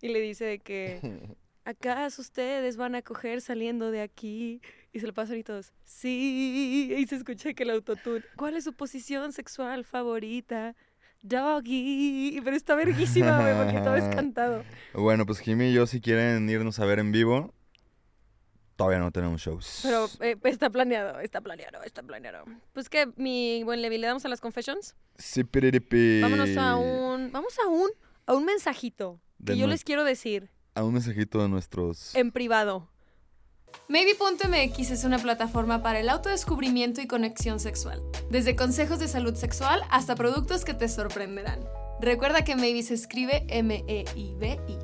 y 0.00 0.08
le 0.08 0.20
dice 0.20 0.44
de 0.44 0.58
que... 0.58 1.00
¿Acaso 1.64 2.22
ustedes 2.22 2.78
van 2.78 2.94
a 2.94 3.02
coger 3.02 3.42
saliendo 3.42 3.90
de 3.90 4.00
aquí? 4.00 4.62
Y 4.90 5.00
se 5.00 5.06
lo 5.06 5.12
pasan 5.12 5.36
y 5.36 5.42
todos, 5.44 5.74
sí. 5.84 6.90
Y 6.96 7.06
se 7.06 7.16
escucha 7.16 7.52
que 7.52 7.64
el 7.64 7.68
autotune, 7.68 8.24
¿cuál 8.36 8.56
es 8.56 8.64
su 8.64 8.72
posición 8.72 9.34
sexual 9.34 9.84
favorita? 9.84 10.74
Doggy. 11.22 12.40
Pero 12.42 12.56
está 12.56 12.74
verguísima, 12.74 13.40
güey, 13.40 13.56
porque 13.56 13.80
todo 13.80 13.96
es 13.96 14.04
cantado. 14.14 14.64
Bueno, 14.94 15.26
pues 15.26 15.40
Jimmy 15.40 15.66
y 15.66 15.72
yo 15.72 15.86
si 15.86 16.00
quieren 16.00 16.48
irnos 16.48 16.78
a 16.78 16.84
ver 16.84 16.98
en 16.98 17.12
vivo, 17.12 17.54
todavía 18.76 19.00
no 19.00 19.10
tenemos 19.10 19.40
shows. 19.40 19.80
Pero 19.82 20.08
eh, 20.20 20.36
está 20.44 20.70
planeado, 20.70 21.20
está 21.20 21.40
planeado, 21.40 21.82
está 21.82 22.02
planeado. 22.02 22.44
Pues 22.72 22.88
que, 22.88 23.08
mi 23.16 23.62
buen 23.64 23.82
Levi, 23.82 23.98
¿le 23.98 24.06
damos 24.06 24.24
a 24.24 24.28
las 24.28 24.40
confessions? 24.40 24.94
Sí, 25.16 25.44
piriripi. 25.44 26.20
Vámonos 26.22 26.56
a 26.56 26.76
un, 26.76 27.32
vamos 27.32 27.58
a 27.64 27.68
un, 27.68 27.90
a 28.26 28.34
un 28.34 28.44
mensajito 28.44 29.20
que 29.44 29.56
yo 29.56 29.66
les 29.66 29.84
quiero 29.84 30.04
decir 30.04 30.50
A 30.74 30.82
un 30.82 30.94
mensajito 30.94 31.42
de 31.42 31.48
nuestros... 31.48 32.14
en 32.14 32.32
privado. 32.32 32.88
Maybe.mx 33.86 34.90
es 34.90 35.04
una 35.04 35.18
plataforma 35.18 35.82
para 35.82 36.00
el 36.00 36.08
autodescubrimiento 36.08 37.00
y 37.00 37.06
conexión 37.06 37.60
sexual. 37.60 38.02
Desde 38.30 38.56
consejos 38.56 38.98
de 38.98 39.08
salud 39.08 39.34
sexual 39.34 39.82
hasta 39.90 40.16
productos 40.16 40.64
que 40.64 40.74
te 40.74 40.88
sorprenderán. 40.88 41.60
Recuerda 42.00 42.44
que 42.44 42.56
Maybe 42.56 42.82
se 42.82 42.94
escribe 42.94 43.46
M-E-I-B-I. 43.48 44.78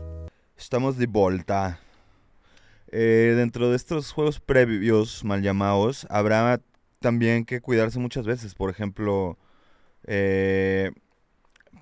Estamos 0.56 0.96
de 0.96 1.06
vuelta. 1.06 1.80
Eh, 2.88 3.34
dentro 3.36 3.70
de 3.70 3.76
estos 3.76 4.12
juegos 4.12 4.40
previos, 4.40 5.24
mal 5.24 5.42
llamados, 5.42 6.06
habrá 6.10 6.60
también 7.00 7.44
que 7.44 7.60
cuidarse 7.60 7.98
muchas 7.98 8.24
veces. 8.24 8.54
Por 8.54 8.70
ejemplo, 8.70 9.36
eh, 10.06 10.92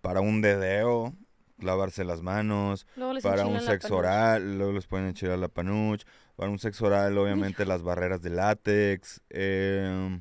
para 0.00 0.20
un 0.20 0.40
dedeo, 0.40 1.14
lavarse 1.58 2.04
las 2.04 2.22
manos. 2.22 2.86
Para 3.22 3.46
un 3.46 3.60
sexo 3.60 3.96
oral, 3.96 4.58
luego 4.58 4.72
les 4.72 4.86
pueden 4.86 5.08
echar 5.08 5.30
a 5.30 5.36
la 5.36 5.48
panuch. 5.48 6.02
Para 6.36 6.50
un 6.50 6.58
sexo 6.58 6.86
oral, 6.86 7.16
obviamente, 7.18 7.64
las 7.66 7.82
barreras 7.82 8.22
de 8.22 8.30
látex. 8.30 9.20
eh, 9.30 10.20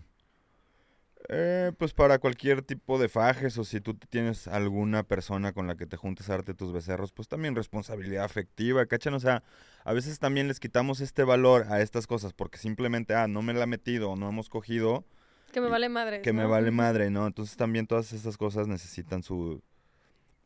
eh, 1.33 1.71
pues 1.77 1.93
para 1.93 2.19
cualquier 2.19 2.61
tipo 2.61 2.99
de 2.99 3.07
fajes 3.07 3.57
o 3.57 3.63
si 3.63 3.79
tú 3.79 3.93
tienes 3.93 4.49
alguna 4.49 5.03
persona 5.03 5.53
con 5.53 5.65
la 5.65 5.75
que 5.75 5.85
te 5.85 5.95
juntes 5.95 6.29
a 6.29 6.33
darte 6.33 6.53
tus 6.53 6.73
becerros, 6.73 7.13
pues 7.13 7.29
también 7.29 7.55
responsabilidad 7.55 8.25
afectiva, 8.25 8.85
¿cachan? 8.85 9.13
O 9.13 9.19
sea, 9.19 9.41
a 9.85 9.93
veces 9.93 10.19
también 10.19 10.49
les 10.49 10.59
quitamos 10.59 10.99
este 10.99 11.23
valor 11.23 11.67
a 11.69 11.79
estas 11.81 12.05
cosas 12.05 12.33
porque 12.33 12.57
simplemente, 12.57 13.13
ah, 13.13 13.27
no 13.27 13.41
me 13.43 13.53
la 13.53 13.63
he 13.63 13.67
metido 13.67 14.11
o 14.11 14.15
no 14.17 14.27
hemos 14.27 14.49
cogido, 14.49 15.05
Que 15.53 15.61
me 15.61 15.69
vale 15.69 15.87
madre. 15.89 16.21
que 16.21 16.33
me 16.33 16.45
vale 16.45 16.71
madre, 16.71 17.09
¿no? 17.11 17.27
Entonces 17.27 17.55
también 17.55 17.87
todas 17.87 18.11
estas 18.11 18.35
cosas 18.35 18.67
necesitan 18.67 19.23
su, 19.23 19.61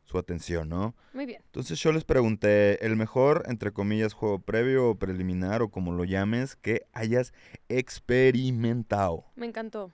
su 0.06 0.18
atención, 0.18 0.68
¿no? 0.68 0.94
Muy 1.12 1.26
bien. 1.26 1.42
Entonces 1.46 1.78
yo 1.80 1.92
les 1.92 2.04
pregunté, 2.04 2.84
el 2.86 2.96
mejor, 2.96 3.42
entre 3.46 3.72
comillas, 3.72 4.14
juego 4.14 4.38
previo 4.38 4.90
o 4.90 4.94
preliminar 4.94 5.62
o 5.62 5.70
como 5.70 5.92
lo 5.92 6.04
llames, 6.04 6.54
que 6.56 6.86
hayas 6.92 7.34
experimentado. 7.68 9.24
Me 9.34 9.46
encantó. 9.46 9.92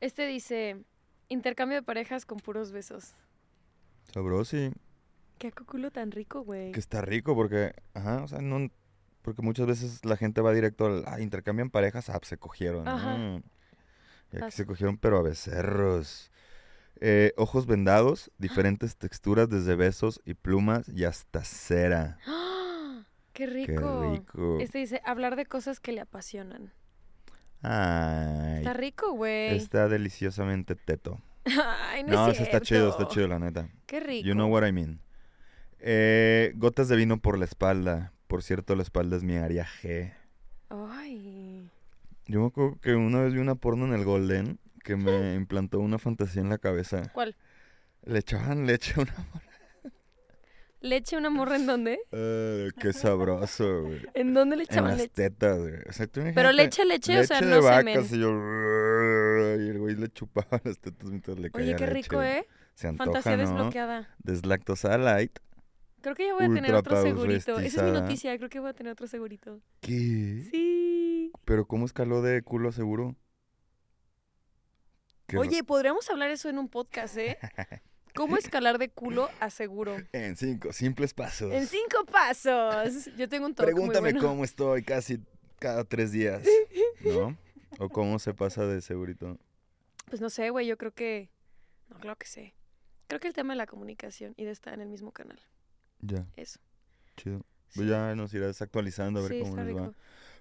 Este 0.00 0.26
dice, 0.26 0.84
intercambio 1.28 1.76
de 1.78 1.82
parejas 1.82 2.26
con 2.26 2.38
puros 2.38 2.72
besos. 2.72 3.14
Sabroso, 4.12 4.44
sí. 4.44 4.70
Qué 5.38 5.50
culo 5.50 5.90
tan 5.90 6.10
rico, 6.10 6.42
güey. 6.42 6.72
Que 6.72 6.80
está 6.80 7.00
rico 7.00 7.34
porque, 7.34 7.74
ajá, 7.94 8.22
o 8.22 8.28
sea, 8.28 8.40
no, 8.40 8.70
porque 9.22 9.40
muchas 9.40 9.66
veces 9.66 10.04
la 10.04 10.16
gente 10.16 10.42
va 10.42 10.52
directo 10.52 10.86
al, 10.86 11.04
ah, 11.06 11.20
intercambian 11.20 11.70
parejas, 11.70 12.10
ah, 12.10 12.18
pues 12.18 12.28
se 12.28 12.36
cogieron. 12.36 12.86
Ajá. 12.86 13.16
¿no? 13.16 13.42
Y 14.30 14.42
aquí 14.42 14.50
se 14.50 14.66
cogieron, 14.66 14.98
pero 14.98 15.18
a 15.18 15.22
becerros. 15.22 16.31
Eh, 17.04 17.32
ojos 17.36 17.66
vendados, 17.66 18.30
diferentes 18.38 18.96
texturas 18.96 19.48
desde 19.48 19.74
besos 19.74 20.20
y 20.24 20.34
plumas 20.34 20.88
y 20.88 21.02
hasta 21.02 21.42
cera. 21.42 22.18
¡Ah! 22.28 23.02
¡Qué 23.32 23.46
Qué 23.46 23.50
rico! 23.50 24.12
rico. 24.12 24.58
Este 24.60 24.78
dice, 24.78 25.02
hablar 25.04 25.34
de 25.34 25.44
cosas 25.46 25.80
que 25.80 25.90
le 25.90 26.00
apasionan. 26.00 26.72
Ay, 27.60 28.58
Está 28.58 28.72
rico, 28.72 29.12
güey. 29.12 29.56
está 29.56 29.88
deliciosamente 29.88 30.76
teto. 30.76 31.20
Ay, 31.90 32.04
no, 32.04 32.12
No, 32.12 32.28
es 32.30 32.40
está 32.40 32.60
chido, 32.60 32.90
está 32.90 33.08
chido, 33.08 33.26
la 33.26 33.40
neta. 33.40 33.68
Qué 33.86 33.98
rico. 33.98 34.26
You 34.26 34.34
know 34.34 34.48
what 34.48 34.64
I 34.64 34.70
mean. 34.72 35.00
Eh, 35.80 36.52
gotas 36.54 36.88
de 36.88 36.94
vino 36.94 37.18
por 37.18 37.36
la 37.36 37.44
espalda. 37.46 38.12
Por 38.28 38.44
cierto, 38.44 38.76
la 38.76 38.82
espalda 38.82 39.16
es 39.16 39.24
mi 39.24 39.36
área 39.36 39.66
G. 39.66 40.12
Ay. 40.70 41.68
Yo 42.26 42.40
me 42.40 42.46
acuerdo 42.46 42.78
que 42.80 42.94
una 42.94 43.20
vez 43.22 43.32
vi 43.34 43.40
una 43.40 43.56
porno 43.56 43.86
en 43.86 43.92
el 43.92 44.04
Golden 44.04 44.60
que 44.82 44.96
me 44.96 45.34
implantó 45.34 45.78
una 45.80 45.98
fantasía 45.98 46.42
en 46.42 46.48
la 46.50 46.58
cabeza. 46.58 47.10
¿Cuál? 47.12 47.36
Le 48.04 48.18
echaban 48.18 48.66
leche 48.66 48.94
a 48.96 49.00
una... 49.02 49.14
¿Leche 50.80 51.16
una 51.16 51.30
morra 51.30 51.54
en 51.54 51.66
dónde? 51.66 52.00
Eh, 52.10 52.70
qué 52.80 52.92
sabroso, 52.92 53.82
güey. 53.84 54.00
¿En 54.14 54.34
dónde 54.34 54.56
le 54.56 54.64
En 54.64 54.68
echaban 54.68 54.90
las 54.90 54.98
leche? 54.98 55.12
tetas, 55.14 55.58
güey. 55.60 55.74
O 55.88 55.92
sea, 55.92 56.06
tú 56.08 56.14
Pero 56.14 56.30
imagínate, 56.50 56.54
leche, 56.54 56.84
leche, 56.84 57.20
o 57.20 57.24
sea, 57.24 57.40
leche 57.40 57.50
no 57.50 57.56
de 57.56 57.62
semen. 57.62 57.94
vacas 57.96 58.12
y 58.12 58.18
yo... 58.18 58.30
Y 59.64 59.68
el 59.68 59.78
güey 59.78 59.94
le 59.94 60.08
chupaba 60.08 60.60
las 60.64 60.80
tetas 60.80 61.08
mientras 61.08 61.38
le 61.38 61.52
caía 61.52 61.66
Oye, 61.66 61.76
qué 61.76 61.86
leche. 61.86 61.94
rico, 61.94 62.20
¿eh? 62.22 62.46
Se 62.74 62.88
antoja, 62.88 63.12
Fantasía 63.12 63.36
¿no? 63.36 63.42
desbloqueada. 63.44 64.08
Deslactosada 64.24 64.98
light. 64.98 65.38
Creo 66.00 66.16
que 66.16 66.26
ya 66.26 66.34
voy 66.34 66.46
a 66.46 66.48
tener 66.52 66.74
otro 66.74 67.00
segurito. 67.00 67.60
Esa 67.60 67.86
es 67.86 67.92
mi 67.92 68.00
noticia, 68.00 68.36
creo 68.36 68.48
que 68.48 68.58
voy 68.58 68.70
a 68.70 68.74
tener 68.74 68.92
otro 68.92 69.06
segurito. 69.06 69.60
¿Qué? 69.80 70.48
Sí. 70.50 71.30
¿Pero 71.44 71.66
cómo 71.66 71.86
escaló 71.86 72.22
de 72.22 72.42
culo 72.42 72.72
seguro? 72.72 73.14
Oye, 75.38 75.64
podríamos 75.64 76.08
hablar 76.10 76.30
eso 76.30 76.48
en 76.48 76.58
un 76.58 76.68
podcast, 76.68 77.16
¿eh? 77.16 77.38
¿Cómo 78.14 78.36
escalar 78.36 78.78
de 78.78 78.90
culo 78.90 79.30
a 79.40 79.48
seguro? 79.48 79.96
En 80.12 80.36
cinco 80.36 80.72
simples 80.72 81.14
pasos. 81.14 81.50
En 81.52 81.66
cinco 81.66 82.04
pasos. 82.04 83.06
Yo 83.16 83.28
tengo 83.28 83.46
un 83.46 83.52
muy 83.52 83.64
Pregúntame 83.64 84.12
bueno. 84.12 84.20
cómo 84.28 84.44
estoy 84.44 84.82
casi 84.82 85.18
cada 85.58 85.84
tres 85.84 86.12
días, 86.12 86.42
¿no? 87.00 87.36
O 87.78 87.88
cómo 87.88 88.18
se 88.18 88.34
pasa 88.34 88.66
de 88.66 88.82
segurito. 88.82 89.38
Pues 90.10 90.20
no 90.20 90.28
sé, 90.28 90.50
güey, 90.50 90.66
yo 90.66 90.76
creo 90.76 90.92
que... 90.92 91.30
No, 91.88 91.98
claro 92.00 92.16
que 92.18 92.26
sé. 92.26 92.54
Creo 93.06 93.18
que 93.18 93.28
el 93.28 93.34
tema 93.34 93.54
de 93.54 93.58
la 93.58 93.66
comunicación 93.66 94.34
y 94.36 94.44
de 94.44 94.50
estar 94.50 94.74
en 94.74 94.82
el 94.82 94.88
mismo 94.88 95.12
canal. 95.12 95.40
Ya, 96.00 96.26
Eso. 96.36 96.60
chido. 97.16 97.38
Sí. 97.68 97.76
Pues 97.76 97.88
ya 97.88 98.14
nos 98.14 98.34
irás 98.34 98.60
actualizando 98.60 99.20
a 99.20 99.22
ver 99.22 99.32
Sí, 99.32 99.40
cómo 99.40 99.56
les 99.56 99.74
va. 99.74 99.92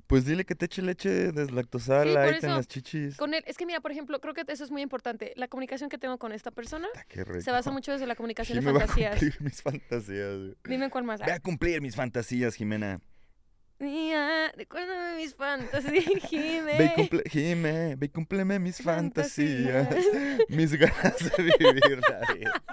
Pues 0.08 0.26
dile 0.26 0.44
que 0.46 0.56
te 0.56 0.66
eche 0.66 0.82
leche 0.82 1.32
deslactosada 1.32 2.04
Sí, 2.04 2.10
light 2.14 2.44
en 2.44 2.50
las 2.56 2.68
chichis. 2.68 3.16
Con 3.18 3.34
él, 3.34 3.44
es 3.48 3.58
que 3.58 3.66
mira, 3.66 3.80
por 3.80 3.92
ejemplo, 3.92 4.20
creo 4.20 4.34
que 4.34 4.44
eso 4.48 4.64
es 4.64 4.72
muy 4.72 4.82
importante. 4.82 5.34
La 5.38 5.48
comunicación 5.48 5.90
que 5.90 5.98
tengo 5.98 6.18
con 6.18 6.32
esta 6.34 6.52
persona 6.52 6.88
Ah, 6.96 7.06
se 7.40 7.52
basa 7.52 7.72
mucho 7.72 7.92
desde 7.94 8.06
la 8.08 8.16
comunicación 8.16 8.58
de 8.58 8.62
Jime 8.62 8.74
va 8.74 8.78
a 8.84 8.88
fantasías. 8.88 9.12
cumplir 9.20 9.42
mis 9.42 9.62
fantasías. 9.62 10.38
güey. 10.38 10.56
Dime 10.66 10.90
cuál 10.90 11.04
más. 11.06 11.22
Ve 11.22 11.32
a 11.32 11.40
cumplir 11.40 11.82
mis 11.82 11.96
fantasías, 11.96 12.56
Jimena. 12.56 13.00
Mía, 13.80 14.52
recuérdame 14.56 15.16
mis 15.18 15.34
fantasías, 15.34 16.06
Jime. 16.30 16.78
Ve 16.78 16.86
y 16.86 16.90
cumple, 16.96 17.24
Jime, 17.30 17.96
ve 17.96 18.06
y 18.06 18.10
cúmpleme 18.10 18.60
mis 18.60 18.82
fantasías. 18.82 19.88
Fantasías. 19.88 20.40
mis 20.50 20.74
ganas 20.74 21.18
de 21.38 21.44
vivir 21.44 22.02
la 22.10 22.34
vida. 22.34 22.64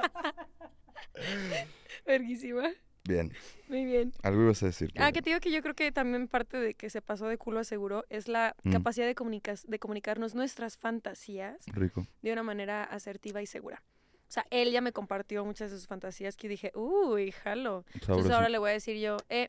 Verguísima. 2.06 2.70
Bien, 3.09 3.33
Muy 3.68 3.87
bien. 3.87 4.12
algo 4.23 4.42
ibas 4.42 4.62
a 4.62 4.66
decir. 4.66 4.92
Ah, 4.99 5.12
que 5.12 5.23
te 5.23 5.31
digo 5.31 5.40
que 5.40 5.51
yo 5.51 5.62
creo 5.62 5.75
que 5.75 5.90
también 5.92 6.29
parte 6.29 6.59
de 6.59 6.75
que 6.75 6.90
se 6.90 7.00
pasó 7.00 7.27
de 7.27 7.38
culo 7.38 7.61
a 7.61 7.65
seguro 7.65 8.04
es 8.11 8.29
la 8.29 8.54
Mm. 8.65 8.73
capacidad 8.73 9.06
de, 9.06 9.15
comunicas- 9.15 9.65
de 9.67 9.79
comunicarnos 9.79 10.35
nuestras 10.35 10.77
fantasías 10.77 11.65
Rico. 11.69 12.06
de 12.21 12.33
una 12.35 12.42
manera 12.42 12.85
asertiva 12.85 13.40
y 13.40 13.46
segura. 13.46 13.83
O 14.29 14.31
sea, 14.31 14.44
él 14.50 14.73
ya 14.73 14.83
me 14.83 14.92
compartió 14.92 15.42
muchas 15.46 15.71
de 15.71 15.79
sus 15.79 15.87
fantasías 15.87 16.37
que 16.37 16.48
dije, 16.48 16.71
uy, 16.75 17.33
jalo. 17.33 17.87
Entonces 17.94 18.31
ahora 18.31 18.50
le 18.50 18.59
voy 18.59 18.69
a 18.71 18.73
decir 18.75 18.98
yo, 18.98 19.17
eh, 19.31 19.48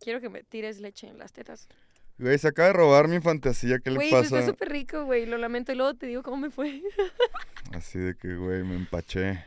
quiero 0.00 0.22
que 0.22 0.30
me 0.30 0.42
tires 0.42 0.80
leche 0.80 1.06
en 1.08 1.18
las 1.18 1.32
tetas. 1.34 1.68
Güey, 2.16 2.38
se 2.38 2.48
acaba 2.48 2.68
de 2.68 2.72
robar 2.72 3.06
mi 3.08 3.20
fantasía. 3.20 3.80
¿Qué 3.80 3.90
le 3.90 3.96
Güey, 3.96 4.08
pues 4.10 4.22
pasa? 4.30 4.36
fue 4.36 4.46
súper 4.46 4.70
rico, 4.70 5.04
güey. 5.04 5.26
Lo 5.26 5.36
lamento 5.36 5.72
y 5.72 5.74
luego 5.74 5.92
te 5.92 6.06
digo 6.06 6.22
cómo 6.22 6.38
me 6.38 6.50
fue. 6.50 6.80
Así 7.74 7.98
de 7.98 8.16
que, 8.16 8.34
güey, 8.36 8.62
me 8.62 8.76
empaché. 8.76 9.44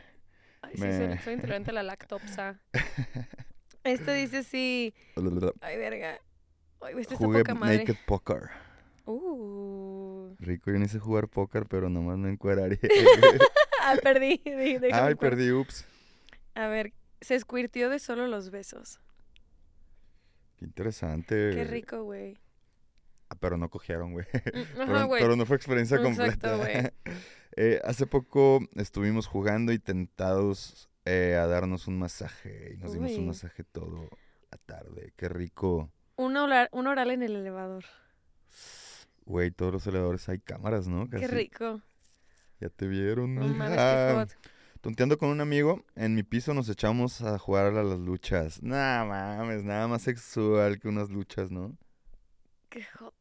Ay, 0.62 0.74
sí, 0.74 0.80
Me- 0.82 0.96
soy, 1.14 1.18
soy 1.24 1.34
intolerante 1.34 1.70
a 1.70 1.74
la 1.74 1.82
lactopsa. 1.82 2.60
Este 3.88 4.14
dice 4.14 4.42
sí. 4.42 4.94
Ay, 5.60 5.78
verga. 5.78 6.20
Ay, 6.80 6.94
este 6.98 7.16
Jugué 7.16 7.40
poca 7.40 7.54
madre. 7.54 7.78
Naked 7.78 7.96
Poker. 8.06 8.50
Uh. 9.06 10.36
Rico, 10.38 10.70
yo 10.70 10.78
ni 10.78 10.86
sé 10.86 10.98
jugar 10.98 11.28
póker, 11.28 11.66
pero 11.66 11.88
nomás 11.88 12.18
me 12.18 12.30
encueraría. 12.30 12.78
Ah, 13.80 13.96
perdí. 14.02 14.42
Ay, 14.92 15.14
perdí, 15.14 15.50
ups. 15.50 15.86
A 16.54 16.66
ver, 16.66 16.92
se 17.22 17.38
squirtió 17.38 17.88
de 17.88 17.98
solo 18.00 18.26
los 18.26 18.50
besos. 18.50 19.00
Qué 20.58 20.66
interesante. 20.66 21.52
Qué 21.54 21.64
rico, 21.64 22.02
güey. 22.02 22.36
Ah, 23.30 23.36
pero 23.40 23.56
no 23.56 23.70
cogieron, 23.70 24.12
güey. 24.12 24.26
Mm, 24.34 24.76
pero, 24.76 25.08
pero 25.10 25.36
no 25.36 25.46
fue 25.46 25.56
experiencia 25.56 25.96
Exacto, 25.96 26.50
completa. 26.50 26.92
Eh, 27.56 27.80
hace 27.84 28.06
poco 28.06 28.60
estuvimos 28.74 29.26
jugando 29.26 29.72
y 29.72 29.78
tentados 29.78 30.90
eh, 31.08 31.36
a 31.36 31.46
darnos 31.46 31.86
un 31.86 31.98
masaje. 31.98 32.74
Y 32.74 32.76
nos 32.76 32.92
dimos 32.92 33.12
un 33.12 33.28
masaje 33.28 33.64
todo 33.64 34.08
la 34.50 34.58
tarde. 34.58 35.14
Qué 35.16 35.28
rico. 35.28 35.90
Un 36.16 36.36
oral, 36.36 36.68
un 36.72 36.86
oral 36.86 37.10
en 37.10 37.22
el 37.22 37.36
elevador. 37.36 37.84
Güey, 39.24 39.50
todos 39.50 39.72
los 39.72 39.86
elevadores 39.86 40.28
hay 40.28 40.38
cámaras, 40.38 40.86
¿no? 40.86 41.08
Qué 41.08 41.26
rico. 41.26 41.80
Ya 42.60 42.68
te 42.68 42.86
vieron, 42.88 43.36
No 43.36 43.46
mames, 43.46 43.78
hot. 44.16 44.50
Tonteando 44.80 45.16
con 45.16 45.30
un 45.30 45.40
amigo, 45.40 45.84
en 45.96 46.14
mi 46.14 46.22
piso 46.22 46.54
nos 46.54 46.68
echamos 46.68 47.22
a 47.22 47.38
jugar 47.38 47.66
a 47.66 47.82
las 47.82 47.98
luchas. 47.98 48.62
Nah, 48.62 49.04
mames, 49.04 49.64
nada 49.64 49.88
más 49.88 50.02
sexual 50.02 50.78
que 50.78 50.88
unas 50.88 51.08
luchas, 51.10 51.50
¿no? 51.50 51.76
Qué 52.68 52.84
hot. 52.98 53.14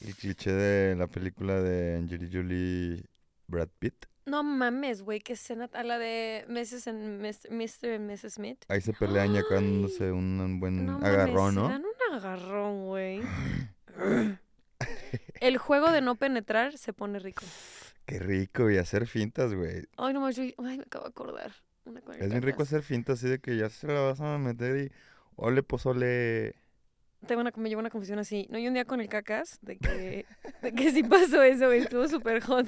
El 0.00 0.14
cliché 0.14 0.52
de 0.52 0.96
la 0.96 1.06
película 1.06 1.60
de 1.60 1.96
Angelina 1.96 2.30
Jolie, 2.32 3.04
Brad 3.46 3.68
Pitt. 3.78 4.06
No 4.26 4.42
mames, 4.42 5.02
güey, 5.02 5.20
qué 5.20 5.34
escena 5.34 5.70
a 5.72 5.84
la 5.84 5.98
de 5.98 6.44
Mrs. 6.48 6.88
and 6.88 7.20
Mr. 7.20 7.94
And 7.94 8.10
Mrs. 8.10 8.34
Smith. 8.34 8.58
Ahí 8.66 8.80
se 8.80 8.92
pelean 8.92 9.32
ya 9.32 9.42
dándose 9.48 10.10
un, 10.10 10.58
buen 10.58 10.84
No 10.84 10.96
agarrón, 10.96 11.54
mames, 11.54 11.54
¿no? 11.54 11.66
se 11.66 11.72
dan 11.72 11.84
un 11.84 12.14
agarrón, 12.16 12.86
güey. 12.86 13.22
El 15.40 15.58
juego 15.58 15.92
de 15.92 16.00
no 16.00 16.16
penetrar 16.16 16.76
se 16.76 16.92
pone 16.92 17.20
rico. 17.20 17.44
Qué 18.04 18.18
rico, 18.18 18.68
y 18.68 18.78
hacer 18.78 19.06
fintas, 19.06 19.54
güey. 19.54 19.86
Ay, 19.96 20.12
no 20.12 20.20
más, 20.20 20.34
yo, 20.34 20.42
ay, 20.42 20.78
me 20.78 20.82
acabo 20.82 21.04
de 21.04 21.10
acordar. 21.10 21.52
Una 21.84 22.00
Es 22.18 22.28
bien 22.30 22.42
rico 22.42 22.64
hacer 22.64 22.82
fintas 22.82 23.20
así 23.20 23.28
de 23.28 23.38
que 23.38 23.56
ya 23.56 23.70
se 23.70 23.86
la 23.86 24.00
vas 24.00 24.20
a 24.20 24.38
meter 24.38 24.76
y 24.76 24.92
ole 25.36 25.62
pozole. 25.62 26.56
Tengo 27.28 27.42
una, 27.42 27.52
me 27.54 27.68
llevo 27.68 27.78
una 27.80 27.90
confesión 27.90 28.18
así. 28.18 28.48
No, 28.50 28.58
y 28.58 28.66
un 28.66 28.74
día 28.74 28.84
con 28.84 29.00
el 29.00 29.08
cacas, 29.08 29.60
de 29.62 29.76
que, 29.76 30.26
de 30.62 30.72
que 30.72 30.90
sí 30.90 31.04
pasó 31.04 31.44
eso, 31.44 31.66
güey. 31.66 31.80
Estuvo 31.80 32.08
súper 32.08 32.42
hot. 32.42 32.66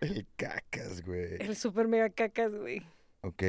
El 0.00 0.26
cacas, 0.36 1.04
güey. 1.04 1.36
El 1.40 1.56
súper 1.56 1.88
mega 1.88 2.08
cacas, 2.10 2.54
güey. 2.54 2.82
Ok. 3.22 3.42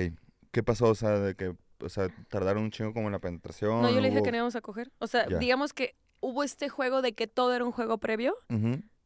¿Qué 0.51 0.63
pasó? 0.63 0.87
O 0.89 0.95
sea, 0.95 1.19
de 1.19 1.35
que, 1.35 1.55
o 1.79 1.89
sea, 1.89 2.09
tardaron 2.29 2.63
un 2.63 2.71
chingo 2.71 2.93
como 2.93 3.07
en 3.07 3.11
la 3.13 3.19
penetración. 3.19 3.81
No, 3.81 3.89
yo 3.89 4.01
le 4.01 4.07
dije 4.09 4.19
hubo- 4.19 4.25
que 4.25 4.31
no 4.31 4.37
íbamos 4.37 4.55
a 4.55 4.61
coger. 4.61 4.91
O 4.99 5.07
sea, 5.07 5.27
Ya. 5.29 5.37
digamos 5.37 5.73
que 5.73 5.95
hubo 6.21 6.43
este 6.43 6.67
juego 6.69 7.01
de 7.01 7.13
que 7.13 7.27
todo 7.27 7.53
era 7.55 7.63
un 7.63 7.71
juego 7.71 7.97
previo, 7.99 8.35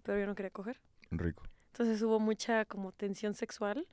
pero 0.03 0.19
yo 0.19 0.25
no 0.25 0.35
quería 0.35 0.51
coger. 0.51 0.79
Rico. 1.11 1.43
Entonces 1.73 2.01
hubo 2.01 2.19
mucha 2.19 2.65
como 2.65 2.91
tensión 2.91 3.33
sexual. 3.33 3.87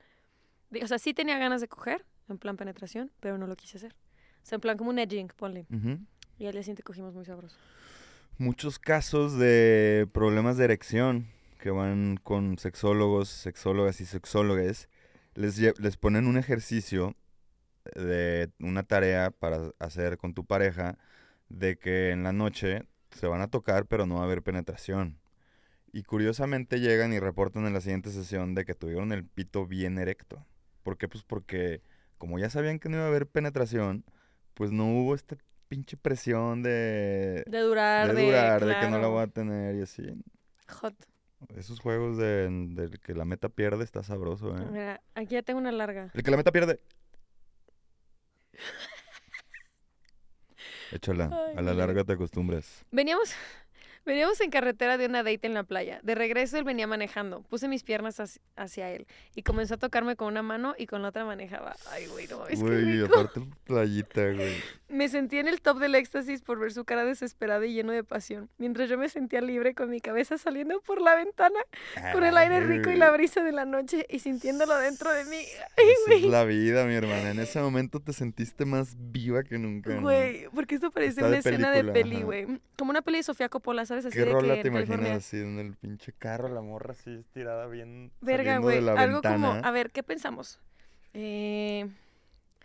O 0.81 0.87
sea, 0.87 0.97
sí 0.99 1.13
tenía 1.13 1.37
ganas 1.37 1.59
de 1.61 1.67
coger, 1.67 2.05
en 2.29 2.37
plan 2.37 2.55
penetración, 2.57 3.11
pero 3.19 3.37
no 3.37 3.47
lo 3.47 3.55
quise 3.55 3.77
hacer. 3.77 3.93
O 3.93 4.45
sea, 4.45 4.55
en 4.55 4.61
plan 4.61 4.77
como 4.77 4.89
un 4.91 4.99
edging, 4.99 5.27
ponle. 5.35 5.65
Y 6.39 6.45
al 6.45 6.53
día 6.53 6.63
siguiente 6.63 6.83
cogimos 6.83 7.13
muy 7.13 7.25
sabroso. 7.25 7.57
Muchos 8.37 8.79
casos 8.79 9.37
de 9.37 10.07
problemas 10.13 10.57
de 10.57 10.63
erección 10.63 11.27
que 11.61 11.69
van 11.71 12.17
con 12.17 12.57
sexólogos, 12.57 13.29
sexólogas 13.29 14.01
y 14.01 14.05
sexólogues, 14.05 14.89
les, 15.35 15.59
les 15.79 15.95
ponen 15.95 16.25
un 16.27 16.37
ejercicio 16.37 17.15
de 17.95 18.51
una 18.59 18.83
tarea 18.83 19.29
para 19.31 19.71
hacer 19.79 20.17
con 20.17 20.33
tu 20.33 20.43
pareja 20.45 20.97
de 21.49 21.77
que 21.77 22.09
en 22.11 22.23
la 22.23 22.33
noche 22.33 22.83
se 23.11 23.27
van 23.27 23.41
a 23.41 23.47
tocar 23.49 23.85
pero 23.85 24.05
no 24.07 24.15
va 24.15 24.21
a 24.21 24.23
haber 24.25 24.41
penetración. 24.41 25.19
Y 25.93 26.03
curiosamente 26.03 26.79
llegan 26.79 27.13
y 27.13 27.19
reportan 27.19 27.67
en 27.67 27.73
la 27.73 27.81
siguiente 27.81 28.09
sesión 28.09 28.55
de 28.55 28.65
que 28.65 28.73
tuvieron 28.73 29.11
el 29.11 29.23
pito 29.25 29.67
bien 29.67 29.99
erecto. 29.99 30.43
¿Por 30.83 30.97
qué? 30.97 31.07
Pues 31.07 31.23
porque 31.23 31.81
como 32.17 32.39
ya 32.39 32.49
sabían 32.49 32.79
que 32.79 32.89
no 32.89 32.97
iba 32.97 33.05
a 33.05 33.09
haber 33.09 33.27
penetración, 33.27 34.03
pues 34.55 34.71
no 34.71 34.87
hubo 34.87 35.13
esta 35.13 35.37
pinche 35.67 35.95
presión 35.95 36.63
de, 36.63 37.43
De 37.45 37.59
durar, 37.59 38.15
de 38.15 38.25
durar, 38.25 38.65
de 38.65 38.73
que 38.79 38.85
no 38.87 38.97
la 38.97 38.97
claro. 38.99 39.11
voy 39.11 39.23
a 39.23 39.27
tener 39.27 39.75
y 39.75 39.81
así. 39.83 40.03
Hot. 40.69 40.95
Esos 41.55 41.79
juegos 41.79 42.17
de, 42.17 42.49
del 42.49 42.99
que 42.99 43.13
la 43.13 43.25
meta 43.25 43.49
pierde 43.49 43.83
está 43.83 44.03
sabroso, 44.03 44.55
¿eh? 44.57 44.65
Mira, 44.71 45.01
aquí 45.15 45.33
ya 45.33 45.41
tengo 45.41 45.59
una 45.59 45.71
larga. 45.71 46.11
El 46.13 46.23
que 46.23 46.31
la 46.31 46.37
meta 46.37 46.51
pierde. 46.51 46.79
Échala, 50.91 51.29
Ay, 51.31 51.57
a 51.57 51.61
la 51.61 51.73
larga 51.73 52.03
te 52.03 52.13
acostumbras. 52.13 52.85
Veníamos, 52.91 53.33
veníamos 54.05 54.39
en 54.41 54.49
carretera 54.49 54.97
de 54.97 55.05
una 55.05 55.23
date 55.23 55.47
en 55.47 55.53
la 55.53 55.63
playa. 55.63 55.99
De 56.03 56.15
regreso 56.15 56.57
él 56.57 56.63
venía 56.63 56.87
manejando. 56.87 57.41
Puse 57.43 57.67
mis 57.67 57.83
piernas 57.83 58.19
hacia, 58.19 58.41
hacia 58.55 58.91
él 58.91 59.07
y 59.35 59.43
comenzó 59.43 59.75
a 59.75 59.77
tocarme 59.77 60.15
con 60.15 60.27
una 60.27 60.41
mano 60.41 60.75
y 60.77 60.87
con 60.87 61.01
la 61.01 61.09
otra 61.09 61.25
manejaba. 61.25 61.75
Ay, 61.91 62.07
güey, 62.07 62.27
no, 62.27 62.47
es 62.47 62.59
que 62.59 62.65
Güey, 62.65 63.03
aparte 63.03 63.41
playita, 63.65 64.31
güey. 64.31 64.55
Me 64.89 65.07
sentí 65.07 65.37
en 65.37 65.47
el 65.47 65.61
top 65.61 65.79
del 65.79 65.95
éxtasis 65.95 66.41
por 66.41 66.59
ver 66.59 66.73
su 66.73 66.83
cara 66.83 67.05
desesperada 67.05 67.65
y 67.65 67.73
lleno 67.73 67.93
de 67.93 68.03
pasión, 68.03 68.49
mientras 68.57 68.89
yo 68.89 68.97
me 68.97 69.07
sentía 69.07 69.39
libre 69.39 69.73
con 69.73 69.89
mi 69.89 70.01
cabeza 70.01 70.37
saliendo 70.37 70.81
por 70.81 71.01
la 71.01 71.15
ventana, 71.15 71.59
con 72.11 72.25
el 72.25 72.35
aire 72.35 72.59
rico 72.59 72.89
y 72.89 72.97
la 72.97 73.09
brisa 73.11 73.41
de 73.41 73.53
la 73.53 73.63
noche 73.63 74.05
y 74.09 74.19
sintiéndolo 74.19 74.77
dentro 74.77 75.13
de 75.13 75.23
mí. 75.23 75.37
Ay, 75.77 75.85
Esa 76.07 76.13
es 76.15 76.23
la 76.23 76.43
vida, 76.43 76.83
mi 76.85 76.95
hermana. 76.95 77.31
En 77.31 77.39
ese 77.39 77.61
momento 77.61 78.01
te 78.01 78.11
sentiste 78.11 78.65
más 78.65 78.95
viva 78.97 79.43
que 79.43 79.57
nunca. 79.57 79.95
¿no? 79.95 80.01
Güey, 80.01 80.47
porque 80.53 80.75
esto 80.75 80.91
parece 80.91 81.11
Está 81.11 81.21
una 81.21 81.31
de 81.31 81.37
escena 81.37 81.71
de 81.71 81.83
película, 81.85 81.93
peli, 81.93 82.15
ajá. 82.17 82.25
güey. 82.25 82.61
Como 82.77 82.91
una 82.91 83.01
peli 83.01 83.19
de 83.19 83.23
Sofía 83.23 83.47
Coppola, 83.47 83.85
¿sabes? 83.91 84.05
Así 84.05 84.17
¿Qué 84.17 84.23
de 84.25 84.31
rola 84.31 84.55
que 84.55 84.63
te 84.63 84.71
California. 84.71 84.95
imaginas 85.09 85.25
así 85.25 85.37
en 85.37 85.59
el 85.59 85.75
pinche 85.75 86.13
carro, 86.13 86.47
la 86.47 86.61
morra 86.61 86.91
así 86.93 87.11
estirada 87.13 87.67
bien 87.67 88.09
Verga, 88.21 88.57
güey. 88.59 88.87
Algo 88.89 89.21
como, 89.21 89.47
a 89.51 89.71
ver, 89.71 89.91
¿qué 89.91 90.01
pensamos? 90.01 90.59
Eh, 91.13 91.89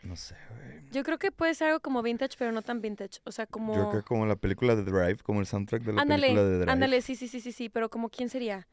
No 0.05 0.15
sé, 0.15 0.37
güey. 0.51 0.89
yo 0.93 1.03
creo 1.03 1.19
que 1.19 1.33
puede 1.33 1.55
ser 1.55 1.67
algo 1.69 1.81
como 1.81 2.01
vintage, 2.03 2.37
pero 2.39 2.53
no 2.53 2.63
tan 2.63 2.81
vintage. 2.81 3.19
O 3.25 3.33
sea, 3.33 3.47
como... 3.47 3.75
Yo 3.75 3.91
creo 3.91 4.03
que 4.03 4.07
como 4.07 4.25
la 4.27 4.37
película 4.37 4.77
de 4.77 4.85
Drive, 4.85 5.17
como 5.25 5.41
el 5.41 5.47
soundtrack 5.47 5.83
de 5.83 5.93
la 5.95 6.03
Ándale, 6.03 6.23
película 6.29 6.45
de 6.45 6.59
Drive. 6.59 6.71
ándale, 6.73 7.03
sí, 7.03 7.17
sí, 7.17 7.27
sí, 7.27 7.41
sí, 7.41 7.51
sí, 7.51 7.69
pero 7.69 7.91
como 7.91 8.09
quién 8.09 8.29
sería? 8.29 8.69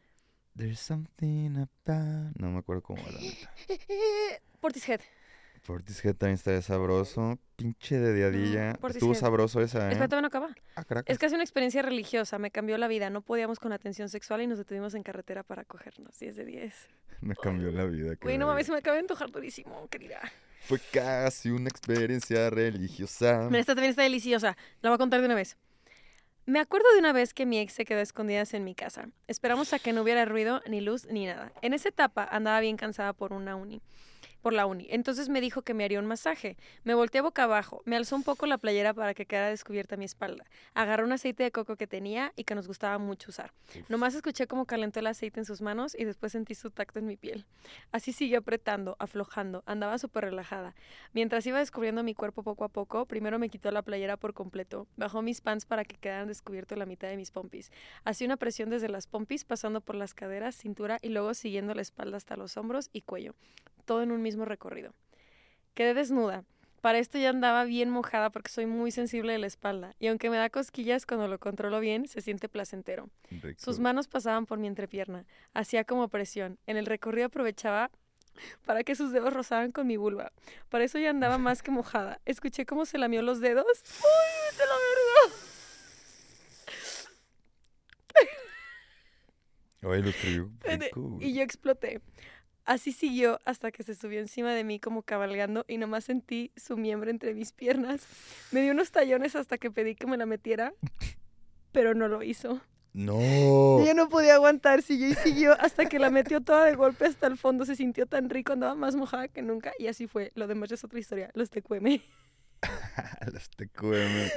There's 0.56 0.80
something 0.80 1.56
about... 1.58 2.36
No 2.38 2.52
me 2.52 2.60
acuerdo 2.60 2.84
cómo 2.84 3.02
era 3.02 3.14
la 3.14 3.20
neta. 3.22 3.52
Portishead. 4.62 5.02
Portishead 5.66 6.16
también 6.16 6.36
está 6.36 6.62
sabroso. 6.62 7.40
Pinche 7.56 7.98
de 7.98 8.14
diadilla. 8.14 8.72
Estuvo 8.90 9.16
sabroso 9.16 9.62
esa, 9.62 9.88
¿eh? 9.88 9.94
Espera, 9.94 10.08
todavía 10.08 10.22
no 10.22 10.28
acaba. 10.28 10.56
Ah. 10.76 11.04
Es 11.06 11.18
casi 11.18 11.36
una 11.36 11.44
experiencia 11.44 11.82
religiosa, 11.82 12.38
me 12.38 12.52
cambió 12.52 12.78
la 12.78 12.90
vida. 12.90 13.10
No 13.10 13.22
podíamos 13.22 13.60
con 13.60 13.72
la 13.72 13.80
tensión 13.80 14.10
sexual 14.10 14.42
y 14.42 14.48
nos 14.48 14.58
detuvimos 14.58 14.94
en 14.94 15.04
carretera 15.04 15.44
para 15.44 15.64
cogernos. 15.64 16.20
10 16.20 16.36
de 16.36 16.46
10. 16.46 16.90
Me 17.22 17.36
cambió 17.36 17.72
la 17.72 17.86
vida. 17.86 18.16
Güey, 18.22 18.38
no 18.38 18.48
mames, 18.48 18.66
se 18.66 18.74
me 18.74 18.80
acaba 18.80 18.96
de 18.96 19.02
antojar 19.02 19.32
durísimo, 19.32 19.88
querida. 19.88 20.20
Fue 20.60 20.78
casi 20.92 21.52
una 21.52 21.70
experiencia 21.70 22.50
religiosa. 22.50 23.48
Mira, 23.50 23.60
esta 23.60 23.76
también 23.76 23.92
está 23.92 24.04
deliciosa. 24.04 24.58
La 24.82 24.90
voy 24.90 24.96
a 24.96 24.98
contar 24.98 25.22
de 25.22 25.28
una 25.28 25.36
vez. 25.36 25.56
Me 26.46 26.60
acuerdo 26.60 26.92
de 26.92 27.00
una 27.00 27.14
vez 27.14 27.34
que 27.34 27.46
mi 27.46 27.60
ex 27.60 27.72
se 27.72 27.86
quedó 27.86 28.02
escondidas 28.02 28.54
en 28.54 28.66
mi 28.66 28.76
casa. 28.76 29.08
Esperamos 29.28 29.72
a 29.72 29.80
que 29.80 29.94
no 29.94 30.02
hubiera 30.02 30.26
ruido, 30.26 30.62
ni 30.68 30.82
luz, 30.82 31.08
ni 31.10 31.26
nada. 31.26 31.54
En 31.62 31.74
esa 31.74 31.88
etapa 31.88 32.28
andaba 32.30 32.60
bien 32.60 32.76
cansada 32.76 33.14
por 33.14 33.32
una 33.32 33.56
uni. 33.56 33.82
Por 34.44 34.54
la 34.54 34.68
uni. 34.68 34.86
Entonces 34.92 35.30
me 35.30 35.42
dijo 35.42 35.64
que 35.64 35.74
me 35.74 35.84
haría 35.84 36.00
un 36.00 36.06
masaje. 36.06 36.58
Me 36.84 36.94
volteé 36.94 37.22
boca 37.22 37.46
abajo. 37.46 37.82
Me 37.86 37.96
alzó 37.96 38.16
un 38.16 38.24
poco 38.24 38.46
la 38.46 38.60
playera 38.60 38.94
para 38.94 39.16
que 39.16 39.26
quedara 39.26 39.50
descubierta 39.50 39.98
mi 39.98 40.06
espalda. 40.06 40.46
Agarró 40.76 41.06
un 41.06 41.14
aceite 41.14 41.44
de 41.44 41.52
coco 41.52 41.78
que 41.78 41.88
tenía 41.88 42.34
y 42.36 42.44
que 42.44 42.54
nos 42.54 42.68
gustaba 42.68 42.98
mucho 42.98 43.32
usar. 43.32 43.54
Nomás 43.90 44.14
escuché 44.14 44.46
cómo 44.46 44.66
calentó 44.66 45.00
el 45.00 45.08
aceite 45.08 45.40
en 45.40 45.46
sus 45.46 45.62
manos 45.62 45.96
y 45.98 46.04
después 46.04 46.34
sentí 46.34 46.54
su 46.54 46.70
tacto 46.70 47.00
en 47.00 47.08
mi 47.08 47.16
piel. 47.16 47.46
Así 47.92 48.12
siguió 48.12 48.40
apretando, 48.40 48.98
aflojando, 49.00 49.64
andaba 49.66 49.98
súper 49.98 50.26
relajada. 50.26 50.76
Mientras 51.14 51.46
iba 51.48 51.60
descubriendo 51.60 52.04
mi 52.04 52.14
cuerpo 52.14 52.44
poco 52.44 52.66
a 52.66 52.70
poco, 52.70 53.06
primero 53.06 53.40
me 53.40 53.50
quitó 53.50 53.72
la 53.72 53.82
playera 53.82 54.18
por 54.18 54.34
completo, 54.34 54.88
bajó 54.98 55.22
mis 55.22 55.40
pants 55.40 55.66
para 55.66 55.86
que 55.86 55.96
quedaran 55.96 56.28
descubierto 56.28 56.76
la 56.76 56.86
mitad 56.86 57.08
de 57.08 57.16
mis 57.16 57.32
pompis. 57.32 57.72
Hacía 58.04 58.28
una 58.28 58.38
presión 58.38 58.70
desde 58.70 58.90
las 58.90 59.08
pompis, 59.08 59.46
pasando 59.46 59.80
por 59.80 59.96
las 59.96 60.14
caderas, 60.14 60.56
cintura 60.56 61.00
y 61.02 61.10
luego 61.10 61.34
siguiendo 61.34 61.74
la 61.74 61.82
espalda 61.82 62.18
hasta 62.18 62.36
los 62.36 62.58
hombros 62.58 62.90
y 62.92 63.02
cuello. 63.02 63.36
Todo 63.86 64.02
en 64.02 64.12
un 64.12 64.22
mismo 64.22 64.46
recorrido. 64.46 64.94
Quedé 65.74 65.94
desnuda. 65.94 66.44
Para 66.82 67.00
esto 67.00 67.18
ya 67.18 67.30
andaba 67.30 67.64
bien 67.64 67.90
mojada 67.90 68.30
porque 68.30 68.52
soy 68.52 68.66
muy 68.66 68.92
sensible 68.92 69.32
de 69.32 69.40
la 69.40 69.48
espalda 69.48 69.96
y 70.00 70.08
aunque 70.08 70.30
me 70.30 70.36
da 70.36 70.50
cosquillas 70.50 71.06
cuando 71.06 71.30
lo 71.30 71.40
controlo 71.40 71.80
bien, 71.80 72.10
se 72.10 72.20
siente 72.20 72.50
placentero. 72.50 73.10
Rico. 73.30 73.58
Sus 73.58 73.80
manos 73.80 74.10
pasaban 74.10 74.46
por 74.46 74.60
mi 74.60 74.68
entrepierna, 74.68 75.26
hacía 75.54 75.86
como 75.86 76.10
presión. 76.10 76.60
En 76.68 76.76
el 76.76 76.86
recorrido 76.86 77.28
aprovechaba 77.28 77.90
para 78.66 78.84
que 78.84 78.96
sus 78.96 79.12
dedos 79.14 79.34
rozaban 79.34 79.72
con 79.72 79.88
mi 79.88 79.96
vulva. 79.96 80.34
Para 80.70 80.84
eso 80.84 81.00
ya 81.00 81.10
andaba 81.10 81.38
más 81.38 81.64
que 81.64 81.72
mojada. 81.72 82.20
Escuché 82.26 82.66
cómo 82.66 82.86
se 82.86 82.98
lamió 82.98 83.22
los 83.22 83.40
dedos. 83.40 83.66
¡Uy, 83.66 84.62
a 84.62 84.66
la 84.66 84.76
verga! 84.76 85.36
Oye, 89.84 90.02
lo 90.02 90.10
escribió. 90.10 90.50
Y 91.20 91.34
yo 91.34 91.44
exploté. 91.44 92.02
Así 92.66 92.94
siguió 92.94 93.40
hasta 93.44 93.72
que 93.72 93.84
se 93.84 93.94
subió 93.94 94.20
encima 94.20 94.54
de 94.54 94.64
mí 94.64 94.80
como 94.80 95.04
cabalgando 95.04 95.66
y 95.68 95.78
nomás 95.78 96.06
sentí 96.06 96.52
su 96.56 96.78
miembro 96.78 97.10
entre 97.10 97.34
mis 97.34 97.52
piernas. 97.52 98.08
Me 98.52 98.62
dio 98.62 98.72
unos 98.72 98.92
tallones 98.92 99.36
hasta 99.36 99.58
que 99.58 99.70
pedí 99.70 99.96
que 99.96 100.08
me 100.08 100.16
la 100.18 100.26
metiera, 100.26 100.74
pero 101.74 101.94
no 101.94 102.08
lo 102.08 102.24
hizo. 102.24 102.62
No. 102.94 103.80
Ella 103.82 103.94
no 103.96 104.08
podía 104.08 104.36
aguantar, 104.36 104.82
siguió 104.82 105.10
y 105.10 105.16
siguió 105.16 105.60
hasta 105.60 105.88
que 105.88 106.00
la 106.00 106.10
metió 106.12 106.42
toda 106.42 106.66
de 106.66 106.76
golpe 106.76 107.06
hasta 107.06 107.28
el 107.28 107.38
fondo. 107.38 107.66
Se 107.66 107.76
sintió 107.76 108.06
tan 108.06 108.30
rico, 108.30 108.54
andaba 108.54 108.76
más 108.76 108.96
mojada 108.96 109.28
que 109.28 109.42
nunca 109.42 109.74
y 109.78 109.88
así 109.88 110.08
fue. 110.08 110.32
Lo 110.36 110.48
demás 110.48 110.72
es 110.72 110.84
otra 110.84 111.00
historia. 111.00 111.32
Los 111.34 111.50
tecueme. 111.50 112.02
Las 113.32 113.50
TQM. 113.58 114.30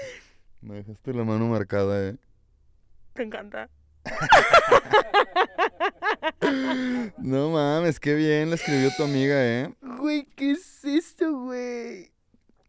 Me 0.63 0.75
dejaste 0.77 1.13
la 1.13 1.23
mano 1.23 1.47
marcada, 1.47 2.09
eh. 2.09 2.17
Te 3.13 3.23
encanta. 3.23 3.69
No 7.19 7.51
mames, 7.51 8.01
qué 8.01 8.15
bien 8.15 8.51
la 8.51 8.57
escribió 8.57 8.91
tu 8.97 9.03
amiga, 9.03 9.37
eh. 9.39 9.75
Güey, 9.81 10.27
¿qué 10.37 10.53
es 10.53 10.85
esto, 10.85 11.33
güey? 11.41 12.11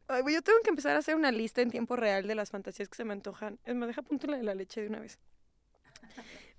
Ay, 0.08 0.22
güey, 0.22 0.36
yo 0.36 0.42
tengo 0.42 0.60
que 0.64 0.70
empezar 0.70 0.96
a 0.96 1.00
hacer 1.00 1.16
una 1.16 1.32
lista 1.32 1.62
en 1.62 1.70
tiempo 1.70 1.96
real 1.96 2.28
de 2.28 2.36
las 2.36 2.50
fantasías 2.50 2.88
que 2.88 2.96
se 2.96 3.04
me 3.04 3.14
antojan. 3.14 3.60
Es 3.66 3.76
más, 3.76 3.88
deja 3.88 4.02
punto 4.02 4.28
la 4.28 4.38
de 4.38 4.44
la 4.44 4.56
leche 4.56 4.82
de 4.82 4.88
una 4.88 5.00
vez. 5.00 5.20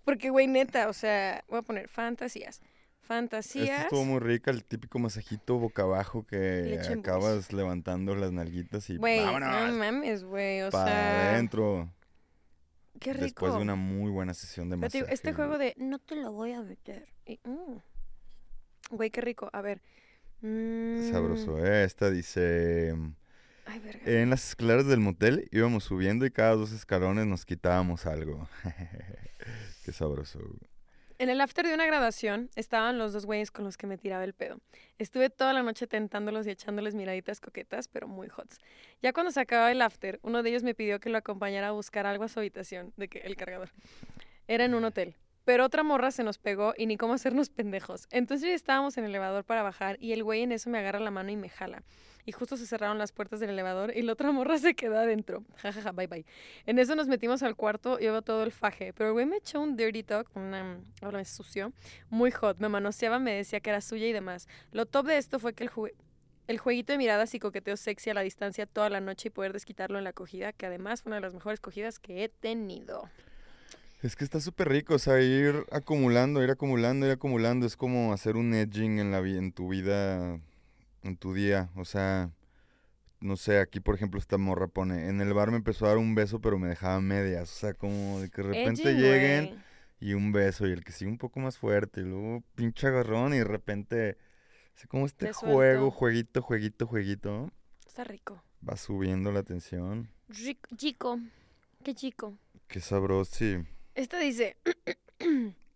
Porque, 0.05 0.31
güey, 0.31 0.47
neta, 0.47 0.89
o 0.89 0.93
sea, 0.93 1.45
voy 1.49 1.59
a 1.59 1.63
poner 1.63 1.89
fantasías. 1.89 2.61
Fantasías. 3.01 3.85
estuvo 3.85 4.05
muy 4.05 4.21
rica, 4.21 4.51
el 4.51 4.65
típico 4.65 4.99
masajito 4.99 5.59
boca 5.59 5.83
abajo 5.83 6.27
que 6.27 6.79
acabas 6.91 7.55
levantando 7.55 8.15
las 8.15 8.33
nalguitas 8.33 8.91
y 8.91 8.99
Güey, 8.99 9.25
no 9.25 9.73
mames, 9.73 10.25
güey, 10.25 10.61
o 10.63 10.71
para 10.71 10.85
sea, 10.85 11.33
adentro. 11.33 11.91
Qué 12.99 13.13
rico. 13.13 13.25
Después 13.25 13.55
de 13.55 13.61
una 13.61 13.75
muy 13.75 14.11
buena 14.11 14.35
sesión 14.35 14.71
de 14.71 14.77
masaje. 14.77 14.99
digo, 14.99 15.13
este 15.13 15.33
juego 15.33 15.59
de 15.59 15.75
no 15.77 15.99
te 15.99 16.17
lo 16.17 16.33
voy 16.33 16.53
a 16.53 16.63
meter. 16.63 17.09
y, 17.27 17.41
mm. 17.45 17.81
Güey, 18.91 19.11
qué 19.11 19.21
rico. 19.21 19.51
A 19.53 19.61
ver. 19.61 19.83
mm, 20.41 21.11
Sabroso, 21.11 21.65
eh. 21.65 21.85
Esta 21.85 22.11
dice... 22.11 22.95
Ay, 23.67 23.81
verga. 23.81 24.01
En 24.07 24.31
las 24.31 24.49
escaleras 24.49 24.87
del 24.87 25.01
motel 25.01 25.47
íbamos 25.53 25.85
subiendo 25.85 26.25
y 26.25 26.31
cada 26.31 26.55
dos 26.55 26.73
escalones 26.73 27.27
nos 27.27 27.45
quitábamos 27.45 28.07
algo. 28.07 28.49
Qué 29.85 29.93
sabroso. 29.93 30.39
güey. 30.39 30.78
En 31.21 31.31
el 31.31 31.41
after 31.41 31.67
de 31.67 31.75
una 31.75 31.85
graduación 31.85 32.49
estaban 32.55 32.97
los 32.97 33.13
dos 33.13 33.27
güeyes 33.27 33.51
con 33.51 33.65
los 33.65 33.77
que 33.77 33.89
me 33.89 33.99
tiraba 33.99 34.23
el 34.23 34.35
pedo. 34.35 34.61
Estuve 34.99 35.31
toda 35.31 35.53
la 35.53 35.65
noche 35.65 35.89
tentándolos 35.89 36.47
y 36.47 36.51
echándoles 36.51 36.95
miraditas 36.95 37.41
coquetas, 37.41 37.89
pero 37.89 38.07
muy 38.07 38.29
hots. 38.29 38.59
Ya 39.03 39.13
cuando 39.13 39.33
se 39.33 39.41
acababa 39.41 39.73
el 39.73 39.83
after, 39.83 40.21
uno 40.23 40.45
de 40.45 40.51
ellos 40.51 40.63
me 40.63 40.77
pidió 40.77 41.01
que 41.01 41.11
lo 41.11 41.19
acompañara 41.19 41.69
a 41.69 41.73
buscar 41.73 42.07
algo 42.07 42.23
a 42.23 42.29
su 42.29 42.39
habitación, 42.39 42.93
de 42.97 43.09
que 43.09 43.19
el 43.19 43.35
cargador. 43.35 43.71
Era 44.47 44.65
en 44.65 44.77
un 44.77 44.85
hotel. 44.85 45.17
Pero 45.45 45.65
otra 45.65 45.83
morra 45.83 46.13
se 46.13 46.23
nos 46.23 46.39
pegó 46.39 46.75
y 46.79 46.87
ni 46.87 46.97
cómo 46.97 47.15
hacernos 47.15 47.49
pendejos. 47.51 48.07
Entonces 48.13 48.51
ya 48.51 48.55
estábamos 48.55 48.97
en 48.97 49.03
el 49.03 49.11
elevador 49.11 49.43
para 49.43 49.65
bajar 49.65 49.97
y 49.99 50.13
el 50.13 50.23
güey 50.23 50.43
en 50.43 50.53
eso 50.53 50.71
me 50.71 50.79
agarra 50.79 51.01
la 51.01 51.11
mano 51.11 51.33
y 51.33 51.37
me 51.37 51.49
jala. 51.49 51.83
Y 52.29 52.33
justo 52.33 52.59
se 52.59 52.67
cerraron 52.67 52.99
las 52.99 53.11
puertas 53.11 53.41
del 53.41 53.49
elevador 53.49 53.91
y 53.97 54.03
la 54.03 54.13
otra 54.13 54.31
morra 54.33 54.59
se 54.59 54.75
quedó 54.75 54.99
adentro. 54.99 55.45
Ja, 55.63 55.73
ja, 55.73 55.81
ja, 55.81 55.93
bye, 55.93 56.07
bye. 56.09 56.27
En 56.67 56.79
eso 56.79 56.95
nos 56.95 57.09
metimos 57.09 57.43
al 57.43 57.57
cuarto 57.57 57.99
y 57.99 58.03
veo 58.03 58.21
todo 58.21 58.43
el 58.43 58.53
faje. 58.53 58.93
Pero 58.93 59.09
el 59.09 59.13
güey 59.15 59.25
me 59.25 59.39
echó 59.39 59.63
un 59.63 59.79
dirty 59.79 60.03
talk, 60.03 60.29
una, 60.37 60.79
háblame 61.01 61.25
sucio, 61.25 61.73
muy 62.11 62.31
hot. 62.31 62.59
Me 62.59 62.69
manoseaba, 62.69 63.19
me 63.19 63.33
decía 63.33 63.61
que 63.61 63.71
era 63.71 63.81
suya 63.81 64.07
y 64.07 64.13
demás. 64.13 64.47
Lo 64.73 64.85
top 64.85 65.07
de 65.07 65.17
esto 65.17 65.39
fue 65.39 65.55
que 65.55 65.65
el, 65.65 65.71
el 66.49 66.59
jueguito 66.59 66.93
de 66.93 66.99
miradas 66.99 67.33
y 67.33 67.39
coqueteo 67.39 67.79
sexy 67.79 68.11
a 68.11 68.15
la 68.15 68.21
distancia 68.21 68.67
toda 68.67 68.91
la 68.91 69.01
noche 69.01 69.29
y 69.29 69.31
poder 69.31 69.55
desquitarlo 69.55 69.97
en 69.97 70.05
la 70.05 70.11
acogida, 70.11 70.53
que 70.53 70.67
además 70.67 71.01
fue 71.01 71.09
una 71.09 71.17
de 71.17 71.23
las 71.23 71.33
mejores 71.33 71.61
cogidas 71.61 71.99
que 71.99 72.25
he 72.25 72.29
tenido. 72.29 73.09
Es 74.03 74.17
que 74.17 74.25
está 74.25 74.39
súper 74.39 74.69
rico, 74.69 74.97
o 74.97 74.99
sea, 74.99 75.19
ir 75.23 75.65
acumulando, 75.73 76.45
ir 76.45 76.51
acumulando, 76.51 77.07
ir 77.07 77.13
acumulando. 77.13 77.65
Es 77.65 77.75
como 77.75 78.13
hacer 78.13 78.37
un 78.37 78.53
edging 78.53 78.99
en, 78.99 79.13
la, 79.13 79.21
en 79.21 79.51
tu 79.51 79.69
vida, 79.69 80.39
en 81.03 81.17
tu 81.17 81.35
día. 81.35 81.71
O 81.77 81.85
sea, 81.85 82.31
no 83.21 83.37
sé, 83.37 83.59
aquí 83.59 83.81
por 83.81 83.95
ejemplo 83.95 84.19
esta 84.21 84.39
morra 84.39 84.69
pone, 84.69 85.09
en 85.09 85.21
el 85.21 85.33
bar 85.35 85.51
me 85.51 85.57
empezó 85.57 85.87
a 85.87 85.89
dar 85.91 85.99
un 85.99 86.15
beso 86.15 86.41
pero 86.41 86.59
me 86.59 86.69
dejaba 86.69 87.01
medias. 87.01 87.51
O 87.51 87.55
sea, 87.59 87.75
como 87.75 88.21
de 88.21 88.31
que 88.31 88.43
de 88.43 88.49
repente 88.49 88.95
lleguen 88.95 89.47
güey. 89.47 89.59
y 90.01 90.15
un 90.15 90.33
beso 90.33 90.67
y 90.67 90.73
el 90.73 90.85
que 90.85 90.93
sigue 90.93 91.11
un 91.11 91.19
poco 91.19 91.41
más 91.41 91.59
fuerte 91.59 92.01
y 92.01 92.05
luego 92.05 92.43
pinche 92.55 92.87
agarrón 92.87 93.35
y 93.35 93.39
de 93.39 93.45
repente, 93.45 94.19
así 94.77 94.87
como 94.87 95.07
este 95.07 95.27
Te 95.27 95.33
juego, 95.33 95.57
suelto. 95.57 95.91
jueguito, 95.91 96.43
jueguito, 96.43 96.87
jueguito, 96.87 97.51
Está 97.87 98.05
rico. 98.05 98.43
va 98.69 98.77
subiendo 98.77 99.33
la 99.33 99.43
tensión. 99.43 100.09
Rico, 100.29 100.69
chico. 100.77 101.19
Qué 101.83 101.95
chico. 101.95 102.39
Qué 102.69 102.81
sabroso, 102.81 103.35
sí. 103.35 103.59
Esta 103.95 104.19
dice, 104.19 104.57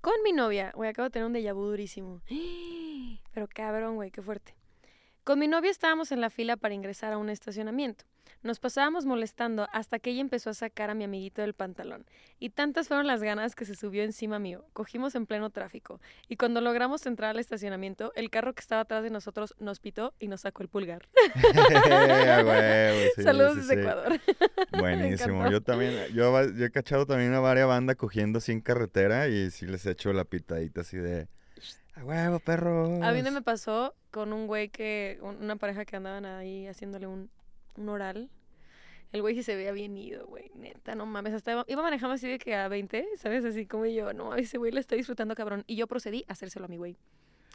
con 0.00 0.14
mi 0.24 0.32
novia, 0.32 0.72
güey, 0.74 0.90
acabo 0.90 1.08
de 1.08 1.10
tener 1.10 1.26
un 1.26 1.34
déjà 1.34 1.52
vu 1.52 1.66
durísimo. 1.66 2.20
Pero 3.32 3.48
cabrón, 3.48 3.96
güey, 3.96 4.10
qué 4.10 4.22
fuerte. 4.22 4.54
Con 5.24 5.38
mi 5.38 5.48
novia 5.48 5.70
estábamos 5.70 6.12
en 6.12 6.20
la 6.20 6.30
fila 6.30 6.56
para 6.56 6.74
ingresar 6.74 7.12
a 7.12 7.18
un 7.18 7.30
estacionamiento. 7.30 8.04
Nos 8.42 8.58
pasábamos 8.58 9.04
molestando 9.04 9.68
hasta 9.72 9.98
que 9.98 10.10
ella 10.10 10.22
empezó 10.22 10.50
a 10.50 10.54
sacar 10.54 10.88
a 10.90 10.94
mi 10.94 11.04
amiguito 11.04 11.42
del 11.42 11.52
pantalón. 11.54 12.06
Y 12.38 12.50
tantas 12.50 12.88
fueron 12.88 13.06
las 13.06 13.22
ganas 13.22 13.54
que 13.54 13.64
se 13.66 13.74
subió 13.74 14.02
encima 14.02 14.38
mío. 14.38 14.64
Cogimos 14.72 15.14
en 15.14 15.26
pleno 15.26 15.50
tráfico. 15.50 16.00
Y 16.28 16.36
cuando 16.36 16.60
logramos 16.62 17.04
entrar 17.06 17.30
al 17.30 17.38
estacionamiento, 17.38 18.12
el 18.14 18.30
carro 18.30 18.54
que 18.54 18.60
estaba 18.60 18.80
atrás 18.82 19.02
de 19.02 19.10
nosotros 19.10 19.54
nos 19.58 19.78
pitó 19.80 20.14
y 20.18 20.28
nos 20.28 20.40
sacó 20.40 20.62
el 20.62 20.68
pulgar. 20.68 21.06
A 21.90 22.42
huevo, 22.44 22.98
sí, 23.16 23.22
Saludos 23.22 23.54
sí, 23.54 23.60
desde 23.60 23.74
sí. 23.74 23.80
Ecuador. 23.80 24.20
Buenísimo. 24.78 25.50
Yo 25.50 25.60
también, 25.62 26.06
yo, 26.14 26.38
he 26.40 26.70
cachado 26.70 27.06
también 27.06 27.34
a 27.34 27.40
varias 27.40 27.66
bandas 27.68 27.96
cogiendo 27.96 28.38
así 28.38 28.52
en 28.52 28.60
carretera 28.60 29.28
y 29.28 29.50
sí 29.50 29.66
les 29.66 29.84
he 29.86 29.90
hecho 29.92 30.12
la 30.12 30.24
pitadita 30.24 30.80
así 30.82 30.96
de 30.96 31.28
a 31.94 32.04
huevo, 32.04 32.38
perro. 32.40 33.02
A 33.04 33.12
mí 33.12 33.22
no 33.22 33.30
me 33.32 33.42
pasó 33.42 33.94
con 34.10 34.32
un 34.32 34.46
güey 34.46 34.68
que, 34.70 35.18
un- 35.22 35.42
una 35.42 35.56
pareja 35.56 35.84
que 35.84 35.96
andaban 35.96 36.24
ahí 36.24 36.66
haciéndole 36.66 37.06
un, 37.06 37.30
un 37.76 37.88
oral. 37.88 38.30
El 39.12 39.22
güey 39.22 39.34
sí 39.34 39.42
se 39.42 39.56
veía 39.56 39.72
bien 39.72 39.96
ido, 39.98 40.26
güey. 40.26 40.50
Neta, 40.54 40.94
no 40.94 41.04
mames. 41.04 41.34
Hasta 41.34 41.52
iba, 41.52 41.64
iba 41.66 41.82
manejando 41.82 42.14
así 42.14 42.28
de 42.28 42.38
que 42.38 42.54
a 42.54 42.68
20, 42.68 43.06
¿sabes? 43.16 43.44
Así 43.44 43.66
como 43.66 43.86
yo, 43.86 44.12
no, 44.12 44.34
ese 44.36 44.56
güey 44.58 44.70
lo 44.70 44.78
está 44.78 44.94
disfrutando, 44.94 45.34
cabrón. 45.34 45.64
Y 45.66 45.74
yo 45.76 45.86
procedí 45.88 46.24
a 46.28 46.32
hacérselo 46.32 46.66
a 46.66 46.68
mi 46.68 46.76
güey. 46.76 46.96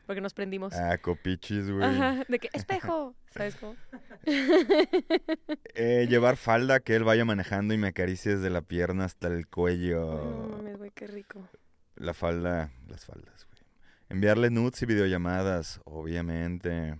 Porque 0.05 0.21
nos 0.21 0.33
prendimos. 0.33 0.73
Ah, 0.73 0.97
copichis, 0.99 1.71
güey. 1.71 1.83
Ajá, 1.83 2.23
de 2.27 2.37
que, 2.39 2.49
espejo, 2.53 3.15
¿sabes 3.31 3.55
cómo? 3.55 3.75
Eh, 5.75 6.07
llevar 6.09 6.37
falda, 6.37 6.79
que 6.79 6.95
él 6.95 7.03
vaya 7.03 7.25
manejando 7.25 7.73
y 7.73 7.77
me 7.77 7.87
acaricie 7.87 8.35
desde 8.35 8.49
la 8.49 8.61
pierna 8.61 9.05
hasta 9.05 9.27
el 9.27 9.41
No 9.41 9.47
cuello. 9.49 10.47
mames, 10.51 10.77
güey, 10.77 10.91
qué 10.91 11.07
rico. 11.07 11.47
La 11.95 12.13
falda, 12.13 12.71
las 12.87 13.05
faldas, 13.05 13.45
güey. 13.45 13.61
Enviarle 14.09 14.49
nudes 14.51 14.81
y 14.81 14.85
videollamadas, 14.85 15.81
obviamente. 15.85 16.95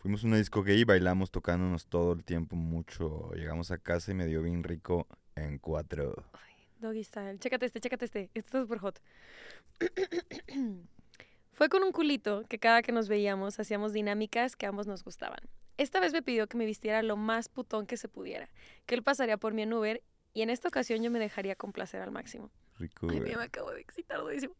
Fuimos 0.00 0.24
a 0.24 0.28
una 0.28 0.38
disco 0.38 0.62
gay 0.62 0.84
bailamos 0.84 1.30
tocándonos 1.30 1.86
todo 1.86 2.14
el 2.14 2.24
tiempo 2.24 2.56
mucho. 2.56 3.30
Llegamos 3.34 3.70
a 3.70 3.76
casa 3.76 4.12
y 4.12 4.14
me 4.14 4.24
dio 4.24 4.42
bien 4.42 4.64
rico 4.64 5.06
en 5.36 5.58
cuatro. 5.58 6.24
Doggy 6.78 7.04
style. 7.04 7.38
Chécate 7.38 7.66
este, 7.66 7.80
chécate 7.80 8.06
este. 8.06 8.20
Este 8.32 8.38
está 8.38 8.62
súper 8.62 8.78
hot. 8.78 8.98
Fue 11.52 11.68
con 11.68 11.82
un 11.82 11.92
culito 11.92 12.44
que 12.48 12.58
cada 12.58 12.80
que 12.80 12.92
nos 12.92 13.10
veíamos 13.10 13.60
hacíamos 13.60 13.92
dinámicas 13.92 14.56
que 14.56 14.64
ambos 14.64 14.86
nos 14.86 15.04
gustaban. 15.04 15.40
Esta 15.76 16.00
vez 16.00 16.14
me 16.14 16.22
pidió 16.22 16.46
que 16.46 16.56
me 16.56 16.64
vistiera 16.64 17.02
lo 17.02 17.18
más 17.18 17.50
putón 17.50 17.86
que 17.86 17.98
se 17.98 18.08
pudiera, 18.08 18.48
que 18.86 18.94
él 18.94 19.02
pasaría 19.02 19.36
por 19.36 19.52
mí 19.52 19.60
en 19.60 19.74
Uber 19.74 20.02
y 20.32 20.40
en 20.40 20.48
esta 20.48 20.68
ocasión 20.68 21.02
yo 21.02 21.10
me 21.10 21.18
dejaría 21.18 21.56
complacer 21.56 22.00
al 22.00 22.10
máximo. 22.10 22.50
Rico, 22.80 23.08
Ay, 23.10 23.20
me 23.20 23.34
acabo 23.34 23.70
de 23.72 23.80
excitar 23.80 24.20
durísimo. 24.20 24.54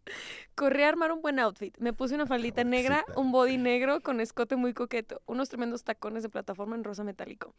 Corrí 0.54 0.82
a 0.82 0.90
armar 0.90 1.10
un 1.10 1.22
buen 1.22 1.38
outfit. 1.38 1.74
Me 1.78 1.94
puse 1.94 2.14
una 2.14 2.26
faldita 2.26 2.64
negra, 2.64 3.04
un 3.16 3.32
body 3.32 3.56
negro 3.56 4.02
con 4.02 4.20
escote 4.20 4.56
muy 4.56 4.74
coqueto, 4.74 5.22
unos 5.24 5.48
tremendos 5.48 5.84
tacones 5.84 6.22
de 6.22 6.28
plataforma 6.28 6.76
en 6.76 6.84
rosa 6.84 7.02
metálico. 7.02 7.54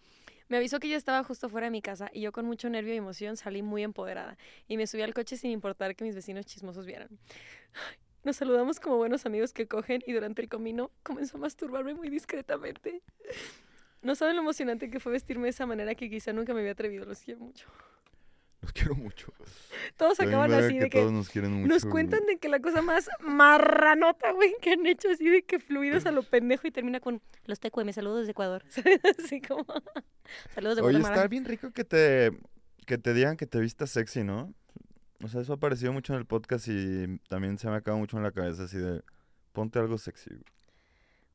Me 0.49 0.57
avisó 0.57 0.79
que 0.79 0.87
ya 0.87 0.97
estaba 0.97 1.23
justo 1.23 1.49
fuera 1.49 1.65
de 1.65 1.71
mi 1.71 1.81
casa 1.81 2.11
y 2.13 2.21
yo 2.21 2.31
con 2.31 2.45
mucho 2.45 2.69
nervio 2.69 2.93
y 2.93 2.97
emoción 2.97 3.37
salí 3.37 3.63
muy 3.63 3.81
empoderada 3.81 4.37
y 4.67 4.77
me 4.77 4.85
subí 4.85 5.01
al 5.01 5.15
coche 5.15 5.35
sin 5.35 5.49
importar 5.49 5.95
que 5.95 6.03
mis 6.03 6.13
vecinos 6.13 6.45
chismosos 6.45 6.85
vieran. 6.85 7.09
Nos 8.23 8.35
saludamos 8.35 8.79
como 8.79 8.97
buenos 8.97 9.25
amigos 9.25 9.51
que 9.51 9.67
cogen 9.67 10.03
y 10.05 10.13
durante 10.13 10.43
el 10.43 10.47
camino 10.47 10.91
comenzó 11.01 11.37
a 11.37 11.39
masturbarme 11.39 11.95
muy 11.95 12.09
discretamente. 12.09 13.01
No 14.03 14.13
saben 14.13 14.35
lo 14.35 14.43
emocionante 14.43 14.91
que 14.91 14.99
fue 14.99 15.11
vestirme 15.11 15.45
de 15.45 15.49
esa 15.49 15.65
manera 15.65 15.95
que 15.95 16.07
quizá 16.07 16.31
nunca 16.33 16.53
me 16.53 16.59
había 16.59 16.73
atrevido. 16.73 17.05
Los 17.05 17.21
quiero 17.21 17.39
mucho. 17.39 17.67
Los 18.63 18.73
quiero 18.73 18.95
mucho. 18.95 19.33
Todos 19.97 20.17
También 20.17 20.39
acaban 20.39 20.63
así 20.63 20.77
de 20.77 20.89
que 20.89 20.99
todos 20.99 21.11
nos 21.11 21.29
quieren 21.29 21.51
mucho. 21.53 21.67
nos 21.67 21.85
cuentan 21.85 22.25
de 22.27 22.37
que 22.37 22.47
la 22.47 22.59
cosa 22.59 22.81
más 22.83 23.09
marranota, 23.21 24.31
güey, 24.33 24.53
que 24.61 24.73
han 24.73 24.85
hecho 24.85 25.09
así 25.09 25.27
de 25.27 25.41
que 25.43 25.59
fluidos 25.59 26.05
a 26.05 26.11
lo 26.11 26.21
pendejo 26.21 26.67
y 26.67 26.71
termina 26.71 26.99
con 26.99 27.21
los 27.45 27.59
TQM, 27.59 27.91
saludos 27.91 28.19
desde 28.19 28.31
Ecuador. 28.31 28.63
Así 29.19 29.41
como 29.41 29.65
saludos 30.53 30.75
de 30.75 30.81
Oye, 30.83 30.91
Guatemala. 30.99 31.15
está 31.15 31.27
bien 31.27 31.45
rico 31.45 31.71
que 31.71 31.83
te, 31.83 32.31
que 32.85 32.97
te 32.99 33.13
digan 33.13 33.35
que 33.35 33.47
te 33.47 33.59
vistas 33.59 33.89
sexy, 33.89 34.23
¿no? 34.23 34.53
O 35.23 35.27
sea, 35.27 35.41
eso 35.41 35.53
ha 35.53 35.55
aparecido 35.55 35.91
mucho 35.93 36.13
en 36.13 36.19
el 36.19 36.25
podcast 36.25 36.67
y 36.67 37.17
también 37.29 37.57
se 37.57 37.67
me 37.69 37.75
acaba 37.75 37.97
mucho 37.97 38.17
en 38.17 38.23
la 38.23 38.31
cabeza 38.31 38.63
así 38.63 38.77
de 38.77 39.01
ponte 39.53 39.79
algo 39.79 39.97
sexy. 39.97 40.29
güey. 40.29 40.43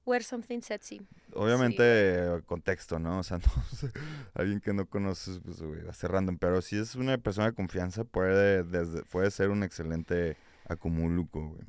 Wear 0.07 0.23
something 0.23 0.61
sexy. 0.61 1.05
Obviamente, 1.35 1.83
eh, 1.83 2.43
contexto, 2.47 3.01
¿no? 3.01 3.19
O 3.19 3.23
sea, 3.25 3.39
no 3.57 3.77
sé, 3.77 3.91
alguien 4.35 4.61
que 4.61 4.73
no 4.73 4.89
conoces, 4.89 5.41
pues, 5.45 5.61
güey, 5.61 5.83
va 5.83 5.91
a 5.91 5.95
ser 5.95 6.13
random. 6.13 6.39
Pero 6.39 6.63
si 6.63 6.79
es 6.79 6.95
una 6.95 7.19
persona 7.19 7.49
de 7.49 7.55
confianza, 7.55 8.05
puede, 8.05 8.63
desde, 8.63 9.03
puede 9.03 9.31
ser 9.33 9.51
un 9.51 9.65
excelente 9.65 10.37
acumuluco, 10.69 11.49
güey. 11.49 11.67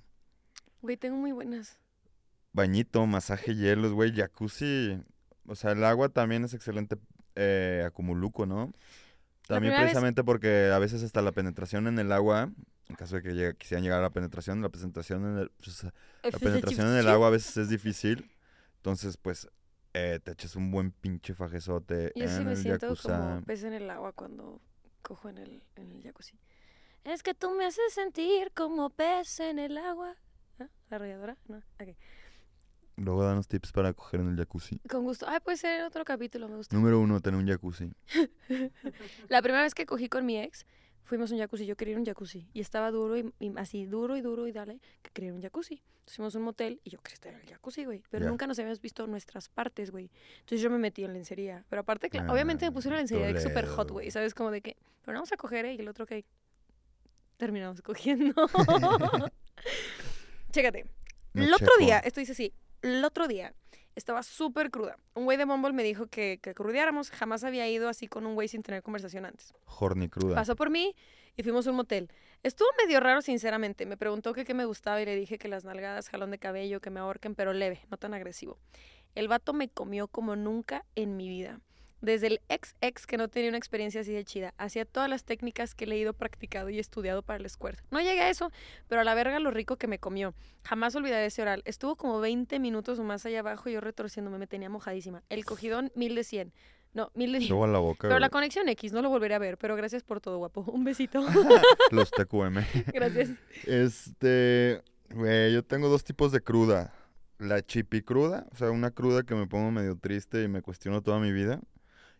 Güey, 0.83 0.97
tengo 0.97 1.17
muy 1.17 1.31
buenas. 1.31 1.79
Bañito, 2.53 3.05
masaje, 3.07 3.55
hielos, 3.55 3.93
güey, 3.93 4.15
jacuzzi. 4.15 5.03
O 5.47 5.55
sea, 5.55 5.71
el 5.71 5.83
agua 5.83 6.09
también 6.09 6.45
es 6.45 6.53
excelente 6.53 6.97
eh, 7.35 7.83
acumuluco, 7.85 8.45
¿no? 8.45 8.71
También 9.55 9.73
vez- 9.73 9.81
precisamente 9.81 10.23
porque 10.23 10.71
a 10.73 10.79
veces 10.79 11.03
hasta 11.03 11.21
la 11.21 11.31
penetración 11.31 11.87
en 11.87 11.99
el 11.99 12.11
agua, 12.11 12.51
en 12.89 12.95
caso 12.95 13.15
de 13.15 13.21
que 13.23 13.33
llegue- 13.33 13.55
quisieran 13.57 13.83
llegar 13.83 13.99
a 13.99 14.03
la 14.03 14.09
penetración, 14.09 14.61
la 14.61 14.69
presentación 14.69 15.25
en 15.25 15.37
el, 15.39 15.51
pues, 15.63 15.83
la 15.83 15.91
penetración 16.39 16.87
en 16.87 16.97
el 16.97 17.07
agua 17.07 17.27
a 17.27 17.31
veces 17.31 17.57
es 17.57 17.69
difícil. 17.69 18.29
Entonces, 18.77 19.17
pues, 19.17 19.49
eh, 19.93 20.19
te 20.23 20.31
echas 20.31 20.55
un 20.55 20.69
buen 20.71 20.91
pinche 20.91 21.33
fajezote 21.33 22.11
Yo 22.15 22.23
en 22.25 22.29
sí 22.29 22.43
me 22.45 22.51
el 22.51 22.57
siento 22.57 22.87
como 22.87 23.41
pez 23.45 23.63
en 23.63 23.73
el 23.73 23.89
agua 23.89 24.13
cuando 24.13 24.61
cojo 25.01 25.29
en 25.29 25.37
el, 25.39 25.63
en 25.75 25.91
el 25.91 26.03
jacuzzi. 26.03 26.37
Es 27.03 27.23
que 27.23 27.33
tú 27.33 27.51
me 27.51 27.65
haces 27.65 27.93
sentir 27.93 28.51
como 28.53 28.89
pez 28.89 29.39
en 29.39 29.59
el 29.59 29.77
agua. 29.77 30.15
¿Ah? 30.59 30.67
No. 31.47 31.57
Ok. 31.79 31.95
Luego 32.97 33.23
danos 33.23 33.47
tips 33.47 33.71
para 33.71 33.93
coger 33.93 34.21
en 34.21 34.29
el 34.29 34.35
jacuzzi. 34.37 34.79
Con 34.89 35.03
gusto. 35.03 35.27
Ay, 35.29 35.39
puede 35.39 35.57
ser 35.57 35.83
otro 35.83 36.03
capítulo, 36.03 36.49
me 36.49 36.55
gusta. 36.55 36.75
Número 36.75 36.99
uno, 36.99 37.21
tener 37.21 37.39
un 37.39 37.47
jacuzzi. 37.47 37.91
La 39.29 39.41
primera 39.41 39.61
vez 39.63 39.75
que 39.75 39.85
cogí 39.85 40.09
con 40.09 40.25
mi 40.25 40.39
ex, 40.39 40.65
fuimos 41.03 41.31
a 41.31 41.35
un 41.35 41.39
jacuzzi. 41.39 41.67
Yo 41.67 41.75
quería 41.77 41.91
ir 41.91 41.97
a 41.97 41.99
un 41.99 42.05
jacuzzi. 42.05 42.49
Y 42.53 42.59
estaba 42.59 42.89
duro 42.89 43.15
y, 43.17 43.31
y 43.39 43.53
así, 43.57 43.85
duro 43.85 44.17
y 44.17 44.21
duro 44.21 44.47
y 44.47 44.51
dale, 44.51 44.79
que 45.03 45.11
quería 45.11 45.27
ir 45.27 45.33
a 45.33 45.35
un 45.35 45.41
jacuzzi. 45.43 45.75
Entonces 45.75 46.15
fuimos 46.15 46.35
a 46.35 46.37
un 46.39 46.45
motel 46.45 46.81
y 46.83 46.89
yo 46.89 46.99
quería 46.99 47.13
estar 47.13 47.33
en 47.33 47.39
el 47.41 47.47
jacuzzi, 47.47 47.85
güey. 47.85 48.01
Pero 48.09 48.27
nunca 48.27 48.47
nos 48.47 48.57
habíamos 48.57 48.81
visto 48.81 49.05
nuestras 49.05 49.47
partes, 49.47 49.91
güey. 49.91 50.09
Entonces 50.39 50.61
yo 50.61 50.71
me 50.71 50.79
metí 50.79 51.03
en 51.03 51.13
lencería. 51.13 51.65
Pero 51.69 51.81
aparte, 51.81 52.09
Ah, 52.17 52.27
obviamente 52.31 52.65
me 52.65 52.71
pusieron 52.71 52.97
lencería 52.97 53.31
que 53.31 53.37
es 53.37 53.43
súper 53.43 53.67
hot, 53.67 53.91
güey. 53.91 54.09
¿Sabes? 54.09 54.33
Como 54.33 54.49
de 54.49 54.61
que, 54.61 54.75
pero 55.01 55.13
no 55.13 55.19
vamos 55.19 55.31
a 55.33 55.37
coger, 55.37 55.65
¿eh? 55.65 55.75
Y 55.75 55.79
el 55.81 55.87
otro, 55.87 56.07
que 56.07 56.25
terminamos 57.37 57.83
cogiendo. 57.83 58.33
Chécate. 60.51 60.85
El 61.35 61.53
otro 61.53 61.69
día, 61.77 61.99
esto 61.99 62.19
dice 62.19 62.31
así, 62.31 62.51
el 62.81 63.03
otro 63.03 63.27
día 63.27 63.53
estaba 63.95 64.21
súper 64.23 64.69
cruda. 64.69 64.97
Un 65.15 65.25
güey 65.25 65.37
de 65.37 65.45
Bumble 65.45 65.73
me 65.73 65.83
dijo 65.83 66.07
que, 66.07 66.39
que 66.41 66.53
crudeáramos. 66.53 67.09
Jamás 67.09 67.43
había 67.43 67.67
ido 67.67 67.89
así 67.89 68.07
con 68.07 68.25
un 68.25 68.35
güey 68.35 68.47
sin 68.47 68.61
tener 68.61 68.83
conversación 68.83 69.25
antes. 69.25 69.53
Horny 69.65 70.07
cruda. 70.07 70.35
Pasó 70.35 70.55
por 70.55 70.69
mí 70.69 70.95
y 71.35 71.43
fuimos 71.43 71.65
a 71.67 71.71
un 71.71 71.77
motel. 71.77 72.11
Estuvo 72.43 72.67
medio 72.83 72.99
raro, 72.99 73.21
sinceramente. 73.21 73.85
Me 73.85 73.97
preguntó 73.97 74.33
que 74.33 74.45
qué 74.45 74.53
me 74.53 74.65
gustaba 74.65 75.01
y 75.01 75.05
le 75.05 75.15
dije 75.15 75.37
que 75.37 75.47
las 75.47 75.65
nalgadas, 75.65 76.09
jalón 76.09 76.31
de 76.31 76.37
cabello, 76.37 76.79
que 76.79 76.89
me 76.91 76.99
ahorquen, 76.99 77.33
pero 77.33 77.53
leve, 77.53 77.81
no 77.89 77.97
tan 77.97 78.13
agresivo. 78.13 78.59
El 79.15 79.27
vato 79.27 79.53
me 79.53 79.67
comió 79.67 80.07
como 80.07 80.35
nunca 80.35 80.85
en 80.95 81.17
mi 81.17 81.27
vida. 81.27 81.59
Desde 82.01 82.27
el 82.27 82.41
ex 82.47 82.75
ex 82.81 83.07
que 83.07 83.17
no 83.17 83.27
tenía 83.27 83.49
una 83.49 83.57
experiencia 83.57 84.01
así 84.01 84.13
de 84.13 84.23
chida, 84.23 84.53
hacía 84.57 84.85
todas 84.85 85.09
las 85.09 85.23
técnicas 85.23 85.73
que 85.73 85.85
he 85.85 85.87
leído, 85.87 86.13
practicado 86.13 86.69
y 86.69 86.77
estudiado 86.77 87.23
para 87.23 87.39
el 87.39 87.49
squirt. 87.49 87.79
No 87.89 87.99
llegué 87.99 88.21
a 88.21 88.29
eso, 88.29 88.51
pero 88.87 89.01
a 89.01 89.03
la 89.03 89.15
verga 89.15 89.39
lo 89.39 89.49
rico 89.49 89.77
que 89.77 89.87
me 89.87 89.97
comió. 89.97 90.33
Jamás 90.63 90.95
olvidaré 90.95 91.25
ese 91.25 91.41
oral. 91.41 91.63
Estuvo 91.65 91.95
como 91.95 92.19
20 92.19 92.59
minutos 92.59 92.99
o 92.99 93.03
más 93.03 93.25
allá 93.25 93.39
abajo 93.39 93.69
y 93.69 93.73
yo 93.73 93.81
retorciéndome, 93.81 94.37
me 94.37 94.47
tenía 94.47 94.69
mojadísima. 94.69 95.23
El 95.29 95.43
cogidón, 95.43 95.91
mil 95.95 96.13
de 96.13 96.23
100. 96.23 96.53
No, 96.93 97.11
mil 97.15 97.31
de 97.31 97.39
10. 97.39 97.49
Luego 97.49 97.65
a 97.65 97.67
la 97.67 97.79
boca. 97.79 98.07
Pero 98.07 98.19
la 98.19 98.29
conexión 98.29 98.69
X, 98.69 98.93
no 98.93 99.01
lo 99.01 99.09
volveré 99.09 99.35
a 99.35 99.39
ver, 99.39 99.57
pero 99.57 99.75
gracias 99.75 100.03
por 100.03 100.21
todo, 100.21 100.37
guapo. 100.37 100.61
Un 100.61 100.83
besito. 100.83 101.25
Los 101.91 102.11
TQM. 102.11 102.57
gracias. 102.93 103.29
Este, 103.65 104.83
güey, 105.13 105.53
yo 105.53 105.63
tengo 105.63 105.89
dos 105.89 106.03
tipos 106.03 106.31
de 106.31 106.41
cruda. 106.41 106.93
La 107.39 107.63
chipi 107.63 108.01
cruda, 108.01 108.47
o 108.51 108.55
sea, 108.55 108.71
una 108.71 108.89
cruda 108.89 109.21
que 109.21 109.35
me 109.35 109.45
pongo 109.45 109.69
medio 109.69 109.95
triste 109.95 110.41
y 110.41 110.47
me 110.47 110.63
cuestiono 110.63 111.03
toda 111.03 111.19
mi 111.19 111.31
vida. 111.31 111.61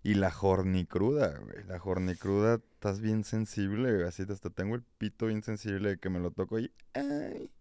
Y 0.07 0.13
la 0.13 0.33
horny 0.39 0.85
cruda, 0.85 1.37
güey. 1.37 1.65
La 1.65 1.81
horny 1.83 2.15
cruda, 2.15 2.61
estás 2.75 3.01
bien 3.01 3.25
sensible, 3.25 3.93
güey. 3.93 4.07
Así 4.07 4.23
hasta 4.29 4.49
tengo 4.49 4.75
el 4.75 4.81
pito 4.81 5.25
bien 5.25 5.43
sensible 5.43 5.89
de 5.89 5.97
que 5.97 6.09
me 6.09 6.21
lo 6.21 6.31
toco 6.31 6.59
y... 6.59 6.71
Ay. 6.93 7.51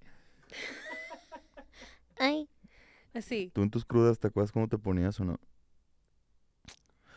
Ay. 2.21 2.49
Así. 3.15 3.51
¿Tú 3.53 3.65
en 3.65 3.71
tus 3.71 3.85
crudas 3.85 4.21
te 4.21 4.29
acuerdas 4.29 4.53
cómo 4.53 4.69
te 4.69 4.79
ponías 4.79 5.19
o 5.19 5.25
no? 5.25 5.41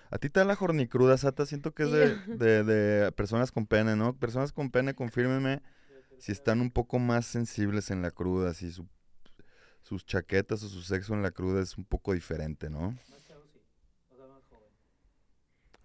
A 0.09 0.17
ti 0.17 0.31
te 0.31 0.39
da 0.39 0.47
la 0.47 0.57
horny 0.59 0.87
cruda, 0.87 1.15
Sata. 1.15 1.45
Siento 1.45 1.75
que 1.75 1.83
es 1.83 1.91
de, 1.91 2.15
de, 2.35 2.63
de 2.63 3.11
personas 3.11 3.51
con 3.51 3.67
pene, 3.67 3.95
¿no? 3.95 4.15
Personas 4.17 4.51
con 4.51 4.71
pene, 4.71 4.95
confírmenme 4.95 5.61
si 6.17 6.31
están 6.31 6.59
un 6.59 6.71
poco 6.71 6.97
más 6.97 7.27
sensibles 7.27 7.91
en 7.91 8.01
la 8.01 8.09
cruda, 8.09 8.55
si 8.55 8.71
su- 8.71 8.89
sus 9.83 10.07
chaquetas 10.07 10.63
o 10.63 10.69
su 10.69 10.81
sexo 10.81 11.13
en 11.13 11.21
la 11.21 11.29
cruda 11.29 11.61
es 11.61 11.77
un 11.77 11.85
poco 11.85 12.13
diferente, 12.13 12.67
¿no? 12.71 12.97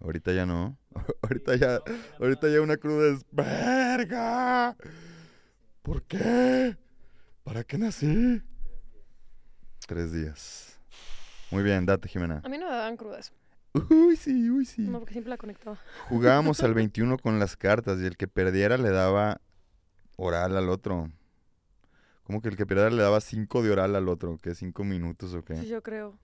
Ahorita 0.04 0.34
ya 0.34 0.44
no. 0.44 0.76
ahorita 1.22 1.56
ya, 1.56 1.80
ahorita 2.20 2.48
ya 2.48 2.60
una 2.60 2.76
cruda 2.76 3.14
es 3.14 3.24
verga. 3.32 4.76
¿Por 5.82 6.02
qué? 6.02 6.76
¿Para 7.42 7.64
qué 7.64 7.78
nací? 7.78 8.42
Tres 9.86 10.12
días. 10.12 10.78
Muy 11.50 11.62
bien, 11.62 11.86
date, 11.86 12.08
Jimena. 12.08 12.42
A 12.44 12.48
mí 12.50 12.58
no 12.58 12.66
me 12.66 12.72
daban 12.72 12.96
crudas. 12.98 13.32
Uy, 13.90 14.16
sí, 14.16 14.50
uy, 14.50 14.66
sí. 14.66 14.82
No, 14.82 14.98
porque 14.98 15.14
siempre 15.14 15.30
la 15.30 15.38
conectaba. 15.38 15.78
Jugábamos 16.08 16.62
al 16.62 16.74
21 16.74 17.18
con 17.18 17.38
las 17.38 17.56
cartas 17.56 17.98
y 18.00 18.04
el 18.04 18.16
que 18.18 18.28
perdiera 18.28 18.76
le 18.76 18.90
daba 18.90 19.40
oral 20.16 20.56
al 20.56 20.68
otro. 20.68 21.10
Como 22.24 22.42
que 22.42 22.48
el 22.48 22.56
que 22.56 22.66
perdiera 22.66 22.90
le 22.90 23.02
daba 23.02 23.20
cinco 23.20 23.62
de 23.62 23.70
oral 23.70 23.96
al 23.96 24.08
otro, 24.08 24.38
que 24.38 24.54
cinco 24.54 24.84
minutos 24.84 25.34
o 25.34 25.44
qué. 25.44 25.56
Sí, 25.56 25.68
yo 25.68 25.82
creo. 25.82 26.18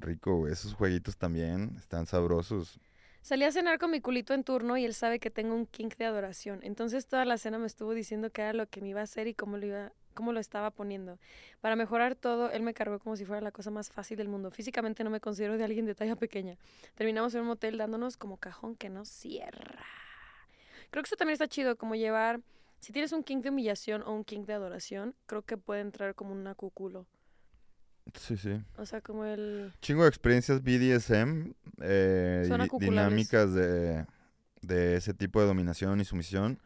Rico, 0.00 0.36
güey. 0.38 0.52
Esos 0.52 0.74
jueguitos 0.74 1.16
también 1.16 1.76
están 1.78 2.06
sabrosos. 2.06 2.80
Salí 3.26 3.42
a 3.42 3.50
cenar 3.50 3.80
con 3.80 3.90
mi 3.90 4.00
culito 4.00 4.34
en 4.34 4.44
turno 4.44 4.76
y 4.76 4.84
él 4.84 4.94
sabe 4.94 5.18
que 5.18 5.32
tengo 5.32 5.52
un 5.52 5.66
kink 5.66 5.96
de 5.96 6.04
adoración. 6.04 6.60
Entonces 6.62 7.08
toda 7.08 7.24
la 7.24 7.38
cena 7.38 7.58
me 7.58 7.66
estuvo 7.66 7.92
diciendo 7.92 8.30
qué 8.30 8.42
era 8.42 8.52
lo 8.52 8.68
que 8.68 8.80
me 8.80 8.90
iba 8.90 9.00
a 9.00 9.02
hacer 9.02 9.26
y 9.26 9.34
cómo 9.34 9.56
lo 9.56 9.66
iba 9.66 9.92
cómo 10.14 10.30
lo 10.30 10.38
estaba 10.38 10.70
poniendo. 10.70 11.18
Para 11.60 11.74
mejorar 11.74 12.14
todo, 12.14 12.52
él 12.52 12.62
me 12.62 12.72
cargó 12.72 13.00
como 13.00 13.16
si 13.16 13.24
fuera 13.24 13.42
la 13.42 13.50
cosa 13.50 13.72
más 13.72 13.90
fácil 13.90 14.16
del 14.16 14.28
mundo. 14.28 14.52
Físicamente 14.52 15.02
no 15.02 15.10
me 15.10 15.18
considero 15.18 15.58
de 15.58 15.64
alguien 15.64 15.86
de 15.86 15.96
talla 15.96 16.14
pequeña. 16.14 16.56
Terminamos 16.94 17.34
en 17.34 17.40
un 17.40 17.48
motel 17.48 17.78
dándonos 17.78 18.16
como 18.16 18.36
cajón 18.36 18.76
que 18.76 18.90
no 18.90 19.04
cierra. 19.04 19.84
Creo 20.92 21.02
que 21.02 21.08
eso 21.08 21.16
también 21.16 21.32
está 21.32 21.48
chido, 21.48 21.74
como 21.74 21.96
llevar, 21.96 22.42
si 22.78 22.92
tienes 22.92 23.10
un 23.10 23.24
kink 23.24 23.42
de 23.42 23.50
humillación 23.50 24.02
o 24.02 24.12
un 24.12 24.22
kink 24.22 24.46
de 24.46 24.52
adoración, 24.52 25.16
creo 25.26 25.42
que 25.42 25.56
puede 25.56 25.80
entrar 25.80 26.14
como 26.14 26.30
un 26.30 26.54
cuculo. 26.54 27.06
Sí, 28.14 28.36
sí. 28.36 28.62
O 28.76 28.86
sea, 28.86 29.00
como 29.00 29.24
el... 29.24 29.72
Chingo 29.82 30.02
de 30.02 30.08
experiencias 30.08 30.62
BDSM, 30.62 31.52
eh, 31.82 32.48
dinámicas 32.80 33.52
de, 33.52 34.06
de 34.62 34.96
ese 34.96 35.12
tipo 35.12 35.40
de 35.40 35.46
dominación 35.46 36.00
y 36.00 36.04
sumisión. 36.04 36.60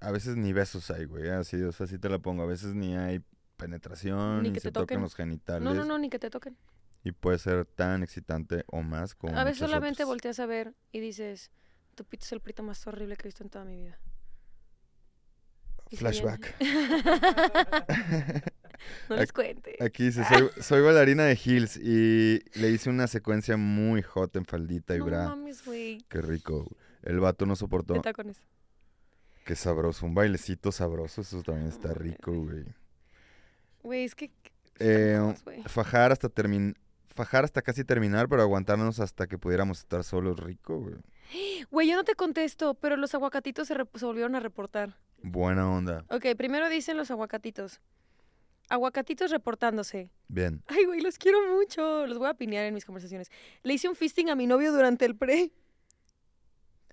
A 0.00 0.10
veces 0.10 0.36
ni 0.36 0.52
besos 0.52 0.90
hay, 0.90 1.04
güey. 1.04 1.28
Así, 1.30 1.62
o 1.62 1.72
sea, 1.72 1.84
así 1.86 1.98
te 1.98 2.08
la 2.08 2.18
pongo. 2.18 2.42
A 2.42 2.46
veces 2.46 2.74
ni 2.74 2.96
hay 2.96 3.22
penetración, 3.56 4.42
Ni 4.42 4.48
ni, 4.48 4.54
que 4.54 4.60
se 4.60 4.68
te 4.68 4.72
tocan 4.72 4.86
toquen. 4.86 5.00
los 5.02 5.14
genitales. 5.14 5.62
No, 5.62 5.74
no, 5.74 5.84
no, 5.84 5.98
ni 5.98 6.08
que 6.10 6.18
te 6.18 6.30
toquen. 6.30 6.56
Y 7.04 7.12
puede 7.12 7.38
ser 7.38 7.64
tan 7.64 8.02
excitante 8.02 8.64
o 8.66 8.82
más 8.82 9.14
como 9.14 9.36
A 9.38 9.44
veces 9.44 9.58
solamente 9.58 10.02
otras. 10.02 10.08
volteas 10.08 10.38
a 10.40 10.46
ver 10.46 10.74
y 10.92 11.00
dices, 11.00 11.50
tu 11.94 12.04
pito 12.04 12.24
es 12.26 12.32
el 12.32 12.40
prito 12.40 12.62
más 12.62 12.86
horrible 12.86 13.16
que 13.16 13.22
he 13.22 13.28
visto 13.28 13.42
en 13.42 13.50
toda 13.50 13.64
mi 13.64 13.76
vida. 13.76 13.98
Se 15.90 15.96
Flashback. 15.96 16.56
no 19.08 19.16
les 19.16 19.32
cuente. 19.32 19.76
Aquí 19.80 20.04
dice, 20.04 20.22
soy, 20.24 20.50
soy 20.62 20.80
bailarina 20.82 21.24
de 21.24 21.38
Hills 21.42 21.76
y 21.76 22.40
le 22.58 22.70
hice 22.70 22.90
una 22.90 23.06
secuencia 23.06 23.56
muy 23.56 24.02
hot 24.02 24.34
en 24.36 24.44
faldita 24.44 24.94
y 24.94 24.98
No 24.98 25.04
bra. 25.06 25.24
mames, 25.28 25.64
güey. 25.64 25.98
Qué 26.08 26.20
rico. 26.20 26.66
El 27.02 27.20
vato 27.20 27.46
no 27.46 27.52
De 27.52 27.56
soportó. 27.56 28.00
tacones. 28.00 28.38
Qué 29.44 29.56
sabroso. 29.56 30.06
Un 30.06 30.14
bailecito 30.14 30.70
sabroso. 30.72 31.22
Eso 31.22 31.42
también 31.42 31.68
está 31.68 31.94
rico, 31.94 32.32
güey. 32.32 32.64
Güey, 33.82 34.04
es 34.04 34.14
que... 34.14 34.30
Eh, 34.78 35.18
fajar 35.66 36.10
hasta 36.12 36.28
termin 36.28 36.74
fajar 37.14 37.44
hasta 37.44 37.60
casi 37.60 37.84
terminar, 37.84 38.28
pero 38.28 38.40
aguantarnos 38.40 38.98
hasta 39.00 39.26
que 39.26 39.36
pudiéramos 39.36 39.80
estar 39.80 40.04
solos 40.04 40.38
rico, 40.40 40.78
güey. 40.78 40.94
Güey, 41.70 41.88
yo 41.88 41.96
no 41.96 42.04
te 42.04 42.14
contesto, 42.14 42.74
pero 42.74 42.96
los 42.96 43.14
aguacatitos 43.14 43.68
se, 43.68 43.74
se 43.94 44.04
volvieron 44.06 44.34
a 44.34 44.40
reportar. 44.40 44.96
Buena 45.22 45.68
onda. 45.70 46.04
Ok, 46.08 46.26
primero 46.36 46.68
dicen 46.68 46.96
los 46.96 47.10
aguacatitos. 47.10 47.80
Aguacatitos 48.70 49.30
reportándose. 49.30 50.10
Bien. 50.28 50.62
Ay, 50.68 50.84
güey, 50.86 51.00
los 51.00 51.18
quiero 51.18 51.38
mucho. 51.54 52.06
Los 52.06 52.16
voy 52.18 52.28
a 52.28 52.34
pinear 52.34 52.64
en 52.64 52.72
mis 52.72 52.84
conversaciones. 52.86 53.28
Le 53.64 53.74
hice 53.74 53.88
un 53.88 53.96
fisting 53.96 54.30
a 54.30 54.34
mi 54.36 54.46
novio 54.46 54.72
durante 54.72 55.04
el 55.04 55.16
pre. 55.16 55.50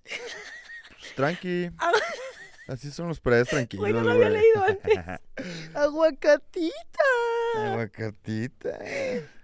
Pues, 0.03 1.15
tranqui. 1.15 1.69
Así 2.67 2.91
son 2.91 3.07
los 3.07 3.21
predes 3.21 3.47
tranquilos, 3.47 3.79
Güey, 3.81 3.93
no 3.93 4.01
lo 4.01 4.13
güey. 4.13 4.25
había 4.25 4.29
leído 4.41 4.63
antes. 4.65 5.21
Aguacatita. 5.75 6.73
Aguacatita. 7.55 8.77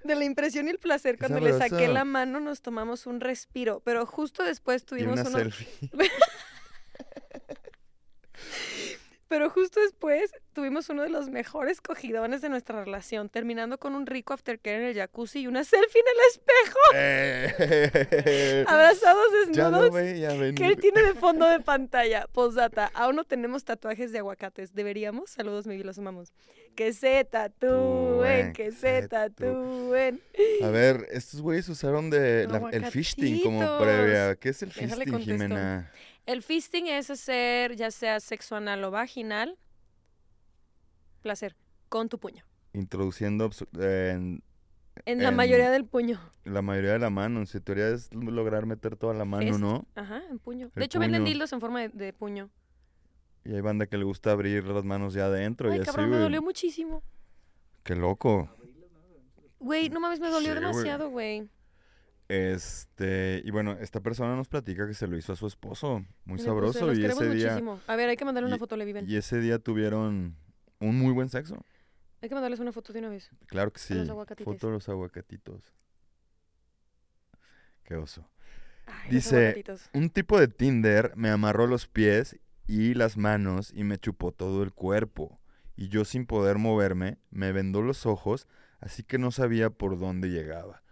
De 0.03 0.15
la 0.15 0.25
impresión 0.25 0.67
y 0.67 0.71
el 0.71 0.79
placer. 0.79 1.17
Cuando 1.17 1.39
le 1.39 1.57
saqué 1.57 1.87
la 1.87 2.03
mano 2.03 2.41
nos 2.41 2.61
tomamos 2.61 3.05
un 3.05 3.21
respiro. 3.21 3.79
Pero 3.85 4.05
justo 4.05 4.43
después 4.43 4.81
Y 4.81 4.85
tuvimos 4.85 5.19
una 5.21 5.29
uno. 5.29 5.37
selfie. 5.39 5.67
Pero 9.33 9.49
justo 9.49 9.79
después 9.79 10.31
tuvimos 10.53 10.89
uno 10.89 11.01
de 11.01 11.09
los 11.09 11.27
mejores 11.27 11.81
cogidones 11.81 12.41
de 12.41 12.49
nuestra 12.49 12.83
relación. 12.85 13.29
Terminando 13.29 13.79
con 13.79 13.95
un 13.95 14.05
rico 14.05 14.31
aftercare 14.35 14.77
en 14.77 14.83
el 14.89 14.93
jacuzzi 14.95 15.39
y 15.39 15.47
una 15.47 15.63
selfie 15.63 16.01
en 16.01 16.07
el 16.07 16.19
espejo. 16.29 16.79
Eh. 16.93 18.63
Abrazados 18.67 19.25
ya 19.49 19.71
desnudos. 19.71 19.91
veía 19.91 20.29
que 20.53 20.67
él 20.67 20.77
tiene 20.77 21.01
de 21.01 21.15
fondo 21.15 21.47
de 21.47 21.59
pantalla. 21.61 22.27
Postdata. 22.31 22.91
Aún 22.93 23.15
no 23.15 23.23
tenemos 23.23 23.63
tatuajes 23.65 24.11
de 24.11 24.19
aguacates. 24.19 24.75
¿Deberíamos? 24.75 25.31
Saludos, 25.31 25.65
mi 25.65 25.81
los 25.81 25.97
amamos. 25.97 26.31
Que 26.75 26.93
se 26.93 27.25
tatúen, 27.25 28.53
que 28.53 28.71
se 28.71 29.07
tatúen. 29.07 30.21
A 30.61 30.67
ver, 30.67 31.07
estos 31.09 31.41
güeyes 31.41 31.67
usaron 31.69 32.11
de 32.11 32.47
la- 32.47 32.69
el 32.71 32.85
fisting 32.85 33.41
como 33.41 33.79
previa. 33.79 34.35
¿Qué 34.35 34.49
es 34.49 34.61
el 34.61 34.71
contesto. 34.71 35.17
Jimena? 35.17 35.91
El 36.25 36.41
fisting 36.43 36.87
es 36.87 37.09
hacer 37.09 37.75
ya 37.75 37.91
sea 37.91 38.19
sexo 38.19 38.55
anal 38.55 38.83
o 38.83 38.91
vaginal. 38.91 39.57
Placer. 41.21 41.55
Con 41.89 42.09
tu 42.09 42.17
puño. 42.19 42.43
Introduciendo 42.73 43.49
eh, 43.79 44.11
en- 44.15 44.43
En 45.05 45.23
la 45.23 45.29
en 45.29 45.35
mayoría 45.35 45.69
del 45.71 45.85
puño. 45.85 46.19
La 46.43 46.61
mayoría 46.61 46.93
de 46.93 46.99
la 46.99 47.09
mano. 47.09 47.39
En 47.39 47.45
su 47.47 47.59
teoría 47.61 47.89
es 47.89 48.13
lograr 48.13 48.65
meter 48.65 48.95
toda 48.95 49.13
la 49.13 49.25
mano. 49.25 49.57
¿no? 49.57 49.85
Ajá, 49.95 50.21
en 50.29 50.39
puño. 50.39 50.67
El 50.67 50.79
de 50.79 50.85
hecho, 50.85 50.99
venden 50.99 51.23
dildos 51.23 51.51
en 51.53 51.59
forma 51.59 51.81
de, 51.81 51.89
de 51.89 52.13
puño. 52.13 52.49
Y 53.45 53.53
hay 53.53 53.61
banda 53.61 53.87
que 53.87 53.97
le 53.97 54.05
gusta 54.05 54.31
abrir 54.31 54.63
las 54.65 54.85
manos 54.85 55.13
ya 55.13 55.25
adentro 55.25 55.69
y 55.69 55.73
Ay, 55.73 55.79
así, 55.79 55.87
cabrón, 55.87 56.05
me 56.05 56.15
güey. 56.15 56.23
dolió 56.23 56.41
muchísimo. 56.41 57.03
Qué 57.83 57.95
loco. 57.95 58.49
Güey, 59.59 59.89
no 59.89 59.99
mames, 59.99 60.19
me 60.19 60.29
dolió 60.29 60.53
Sí, 60.53 60.59
güey. 60.59 60.61
demasiado, 60.61 61.09
güey. 61.09 61.49
Este, 62.29 63.41
y 63.45 63.51
bueno, 63.51 63.73
esta 63.73 63.99
persona 64.01 64.35
nos 64.35 64.47
platica 64.47 64.87
que 64.87 64.93
se 64.93 65.07
lo 65.07 65.17
hizo 65.17 65.33
a 65.33 65.35
su 65.35 65.45
esposo. 65.47 66.05
Muy 66.25 66.37
Le 66.37 66.43
puse, 66.43 66.45
sabroso. 66.45 66.93
Y 66.93 67.05
ese 67.05 67.29
día. 67.29 67.49
muchísimo. 67.49 67.79
A 67.87 67.95
ver, 67.95 68.09
hay 68.09 68.17
que 68.17 68.25
mandarle 68.25 68.47
una 68.47 68.55
y- 68.55 68.59
foto, 68.59 68.77
le 68.77 68.85
viven. 68.85 69.05
Y 69.09 69.15
ese 69.17 69.39
día 69.39 69.59
tuvieron 69.59 70.35
un 70.79 70.97
muy 70.97 71.11
buen 71.13 71.29
sexo. 71.29 71.63
Hay 72.21 72.29
que 72.29 72.35
mandarles 72.35 72.59
una 72.61 72.71
foto 72.71 72.93
de 72.93 72.99
una 72.99 73.09
vez. 73.09 73.29
Claro 73.47 73.71
que 73.73 73.79
sí. 73.79 73.93
los. 73.93 74.07
Foto 74.43 74.67
de 74.67 74.73
los 74.73 74.87
aguacatitos. 74.89 75.73
Qué 77.83 77.95
oso. 77.95 78.29
Ay, 78.85 79.11
Dice-. 79.11 79.63
Un 79.93 80.09
tipo 80.09 80.39
de 80.39 80.47
Tinder 80.47 81.11
me 81.15 81.29
amarró 81.29 81.67
los 81.67 81.87
pies 81.87 82.37
y 82.65 82.93
las 82.93 83.17
manos 83.17 83.71
y 83.75 83.83
me 83.83 83.97
chupó 83.97 84.31
todo 84.31 84.63
el 84.63 84.71
cuerpo. 84.73 85.39
Y 85.75 85.89
yo 85.89 86.05
sin 86.05 86.25
poder 86.25 86.57
moverme, 86.59 87.17
me 87.31 87.51
vendó 87.51 87.81
los 87.81 88.05
ojos, 88.05 88.47
así 88.79 89.03
que 89.03 89.17
no 89.17 89.31
sabía 89.31 89.69
por 89.69 89.97
dónde 89.99 90.29
llegaba. 90.29 90.82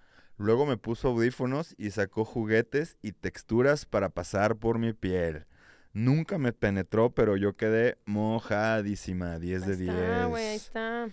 Luego 0.42 0.66
me 0.66 0.76
puso 0.78 1.10
audífonos 1.10 1.76
y 1.78 1.92
sacó 1.92 2.26
juguetes 2.26 2.98
y 3.04 3.12
texturas 3.12 3.86
para 3.86 4.10
pasar 4.10 4.56
por 4.56 4.80
mi 4.80 4.92
piel. 4.94 5.46
Nunca 5.94 6.38
me 6.40 6.52
penetró, 6.52 7.12
pero 7.12 7.38
yo 7.38 7.56
quedé 7.56 7.98
mojadísima, 8.06 9.38
10 9.38 9.66
de 9.68 9.74
Ahí 9.74 9.78
10. 9.78 9.90
está, 9.96 10.26
güey, 10.26 10.44
ahí 10.48 10.56
está. 10.58 11.10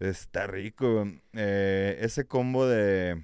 Está 0.00 0.46
rico. 0.48 1.06
Eh, 1.32 1.96
ese 2.00 2.26
combo 2.26 2.66
de, 2.66 3.22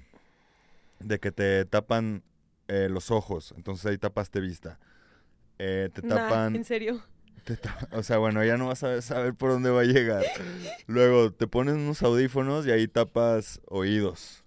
de 0.99 1.19
que 1.19 1.31
te 1.31 1.63
tapan 1.65 2.23
eh, 2.67 2.87
los 2.89 3.11
ojos, 3.11 3.53
entonces 3.55 3.85
ahí 3.85 3.97
tapaste 3.99 4.39
vista. 4.39 4.79
Eh, 5.59 5.89
te 5.93 6.01
Nah, 6.01 6.15
tapan, 6.15 6.55
en 6.55 6.63
serio. 6.63 7.03
te 7.43 7.55
ta- 7.57 7.87
o 7.91 8.01
sea, 8.01 8.17
bueno, 8.17 8.43
ya 8.43 8.57
no 8.57 8.67
vas 8.67 8.81
a 8.83 8.99
saber 9.03 9.35
por 9.35 9.51
dónde 9.51 9.69
va 9.69 9.81
a 9.81 9.85
llegar. 9.85 10.25
Luego 10.87 11.31
te 11.33 11.45
pones 11.45 11.75
unos 11.75 12.01
audífonos 12.01 12.65
y 12.65 12.71
ahí 12.71 12.87
tapas 12.87 13.59
oídos. 13.67 14.38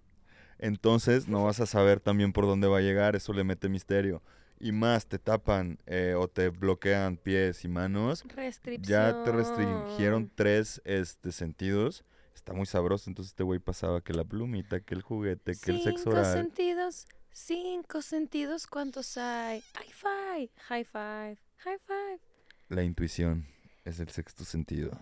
Entonces 0.63 1.27
no 1.27 1.43
vas 1.43 1.59
a 1.59 1.67
saber 1.67 1.99
también 1.99 2.33
por 2.33 2.47
dónde 2.47 2.69
va 2.69 2.79
a 2.79 2.83
llegar, 2.83 3.17
eso 3.17 3.33
le 3.33 3.43
mete 3.43 3.69
misterio. 3.69 4.23
Y 4.61 4.71
más, 4.71 5.09
te 5.09 5.19
tapan 5.19 5.81
eh, 5.87 6.15
o 6.17 6.29
te 6.29 6.51
bloquean 6.51 7.17
pies 7.17 7.65
y 7.65 7.69
manos. 7.69 8.23
Restricción. 8.29 8.85
Ya 8.85 9.25
te 9.25 9.33
restringieron 9.33 10.31
tres 10.33 10.81
este, 10.85 11.33
sentidos. 11.33 12.05
Está 12.33 12.53
muy 12.53 12.67
sabroso. 12.67 13.11
Entonces 13.11 13.33
este 13.33 13.43
güey 13.43 13.59
pasaba 13.59 14.03
que 14.03 14.13
la 14.13 14.23
plumita, 14.23 14.79
que 14.79 14.95
el 14.95 15.03
juguete, 15.03 15.57
que 15.61 15.73
el 15.73 15.83
sexo 15.83 16.05
Cinco 16.05 16.11
oral. 16.11 16.33
sentidos. 16.33 17.07
Cinco 17.33 18.01
sentidos, 18.01 18.69
¿cuántos 18.69 19.17
hay? 19.17 19.65
High 19.75 19.93
five. 19.93 20.51
High 20.69 20.85
five. 20.85 21.39
High 21.57 21.79
five. 21.85 22.21
La 22.69 22.85
intuición 22.85 23.49
es 23.85 23.99
el 23.99 24.11
sexto 24.11 24.45
sentido. 24.45 24.93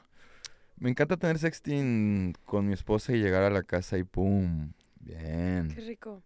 Me 0.79 0.89
encanta 0.89 1.19
tener 1.19 1.39
sexting 1.39 2.33
con 2.47 2.67
mi 2.67 2.73
esposa 2.73 3.13
y 3.13 3.19
llegar 3.19 3.43
a 3.43 3.51
la 3.51 3.63
casa 3.63 3.99
y 3.99 4.05
¡pum! 4.05 4.73
Bien. 5.01 5.71
Qué 5.75 5.81
rico. 5.81 6.23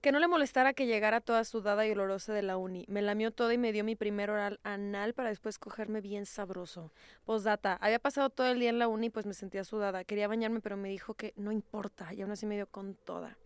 Que 0.00 0.12
no 0.12 0.20
le 0.20 0.28
molestara 0.28 0.74
que 0.74 0.86
llegara 0.86 1.20
toda 1.20 1.42
sudada 1.44 1.84
y 1.86 1.90
olorosa 1.90 2.32
de 2.32 2.42
la 2.42 2.56
uni. 2.56 2.84
Me 2.88 3.02
lamió 3.02 3.32
todo 3.32 3.50
y 3.50 3.58
me 3.58 3.72
dio 3.72 3.82
mi 3.82 3.96
primer 3.96 4.30
oral 4.30 4.60
anal 4.62 5.12
para 5.12 5.30
después 5.30 5.58
cogerme 5.58 6.00
bien 6.00 6.24
sabroso. 6.24 6.92
Postdata, 7.24 7.74
había 7.80 7.98
pasado 7.98 8.30
todo 8.30 8.46
el 8.46 8.60
día 8.60 8.70
en 8.70 8.78
la 8.78 8.86
uni 8.86 9.10
pues 9.10 9.26
me 9.26 9.34
sentía 9.34 9.64
sudada. 9.64 10.04
Quería 10.04 10.28
bañarme 10.28 10.60
pero 10.60 10.76
me 10.76 10.88
dijo 10.88 11.14
que 11.14 11.32
no 11.36 11.50
importa 11.50 12.14
y 12.14 12.22
aún 12.22 12.30
así 12.30 12.46
me 12.46 12.54
dio 12.54 12.68
con 12.68 12.94
toda. 12.94 13.38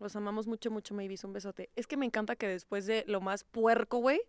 Los 0.00 0.16
amamos 0.16 0.46
mucho, 0.46 0.70
mucho, 0.70 0.94
Mavis. 0.94 1.24
Un 1.24 1.32
besote. 1.34 1.68
Es 1.76 1.86
que 1.86 1.96
me 1.96 2.06
encanta 2.06 2.36
que 2.36 2.46
después 2.48 2.86
de 2.86 3.04
lo 3.08 3.20
más 3.20 3.44
puerco, 3.44 3.98
güey, 3.98 4.20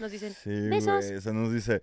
nos 0.00 0.12
dicen, 0.12 0.32
Sí, 0.32 0.68
besos. 0.70 1.04
güey. 1.04 1.16
O 1.16 1.20
sea, 1.20 1.32
nos 1.32 1.52
dice, 1.52 1.82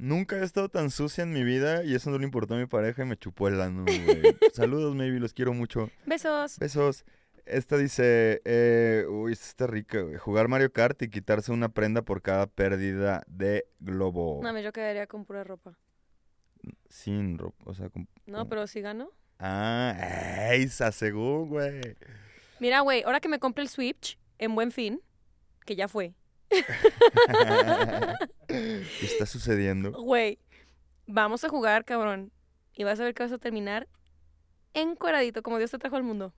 nunca 0.00 0.36
he 0.38 0.42
estado 0.42 0.68
tan 0.68 0.90
sucia 0.90 1.22
en 1.22 1.32
mi 1.32 1.44
vida 1.44 1.84
y 1.84 1.94
eso 1.94 2.10
no 2.10 2.18
le 2.18 2.24
importó 2.24 2.54
a 2.54 2.58
mi 2.58 2.66
pareja 2.66 3.02
y 3.02 3.06
me 3.06 3.16
chupó 3.16 3.48
el 3.48 3.60
ano, 3.60 3.84
güey. 3.84 4.36
Saludos, 4.52 4.94
maybe, 4.96 5.20
los 5.20 5.34
quiero 5.34 5.52
mucho. 5.52 5.90
besos. 6.06 6.58
Besos. 6.58 7.04
Esta 7.46 7.76
dice, 7.76 8.40
eh, 8.44 9.04
uy, 9.08 9.32
esta 9.32 9.46
está 9.46 9.66
rica, 9.66 10.00
güey. 10.00 10.16
Jugar 10.16 10.48
Mario 10.48 10.72
Kart 10.72 11.00
y 11.02 11.08
quitarse 11.08 11.52
una 11.52 11.68
prenda 11.68 12.02
por 12.02 12.22
cada 12.22 12.46
pérdida 12.46 13.22
de 13.26 13.66
globo. 13.80 14.40
No, 14.42 14.52
me 14.52 14.62
yo 14.62 14.72
quedaría 14.72 15.06
con 15.06 15.24
pura 15.24 15.44
ropa. 15.44 15.76
Sin 16.88 17.38
ropa, 17.38 17.64
o 17.66 17.74
sea, 17.74 17.88
con... 17.88 18.08
No, 18.26 18.48
pero 18.48 18.66
si 18.66 18.80
gano. 18.80 19.10
Ah, 19.38 20.48
ey, 20.52 20.68
según, 20.68 21.48
güey. 21.48 21.96
Mira, 22.60 22.80
güey, 22.80 23.02
ahora 23.02 23.20
que 23.20 23.28
me 23.28 23.38
compre 23.38 23.62
el 23.62 23.70
Switch 23.70 24.18
en 24.38 24.54
buen 24.54 24.70
fin, 24.70 25.00
que 25.64 25.76
ya 25.76 25.88
fue. 25.88 26.14
¿Qué 28.46 28.86
está 29.02 29.26
sucediendo? 29.26 29.92
Güey, 29.92 30.38
vamos 31.06 31.44
a 31.44 31.48
jugar, 31.48 31.84
cabrón. 31.84 32.32
Y 32.74 32.84
vas 32.84 33.00
a 33.00 33.04
ver 33.04 33.14
que 33.14 33.22
vas 33.22 33.32
a 33.32 33.38
terminar 33.38 33.88
encueradito, 34.74 35.42
como 35.42 35.58
Dios 35.58 35.70
te 35.70 35.78
trajo 35.78 35.96
al 35.96 36.02
mundo. 36.02 36.32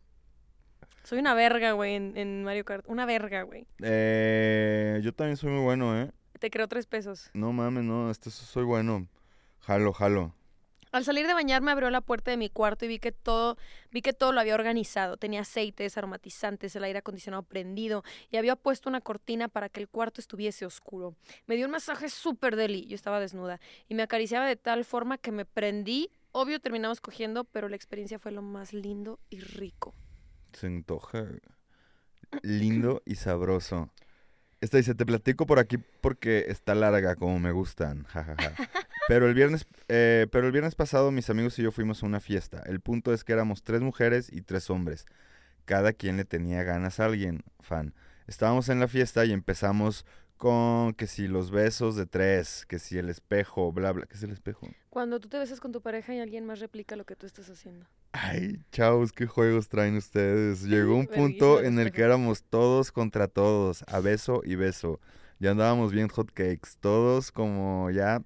Soy 1.05 1.19
una 1.19 1.35
verga, 1.35 1.73
güey, 1.73 1.95
en, 1.95 2.17
en 2.17 2.45
Mario 2.45 2.65
Kart. 2.65 2.85
Una 2.89 3.07
verga, 3.07 3.43
güey. 3.43 3.67
Eh, 3.83 5.01
yo 5.03 5.13
también 5.13 5.37
soy 5.37 5.51
muy 5.51 5.63
bueno, 5.63 6.01
¿eh? 6.01 6.11
Te 6.39 6.51
creo 6.51 6.69
tres 6.69 6.87
pesos. 6.87 7.31
No 7.35 7.53
mames, 7.53 7.85
no, 7.85 8.11
esto 8.11 8.31
soy 8.31 8.65
bueno. 8.65 9.07
Jalo, 9.61 9.93
jalo. 9.93 10.35
Al 10.93 11.05
salir 11.05 11.27
de 11.27 11.33
bañar 11.33 11.63
me 11.63 11.71
abrió 11.71 11.89
la 11.89 12.03
puerta 12.03 12.31
de 12.31 12.37
mi 12.37 12.51
cuarto 12.51 12.85
y 12.85 12.89
vi 12.89 12.99
que 12.99 13.13
todo, 13.13 13.57
vi 13.91 14.03
que 14.03 14.13
todo 14.13 14.33
lo 14.33 14.41
había 14.41 14.55
organizado. 14.55 15.17
Tenía 15.17 15.41
aceites, 15.41 15.97
aromatizantes, 15.97 16.77
el 16.77 16.85
aire 16.85 16.99
acondicionado 16.99 17.43
prendido 17.45 18.05
y 18.31 18.37
había 18.37 18.57
puesto 18.57 18.91
una 18.91 19.01
cortina 19.01 19.49
para 19.49 19.71
que 19.71 19.81
el 19.81 19.89
cuarto 19.89 20.21
estuviese 20.21 20.67
oscuro. 20.67 21.17
Me 21.47 21.57
dio 21.57 21.65
un 21.65 21.73
masaje 21.73 22.11
súper 22.11 22.57
deli, 22.57 22.87
yo 22.87 22.95
estaba 22.95 23.21
desnuda, 23.21 23.59
y 23.89 23.95
me 23.95 24.03
acariciaba 24.03 24.47
de 24.47 24.57
tal 24.57 24.85
forma 24.85 25.17
que 25.17 25.33
me 25.33 25.47
prendí. 25.47 26.11
Obvio 26.31 26.61
terminamos 26.61 27.01
cogiendo, 27.01 27.45
pero 27.45 27.71
la 27.71 27.77
experiencia 27.77 28.19
fue 28.19 28.31
lo 28.31 28.43
más 28.43 28.75
lindo 28.75 29.19
y 29.31 29.41
rico. 29.41 29.95
Se 30.53 30.67
antoja. 30.67 31.27
Lindo 32.43 33.03
y 33.07 33.15
sabroso. 33.15 33.91
Esta 34.63 34.77
dice, 34.77 34.95
te 34.95 35.05
platico 35.05 35.45
por 35.45 35.59
aquí 35.59 35.77
porque 36.01 36.45
está 36.47 36.77
larga 36.77 37.17
como 37.17 37.41
me 37.41 37.51
gustan. 37.51 38.05
jajaja. 38.05 38.53
Pero 39.09 39.27
el 39.27 39.35
viernes, 39.35 39.67
eh, 39.89 40.29
pero 40.31 40.47
el 40.47 40.53
viernes 40.53 40.77
pasado 40.77 41.11
mis 41.11 41.29
amigos 41.29 41.59
y 41.59 41.63
yo 41.65 41.73
fuimos 41.73 42.03
a 42.03 42.07
una 42.07 42.21
fiesta. 42.21 42.63
El 42.67 42.79
punto 42.79 43.13
es 43.13 43.25
que 43.25 43.33
éramos 43.33 43.65
tres 43.65 43.81
mujeres 43.81 44.33
y 44.33 44.43
tres 44.43 44.71
hombres. 44.71 45.07
Cada 45.65 45.93
quien 45.93 46.17
le 46.17 46.25
tenía 46.25 46.63
ganas 46.63 47.01
a 47.01 47.07
alguien, 47.07 47.43
fan. 47.59 47.93
Estábamos 48.29 48.69
en 48.69 48.79
la 48.79 48.87
fiesta 48.87 49.25
y 49.25 49.33
empezamos 49.33 50.07
con 50.43 50.93
que 50.95 51.07
si 51.07 51.29
los 51.29 51.53
besos 51.53 51.95
de 51.95 52.05
tres, 52.05 52.67
que 52.67 52.81
si 52.81 52.99
el 52.99 53.09
espejo, 53.11 53.71
bla, 53.71 53.93
bla. 53.93 54.07
¿Qué 54.07 54.17
es 54.17 54.25
el 54.25 54.33
espejo? 54.33 54.67
Cuando 54.91 55.21
tú 55.21 55.29
te 55.29 55.39
besas 55.39 55.61
con 55.61 55.71
tu 55.71 55.81
pareja 55.81 56.17
y 56.17 56.19
alguien 56.19 56.45
más 56.47 56.59
replica 56.59 56.97
lo 56.97 57.05
que 57.05 57.15
tú 57.15 57.27
estás 57.27 57.49
haciendo. 57.49 57.87
Ay, 58.11 58.61
chavos, 58.73 59.13
qué 59.13 59.29
juegos 59.29 59.69
traen 59.69 59.97
ustedes. 59.97 60.63
Llegó 60.69 60.97
un 60.97 61.07
punto 61.07 61.63
en 61.63 61.79
el 61.79 61.93
que 61.93 62.03
éramos 62.03 62.43
todos 62.43 62.91
contra 62.91 63.29
todos, 63.29 63.85
a 63.87 64.01
beso 64.01 64.43
y 64.45 64.57
beso. 64.57 64.99
Ya 65.39 65.53
andábamos 65.53 65.93
bien 65.93 66.09
hotcakes, 66.09 66.71
todos 66.81 67.31
como 67.31 67.93
ya... 67.93 68.25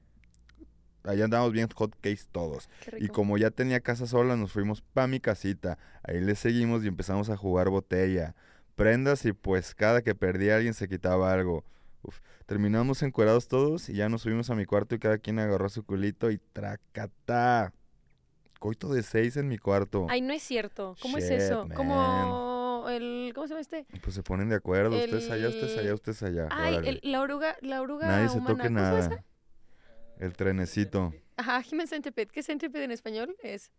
Allá 1.04 1.24
andábamos 1.26 1.52
bien 1.52 1.68
hotcakes 1.68 2.28
todos. 2.32 2.70
Y 2.98 3.08
como 3.08 3.36
ya 3.36 3.50
tenía 3.50 3.80
casa 3.80 4.06
sola, 4.06 4.36
nos 4.36 4.52
fuimos 4.52 4.80
pa' 4.80 5.06
mi 5.06 5.20
casita. 5.20 5.76
Ahí 6.02 6.22
le 6.22 6.34
seguimos 6.34 6.82
y 6.82 6.88
empezamos 6.88 7.28
a 7.28 7.36
jugar 7.36 7.68
botella. 7.68 8.34
Prendas 8.74 9.26
y 9.26 9.34
pues 9.34 9.74
cada 9.74 10.00
que 10.00 10.14
perdía 10.14 10.56
alguien 10.56 10.72
se 10.72 10.88
quitaba 10.88 11.30
algo. 11.30 11.62
Uf, 12.06 12.20
Terminamos 12.46 13.02
encuerados 13.02 13.48
todos 13.48 13.88
y 13.88 13.94
ya 13.94 14.08
nos 14.08 14.22
subimos 14.22 14.48
a 14.50 14.54
mi 14.54 14.64
cuarto 14.64 14.94
y 14.94 14.98
cada 15.00 15.18
quien 15.18 15.38
agarró 15.40 15.68
su 15.68 15.84
culito 15.84 16.30
y 16.30 16.38
tracatá. 16.52 17.72
Coito 18.60 18.92
de 18.92 19.02
seis 19.02 19.36
en 19.36 19.48
mi 19.48 19.58
cuarto. 19.58 20.06
Ay, 20.08 20.20
no 20.22 20.32
es 20.32 20.42
cierto. 20.42 20.96
¿Cómo 21.02 21.18
es 21.18 21.28
eso? 21.30 21.66
man. 21.66 21.76
Como 21.76 22.86
el... 22.88 23.32
¿Cómo 23.34 23.46
se 23.46 23.50
llama 23.54 23.60
este? 23.60 23.86
Pues 24.02 24.14
se 24.14 24.22
ponen 24.22 24.48
de 24.48 24.54
acuerdo, 24.54 24.96
ustedes 24.96 25.30
allá, 25.30 25.48
ustedes 25.48 25.72
El- 25.74 25.78
allá, 25.80 25.94
ustedes 25.94 26.22
allá. 26.22 26.48
Ay, 26.50 26.76
el- 26.84 27.00
la 27.02 27.20
oruga, 27.20 27.56
la 27.60 27.82
oruga 27.82 28.06
Nadie 28.06 28.28
se 28.28 28.38
humana. 28.38 28.56
toque 28.56 28.68
¿Cómo 28.68 28.78
se 28.78 28.84
llama 28.84 28.98
nada. 28.98 29.14
esa? 29.16 29.24
El 30.24 30.32
trenecito, 30.34 31.12
Ajá, 31.36 31.62
Human 31.70 31.86
Centipede. 31.86 32.28
¿Qué 32.28 32.42
centipede 32.42 32.84
en 32.84 32.92
español? 32.92 33.36
Es 33.42 33.70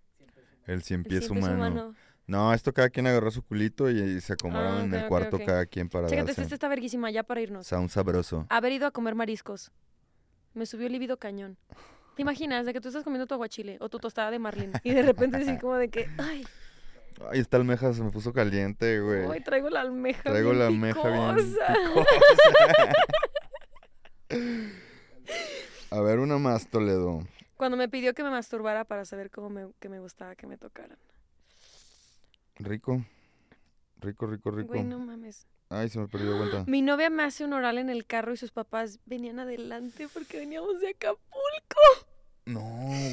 el 0.67 0.83
cien 0.83 0.99
el 0.99 1.07
pies 1.07 1.25
cien 1.25 1.39
pies 1.39 1.47
humano. 1.49 1.95
No, 2.27 2.53
esto 2.53 2.73
cada 2.73 2.89
quien 2.89 3.07
agarró 3.07 3.31
su 3.31 3.41
culito 3.41 3.89
y, 3.89 3.99
y 3.99 4.19
se 4.21 4.33
acomodaron 4.33 4.79
Ah, 4.79 4.83
en 4.83 4.93
el 4.93 5.07
cuarto 5.07 5.39
cada 5.45 5.65
quien 5.65 5.87
para 5.87 6.07
Chécate, 6.07 6.27
darse. 6.27 6.41
esta 6.41 6.55
está 6.55 6.67
verguísima 6.67 7.09
ya 7.09 7.23
para 7.23 7.39
irnos. 7.41 7.65
Sound 7.67 7.89
sabroso. 7.89 8.45
Haber 8.49 8.73
ido 8.73 8.85
a 8.85 8.91
comer 8.91 9.15
mariscos. 9.15 9.71
Me 10.53 10.65
subió 10.65 10.87
el 10.87 10.91
libido 10.93 11.17
cañón. 11.17 11.57
¿Te 12.17 12.23
imaginas 12.23 12.65
de 12.65 12.73
que 12.73 12.81
tú 12.81 12.89
estás 12.89 13.03
comiendo 13.05 13.27
tu 13.27 13.33
aguachile 13.35 13.77
o 13.79 13.87
tu 13.89 13.99
tostada 13.99 14.29
de 14.31 14.39
marlin 14.39 14.73
y 14.83 14.91
de 14.93 15.03
repente 15.03 15.37
así 15.37 15.57
como 15.57 15.75
de 15.75 15.87
que, 15.89 16.09
ay, 16.17 16.45
Ay, 17.31 17.39
esta 17.39 17.57
almeja 17.57 17.93
se 17.93 18.03
me 18.03 18.11
puso 18.11 18.31
caliente, 18.33 18.99
güey. 18.99 19.25
hoy 19.25 19.39
traigo 19.41 19.69
la 19.69 19.81
almeja 19.81 20.21
Traigo 20.23 20.49
bien 20.49 20.59
la 20.59 20.67
almeja 20.67 21.09
bien 21.09 21.35
picosa"? 21.35 21.73
picosa. 21.73 22.93
A 25.91 26.01
ver, 26.01 26.19
una 26.19 26.37
más, 26.37 26.67
Toledo. 26.67 27.21
Cuando 27.55 27.77
me 27.77 27.87
pidió 27.89 28.13
que 28.13 28.23
me 28.23 28.29
masturbara 28.29 28.83
para 28.83 29.05
saber 29.05 29.31
cómo 29.31 29.49
me, 29.49 29.67
que 29.79 29.89
me 29.89 29.99
gustaba 29.99 30.35
que 30.35 30.45
me 30.45 30.57
tocaran. 30.57 30.97
Rico. 32.59 33.03
Rico, 33.99 34.27
rico, 34.27 34.51
rico. 34.51 34.69
Güey, 34.69 34.83
no 34.83 34.99
mames. 34.99 35.47
Ay, 35.69 35.89
se 35.89 35.99
me 35.99 36.07
perdió 36.07 36.31
la 36.31 36.37
cuenta. 36.37 36.71
Mi 36.71 36.81
novia 36.81 37.09
me 37.09 37.23
hace 37.23 37.43
un 37.43 37.53
oral 37.53 37.77
en 37.77 37.89
el 37.89 38.05
carro 38.05 38.33
y 38.33 38.37
sus 38.37 38.51
papás 38.51 38.99
venían 39.05 39.39
adelante 39.39 40.07
porque 40.13 40.37
veníamos 40.39 40.79
de 40.79 40.89
Acapulco. 40.89 41.81
No, 42.45 42.61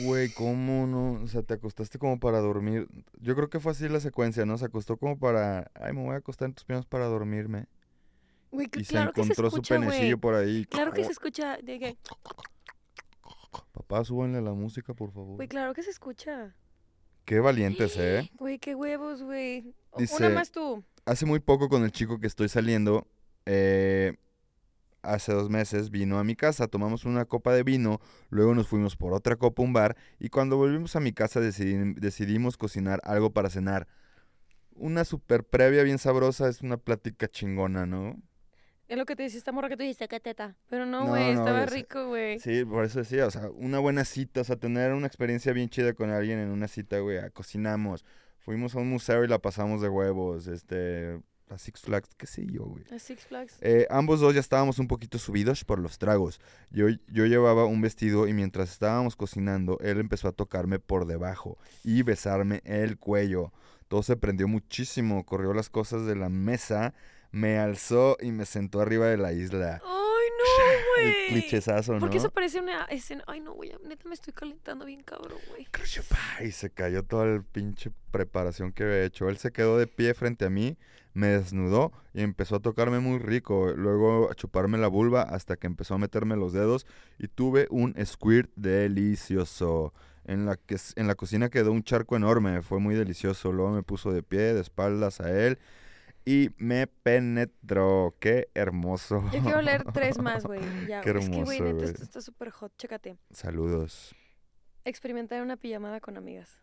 güey, 0.05 0.33
¿cómo 0.33 0.87
no? 0.87 1.21
O 1.25 1.27
sea, 1.27 1.43
te 1.43 1.55
acostaste 1.55 1.99
como 1.99 2.21
para 2.21 2.39
dormir. 2.39 2.87
Yo 3.21 3.35
creo 3.35 3.51
que 3.51 3.59
fue 3.59 3.73
así 3.73 3.89
la 3.89 3.99
secuencia, 3.99 4.47
¿no? 4.47 4.57
Se 4.59 4.67
acostó 4.67 4.97
como 4.97 5.19
para. 5.19 5.71
Ay, 5.75 5.93
me 5.93 6.05
voy 6.05 6.15
a 6.15 6.19
acostar 6.19 6.47
en 6.47 6.55
tus 6.55 6.65
piernas 6.65 6.87
para 6.87 7.07
dormirme. 7.07 7.67
Güey, 8.53 8.69
que 8.69 8.81
Y 8.81 8.85
se 8.85 8.91
claro 8.93 9.13
que 9.13 9.23
se 9.23 9.27
encontró 9.27 9.51
su 9.51 9.57
escucha, 9.57 9.77
güey. 9.79 9.89
penecillo 9.89 10.19
por 10.19 10.35
ahí. 10.35 10.65
Claro 10.67 10.93
que 10.93 11.03
se 11.05 11.11
escucha. 11.11 11.57
de 11.57 11.79
que- 11.81 11.99
Papá, 13.73 14.05
súbanle 14.05 14.41
la 14.41 14.53
música, 14.53 14.95
por 14.95 15.11
favor. 15.13 15.37
Güey, 15.37 15.49
claro 15.49 15.75
que 15.75 15.83
se 15.83 15.91
escucha. 15.91 16.55
Qué 17.25 17.41
valientes, 17.41 17.97
¿eh? 17.97 18.31
Güey, 18.39 18.59
qué 18.59 18.75
huevos, 18.75 19.23
güey. 19.23 19.75
Una 19.93 20.31
más 20.31 20.51
tú. 20.51 20.85
Hace 21.07 21.27
muy 21.27 21.41
poco 21.41 21.69
con 21.69 21.85
el 21.85 21.93
chico 21.93 22.19
que 22.19 22.27
estoy 22.27 22.49
saliendo, 22.49 23.07
eh, 23.47 24.15
hace 25.03 25.33
dos 25.33 25.51
meses, 25.51 25.91
vino 25.91 26.19
a 26.19 26.25
mi 26.25 26.35
casa, 26.35 26.67
tomamos 26.67 27.05
una 27.05 27.27
copa 27.27 27.53
de 27.53 27.63
vino, 27.63 28.01
luego 28.31 28.55
nos 28.55 28.69
fuimos 28.69 28.97
por 28.97 29.13
otra 29.13 29.37
copa 29.37 29.63
a 29.63 29.67
un 29.67 29.73
bar 29.75 29.97
y 30.19 30.31
cuando 30.31 30.57
volvimos 30.57 30.97
a 30.97 31.01
mi 31.01 31.13
casa 31.13 31.41
decidi- 31.41 31.95
decidimos 31.95 32.57
cocinar 32.57 33.01
algo 33.05 33.33
para 33.33 33.51
cenar. 33.51 33.87
Una 34.75 35.05
super 35.05 35.45
previa 35.45 35.83
bien 35.83 35.99
sabrosa, 35.99 36.49
es 36.49 36.63
una 36.63 36.79
plática 36.79 37.29
chingona, 37.29 37.87
¿no? 37.87 38.17
Es 38.89 38.99
lo 38.99 39.07
que 39.07 39.17
te 39.17 39.23
decía 39.23 39.39
esta 39.39 39.53
morra 39.53 39.69
que 39.69 39.77
tú 39.77 39.83
dijiste, 39.83 40.09
qué 40.09 40.21
teta. 40.21 40.57
Pero 40.69 40.85
no, 40.87 41.07
güey, 41.07 41.33
no, 41.35 41.41
estaba 41.41 41.65
es- 41.65 41.73
rico, 41.73 42.09
güey. 42.09 42.39
Sí, 42.39 42.65
por 42.65 42.85
eso 42.85 42.99
decía, 42.99 43.27
o 43.27 43.31
sea, 43.31 43.49
una 43.51 43.79
buena 43.79 44.05
cita, 44.05 44.43
o 44.43 44.45
sea, 44.45 44.57
tener 44.57 44.93
una 44.93 45.07
experiencia 45.07 45.53
bien 45.53 45.69
chida 45.71 45.95
con 45.95 46.11
alguien 46.11 46.39
en 46.39 46.51
una 46.51 46.69
cita, 46.69 46.99
güey, 46.99 47.19
cocinamos, 47.33 48.05
fuimos 48.41 48.75
a 48.75 48.79
un 48.79 48.91
museo 48.91 49.25
y 49.25 49.29
la 49.29 49.39
pasamos 49.39 49.81
de 49.81 49.89
huevos, 49.89 50.47
este, 50.49 51.19
a 51.49 51.57
Six 51.59 51.81
Flags, 51.81 52.11
qué 52.17 52.27
sé 52.27 52.45
yo, 52.47 52.65
güey. 52.65 52.85
A 52.95 52.99
Six 52.99 53.25
Flags. 53.27 53.57
Eh, 53.63 53.87
ambos 53.89 54.21
dos 54.21 54.35
ya 54.35 54.41
estábamos 54.41 54.79
un 54.79 54.87
poquito 54.89 55.19
subidos 55.19 55.65
por 55.65 55.79
los 55.79 55.99
tragos. 55.99 56.41
Yo, 56.71 56.89
yo 57.09 57.25
llevaba 57.27 57.65
un 57.65 57.81
vestido 57.81 58.29
y 58.29 58.33
mientras 58.35 58.71
estábamos 58.71 59.17
cocinando, 59.17 59.79
él 59.81 59.99
empezó 59.99 60.29
a 60.29 60.33
tocarme 60.33 60.79
por 60.79 61.07
debajo 61.07 61.57
y 61.85 62.03
besarme 62.03 62.61
el 62.65 62.99
cuello. 62.99 63.53
Todo 63.89 64.03
se 64.03 64.17
prendió 64.17 64.49
muchísimo, 64.49 65.25
corrió 65.25 65.53
las 65.55 65.69
cosas 65.71 66.07
de 66.07 66.17
la 66.17 66.29
mesa, 66.31 66.95
me 67.35 67.59
alzó 67.59 68.17
y 68.21 68.31
me 68.31 68.47
sentó 68.47 68.81
arriba 68.81 69.09
de 69.09 69.17
la 69.17 69.33
isla. 69.33 69.83
Ay, 69.85 69.91
no, 70.39 71.03
El 71.03 71.11
güey. 71.11 71.27
clichesazo, 71.29 71.95
¿no? 71.95 71.99
Porque 71.99 72.19
eso 72.19 72.31
parece 72.31 72.61
una 72.61 72.85
escena. 72.85 73.25
Ay, 73.27 73.41
no, 73.41 73.55
güey, 73.55 73.73
neta 73.85 74.09
me 74.09 74.15
estoy 74.15 74.33
calentando 74.33 74.85
bien 74.85 75.03
cabrón, 75.03 75.41
güey. 75.49 75.67
Y 76.45 76.53
se 76.53 76.71
cayó 76.71 77.03
toda 77.03 77.27
la 77.27 77.43
pinche 77.43 77.91
preparación 78.13 78.71
que 78.73 78.85
había 78.85 79.03
hecho. 79.03 79.29
Él 79.29 79.39
se 79.39 79.51
quedó 79.51 79.79
de 79.79 79.89
pie 79.89 80.15
frente 80.15 80.45
a 80.45 80.51
mí, 80.51 80.79
me 81.13 81.27
desnudó 81.27 81.91
y 82.13 82.23
empezó 82.23 82.55
a 82.57 82.61
tocarme 82.61 83.01
muy 83.01 83.19
rico. 83.19 83.73
Luego 83.75 84.31
a 84.31 84.35
chuparme 84.37 84.79
la 84.79 84.87
vulva 84.87 85.23
hasta 85.23 85.57
que 85.57 85.67
empezó 85.67 85.95
a 85.95 85.99
meterme 85.99 86.37
los 86.37 86.53
dedos 86.53 86.87
y 87.19 87.27
tuve 87.27 87.67
un 87.71 87.97
squirt 88.07 88.49
delicioso. 88.55 89.93
En 90.25 90.47
la, 90.47 90.57
que, 90.57 90.77
en 90.95 91.09
la 91.09 91.17
cocina 91.17 91.51
quedó 91.51 91.73
un 91.73 91.83
charco 91.83 92.15
enorme, 92.15 92.63
fue 92.63 92.79
muy 92.79 92.95
delicioso. 92.95 93.51
Luego 93.51 93.73
me 93.73 93.83
puso 93.83 94.13
de 94.13 94.23
pie, 94.23 94.55
de 94.55 94.61
espaldas 94.61 95.21
a 95.21 95.31
él 95.31 95.59
y 96.25 96.51
me 96.57 96.87
penetró. 96.87 98.17
Qué 98.21 98.49
hermoso. 98.55 99.23
Yo 99.33 99.43
quiero 99.43 99.61
leer 99.63 99.85
tres 99.93 100.19
más, 100.19 100.45
güey. 100.47 100.61
Qué 100.87 101.11
es 101.11 101.29
que, 101.29 101.43
güey, 101.43 101.59
hermoso, 101.59 101.85
esto 101.85 102.03
está 102.03 102.21
súper 102.21 102.51
hot. 102.51 102.73
Chécate. 102.77 103.17
Saludos. 103.31 104.15
Experimentar 104.85 105.43
una 105.43 105.57
pijamada 105.57 106.01
con 106.01 106.17
amigas. 106.17 106.59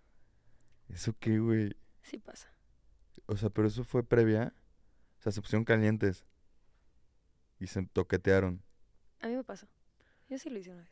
¿Eso 0.89 1.13
qué, 1.19 1.39
güey? 1.39 1.75
Sí 2.01 2.17
pasa. 2.17 2.53
O 3.27 3.37
sea, 3.37 3.49
pero 3.49 3.67
eso 3.67 3.83
fue 3.83 4.03
previa. 4.03 4.53
O 5.19 5.21
sea, 5.21 5.31
se 5.31 5.41
pusieron 5.41 5.63
calientes. 5.63 6.25
Y 7.59 7.67
se 7.67 7.83
toquetearon. 7.83 8.61
A 9.21 9.27
mí 9.27 9.35
me 9.35 9.43
pasó. 9.43 9.67
Yo 10.27 10.37
sí 10.37 10.49
lo 10.49 10.57
hice 10.57 10.71
una 10.71 10.81
vez. 10.81 10.89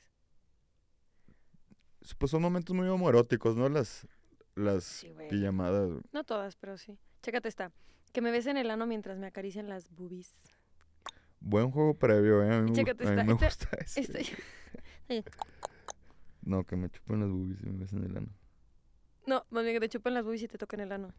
Pues 2.18 2.32
son 2.32 2.42
momentos 2.42 2.76
muy 2.76 2.88
homoeróticos, 2.88 3.56
¿no? 3.56 3.68
Las, 3.70 4.08
las 4.56 4.84
Sí, 4.84 5.12
pijamadas. 5.30 5.90
No 6.12 6.24
todas, 6.24 6.56
pero 6.56 6.78
sí. 6.78 6.98
Chécate 7.22 7.50
esta. 7.50 7.72
Que 8.12 8.22
me 8.22 8.32
besen 8.32 8.58
el 8.58 8.72
ano 8.72 8.88
mientras 8.88 9.18
me 9.18 9.28
acarician 9.28 9.70
las 9.70 9.90
boobies. 9.92 10.32
Buen 11.40 11.72
juego 11.72 11.94
previo, 11.94 12.44
¿eh? 12.44 12.54
A 12.54 12.62
mí 12.62 12.74
Chécate 12.74 13.08
a 13.08 13.24
me 13.24 13.34
gusta 13.34 13.70
ese. 13.80 14.02
Este... 14.02 14.26
No, 16.42 16.64
que 16.64 16.76
me 16.76 16.90
chupen 16.90 17.20
las 17.20 17.30
boobies 17.30 17.62
y 17.62 17.66
me 17.68 17.80
besen 17.80 18.04
el 18.04 18.18
ano. 18.18 18.30
No, 19.28 19.46
más 19.52 19.64
bien 19.64 19.76
que 19.76 19.82
te 19.82 19.90
chupen 19.90 20.14
las 20.14 20.24
boobies 20.24 20.44
y 20.44 20.48
te 20.48 20.58
toquen 20.58 20.80
el 20.80 20.92
ano. 20.92 21.14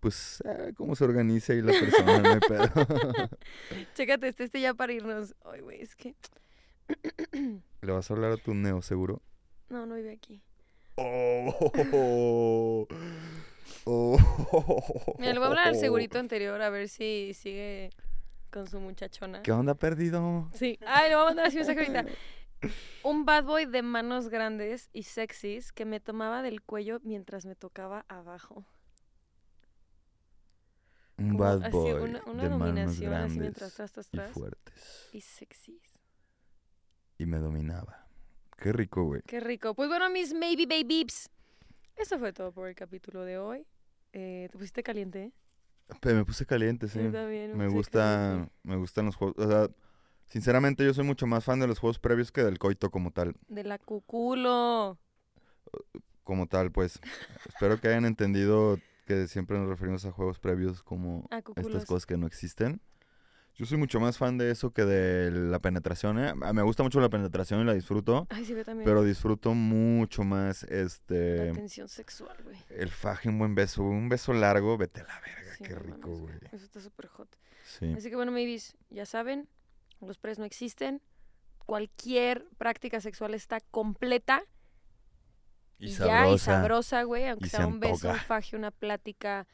Pues, 0.00 0.42
ah, 0.46 0.70
cómo 0.76 0.94
se 0.94 1.04
organiza 1.04 1.52
ahí 1.52 1.60
la 1.60 1.72
persona, 1.72 2.18
no 2.20 2.28
hay 2.30 2.40
pedo. 2.40 2.68
Chécate 3.94 4.28
este, 4.28 4.44
este 4.44 4.60
ya 4.60 4.74
para 4.74 4.92
irnos. 4.92 5.34
Ay, 5.44 5.60
güey, 5.60 5.82
es 5.82 5.96
que... 5.96 6.14
¿Le 7.82 7.92
vas 7.92 8.10
a 8.10 8.14
hablar 8.14 8.32
a 8.32 8.36
tu 8.36 8.54
neo, 8.54 8.80
seguro? 8.82 9.20
No, 9.68 9.84
no 9.84 9.96
vive 9.96 10.12
aquí. 10.12 10.40
Oh, 10.94 12.86
oh. 13.84 14.16
Mira, 15.18 15.32
le 15.32 15.38
voy 15.38 15.46
a 15.46 15.50
hablar 15.50 15.68
al 15.68 15.76
segurito 15.76 16.18
anterior 16.20 16.60
a 16.60 16.70
ver 16.70 16.88
si 16.88 17.32
sigue 17.34 17.90
con 18.50 18.66
su 18.66 18.80
muchachona. 18.80 19.42
¿Qué 19.42 19.52
onda, 19.52 19.74
perdido? 19.74 20.48
Sí. 20.54 20.78
Ay, 20.86 21.10
le 21.10 21.16
voy 21.16 21.24
a 21.24 21.28
mandar 21.28 21.46
así 21.46 21.58
un 21.58 21.66
mensaje 21.66 21.80
ahorita. 21.80 22.12
Un 23.02 23.24
bad 23.24 23.44
boy 23.44 23.66
de 23.66 23.82
manos 23.82 24.28
grandes 24.28 24.88
y 24.92 25.02
sexys 25.02 25.72
que 25.72 25.84
me 25.84 26.00
tomaba 26.00 26.42
del 26.42 26.62
cuello 26.62 27.00
mientras 27.02 27.44
me 27.44 27.54
tocaba 27.54 28.04
abajo. 28.08 28.64
Un 31.18 31.30
Como 31.30 31.38
bad 31.38 31.64
así, 31.64 31.72
boy 31.72 31.92
una, 31.92 32.22
una 32.26 32.42
de 32.42 32.48
manos 32.48 32.58
dominación 32.58 32.86
así 32.88 33.04
grandes 33.04 33.38
mientras 33.38 33.74
tras, 33.74 33.92
tras, 33.92 34.08
y 34.08 34.16
tras. 34.16 34.32
fuertes. 34.32 35.08
Y 35.12 35.20
sexys. 35.20 36.00
Y 37.18 37.26
me 37.26 37.38
dominaba. 37.38 38.06
Qué 38.56 38.72
rico, 38.72 39.04
güey. 39.04 39.22
Qué 39.26 39.40
rico. 39.40 39.74
Pues 39.74 39.88
bueno, 39.88 40.08
mis 40.10 40.34
maybe 40.34 40.66
babies. 40.66 41.30
Eso 41.96 42.18
fue 42.18 42.32
todo 42.32 42.52
por 42.52 42.68
el 42.68 42.74
capítulo 42.74 43.24
de 43.24 43.38
hoy. 43.38 43.66
Eh, 44.12 44.48
¿Te 44.50 44.58
pusiste 44.58 44.82
caliente? 44.82 45.24
eh? 45.24 45.32
Me 46.14 46.24
puse 46.24 46.46
caliente, 46.46 46.88
sí. 46.88 46.98
Yo 47.02 47.12
también 47.12 47.56
Me 47.56 47.68
gusta, 47.68 47.98
caliente. 48.00 48.52
me 48.64 48.76
gustan 48.76 49.06
los 49.06 49.16
juegos. 49.16 49.36
O 49.38 49.48
sea, 49.48 49.68
sinceramente 50.26 50.84
yo 50.84 50.92
soy 50.92 51.04
mucho 51.04 51.26
más 51.26 51.44
fan 51.44 51.60
de 51.60 51.66
los 51.66 51.78
juegos 51.78 51.98
previos 51.98 52.32
que 52.32 52.42
del 52.42 52.58
coito 52.58 52.90
como 52.90 53.12
tal. 53.12 53.34
De 53.48 53.64
la 53.64 53.78
cuculo. 53.78 54.98
Como 56.24 56.46
tal, 56.46 56.72
pues. 56.72 57.00
Espero 57.48 57.80
que 57.80 57.88
hayan 57.88 58.04
entendido 58.04 58.78
que 59.06 59.28
siempre 59.28 59.58
nos 59.58 59.68
referimos 59.68 60.04
a 60.04 60.10
juegos 60.12 60.38
previos 60.40 60.82
como 60.82 61.28
A 61.30 61.38
estas 61.56 61.84
cosas 61.84 62.06
que 62.06 62.16
no 62.16 62.26
existen. 62.26 62.80
Yo 63.56 63.64
soy 63.64 63.78
mucho 63.78 64.00
más 64.00 64.18
fan 64.18 64.36
de 64.36 64.50
eso 64.50 64.70
que 64.70 64.84
de 64.84 65.30
la 65.30 65.58
penetración, 65.60 66.18
¿eh? 66.18 66.34
Me 66.34 66.62
gusta 66.62 66.82
mucho 66.82 67.00
la 67.00 67.08
penetración 67.08 67.62
y 67.62 67.64
la 67.64 67.72
disfruto, 67.72 68.26
Ay, 68.28 68.44
sí, 68.44 68.54
yo 68.54 68.64
también. 68.64 68.84
pero 68.84 69.02
disfruto 69.02 69.54
mucho 69.54 70.24
más 70.24 70.64
La 70.68 70.76
este 70.82 71.52
tensión 71.52 71.88
sexual, 71.88 72.36
güey. 72.44 72.58
el 72.68 72.90
faje, 72.90 73.30
un 73.30 73.38
buen 73.38 73.54
beso, 73.54 73.82
un 73.82 74.08
beso 74.10 74.34
largo, 74.34 74.76
vete 74.76 75.00
a 75.00 75.04
la 75.04 75.20
verga, 75.20 75.54
Sí, 75.56 75.64
qué 75.64 75.74
rico, 75.74 76.08
mames, 76.10 76.20
güey. 76.20 76.38
Eso 76.52 76.64
está 76.66 76.80
súper 76.80 77.06
hot. 77.08 77.34
Sí. 77.64 77.94
Así 77.96 78.10
que 78.10 78.16
bueno, 78.16 78.30
maybes, 78.30 78.76
ya 78.90 79.06
saben, 79.06 79.48
los 80.02 80.18
pres 80.18 80.38
no 80.38 80.44
existen. 80.44 81.00
Cualquier 81.64 82.46
práctica 82.58 83.00
sexual 83.00 83.32
está 83.34 83.58
completa 83.70 84.42
Y, 85.78 85.86
y, 85.86 85.92
sabrosa. 85.92 86.26
ya, 86.26 86.30
y 86.34 86.38
sabrosa, 86.38 87.02
güey. 87.04 87.26
Aunque 87.28 87.48
sea 87.48 87.60
se 87.60 87.66
un 87.66 87.80
beso, 87.80 88.10
un 88.10 88.16
faje, 88.16 88.54
una 88.54 88.70
plática, 88.70 89.46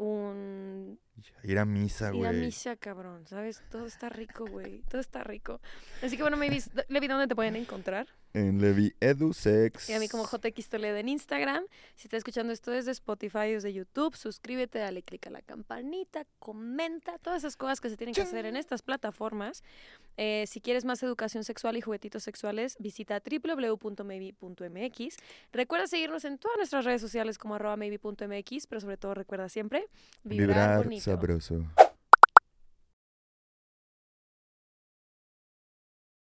un... 0.00 0.98
Ir 1.42 1.58
a 1.58 1.64
misa, 1.66 2.08
Ir 2.14 2.26
a 2.26 2.30
güey. 2.30 2.40
misa, 2.40 2.76
cabrón, 2.76 3.26
¿sabes? 3.26 3.62
Todo 3.70 3.86
está 3.86 4.08
rico, 4.08 4.46
güey. 4.46 4.82
Todo 4.88 5.00
está 5.00 5.22
rico. 5.22 5.60
Así 6.02 6.16
que 6.16 6.22
bueno, 6.22 6.36
maybes, 6.38 6.70
Levi, 6.88 7.06
¿dónde 7.06 7.26
te 7.26 7.34
pueden 7.36 7.56
encontrar? 7.56 8.06
En 8.32 8.60
Levi 8.60 8.94
Edu 9.00 9.32
Sex. 9.32 9.88
Y 9.90 9.92
a 9.94 9.98
mí 9.98 10.08
como 10.08 10.24
JX 10.24 10.68
Toledo 10.68 10.96
en 10.96 11.08
Instagram. 11.08 11.64
Si 11.96 12.06
estás 12.06 12.18
escuchando 12.18 12.52
esto 12.52 12.70
desde 12.70 12.92
Spotify 12.92 13.38
o 13.38 13.54
desde 13.54 13.72
YouTube, 13.72 14.14
suscríbete, 14.16 14.78
dale 14.78 15.02
click 15.02 15.26
a 15.26 15.30
la 15.30 15.42
campanita, 15.42 16.24
comenta, 16.38 17.18
todas 17.18 17.38
esas 17.42 17.56
cosas 17.56 17.80
que 17.80 17.90
se 17.90 17.96
tienen 17.96 18.14
que 18.14 18.22
hacer 18.22 18.46
en 18.46 18.56
estas 18.56 18.82
plataformas. 18.82 19.64
Eh, 20.16 20.44
si 20.46 20.60
quieres 20.60 20.84
más 20.84 21.02
educación 21.02 21.42
sexual 21.44 21.76
y 21.76 21.80
juguetitos 21.80 22.22
sexuales, 22.22 22.76
visita 22.78 23.20
www.maybe.mx. 23.20 25.16
Recuerda 25.52 25.86
seguirnos 25.86 26.24
en 26.24 26.38
todas 26.38 26.56
nuestras 26.56 26.84
redes 26.84 27.00
sociales 27.00 27.36
como 27.38 27.56
arroba 27.56 27.76
maybe.mx, 27.76 28.66
pero 28.68 28.80
sobre 28.80 28.96
todo 28.96 29.14
recuerda 29.14 29.48
siempre 29.48 29.86
vibrar, 30.22 30.48
Vibrar 30.48 30.84
bonito. 30.84 31.04
sabroso. 31.04 31.66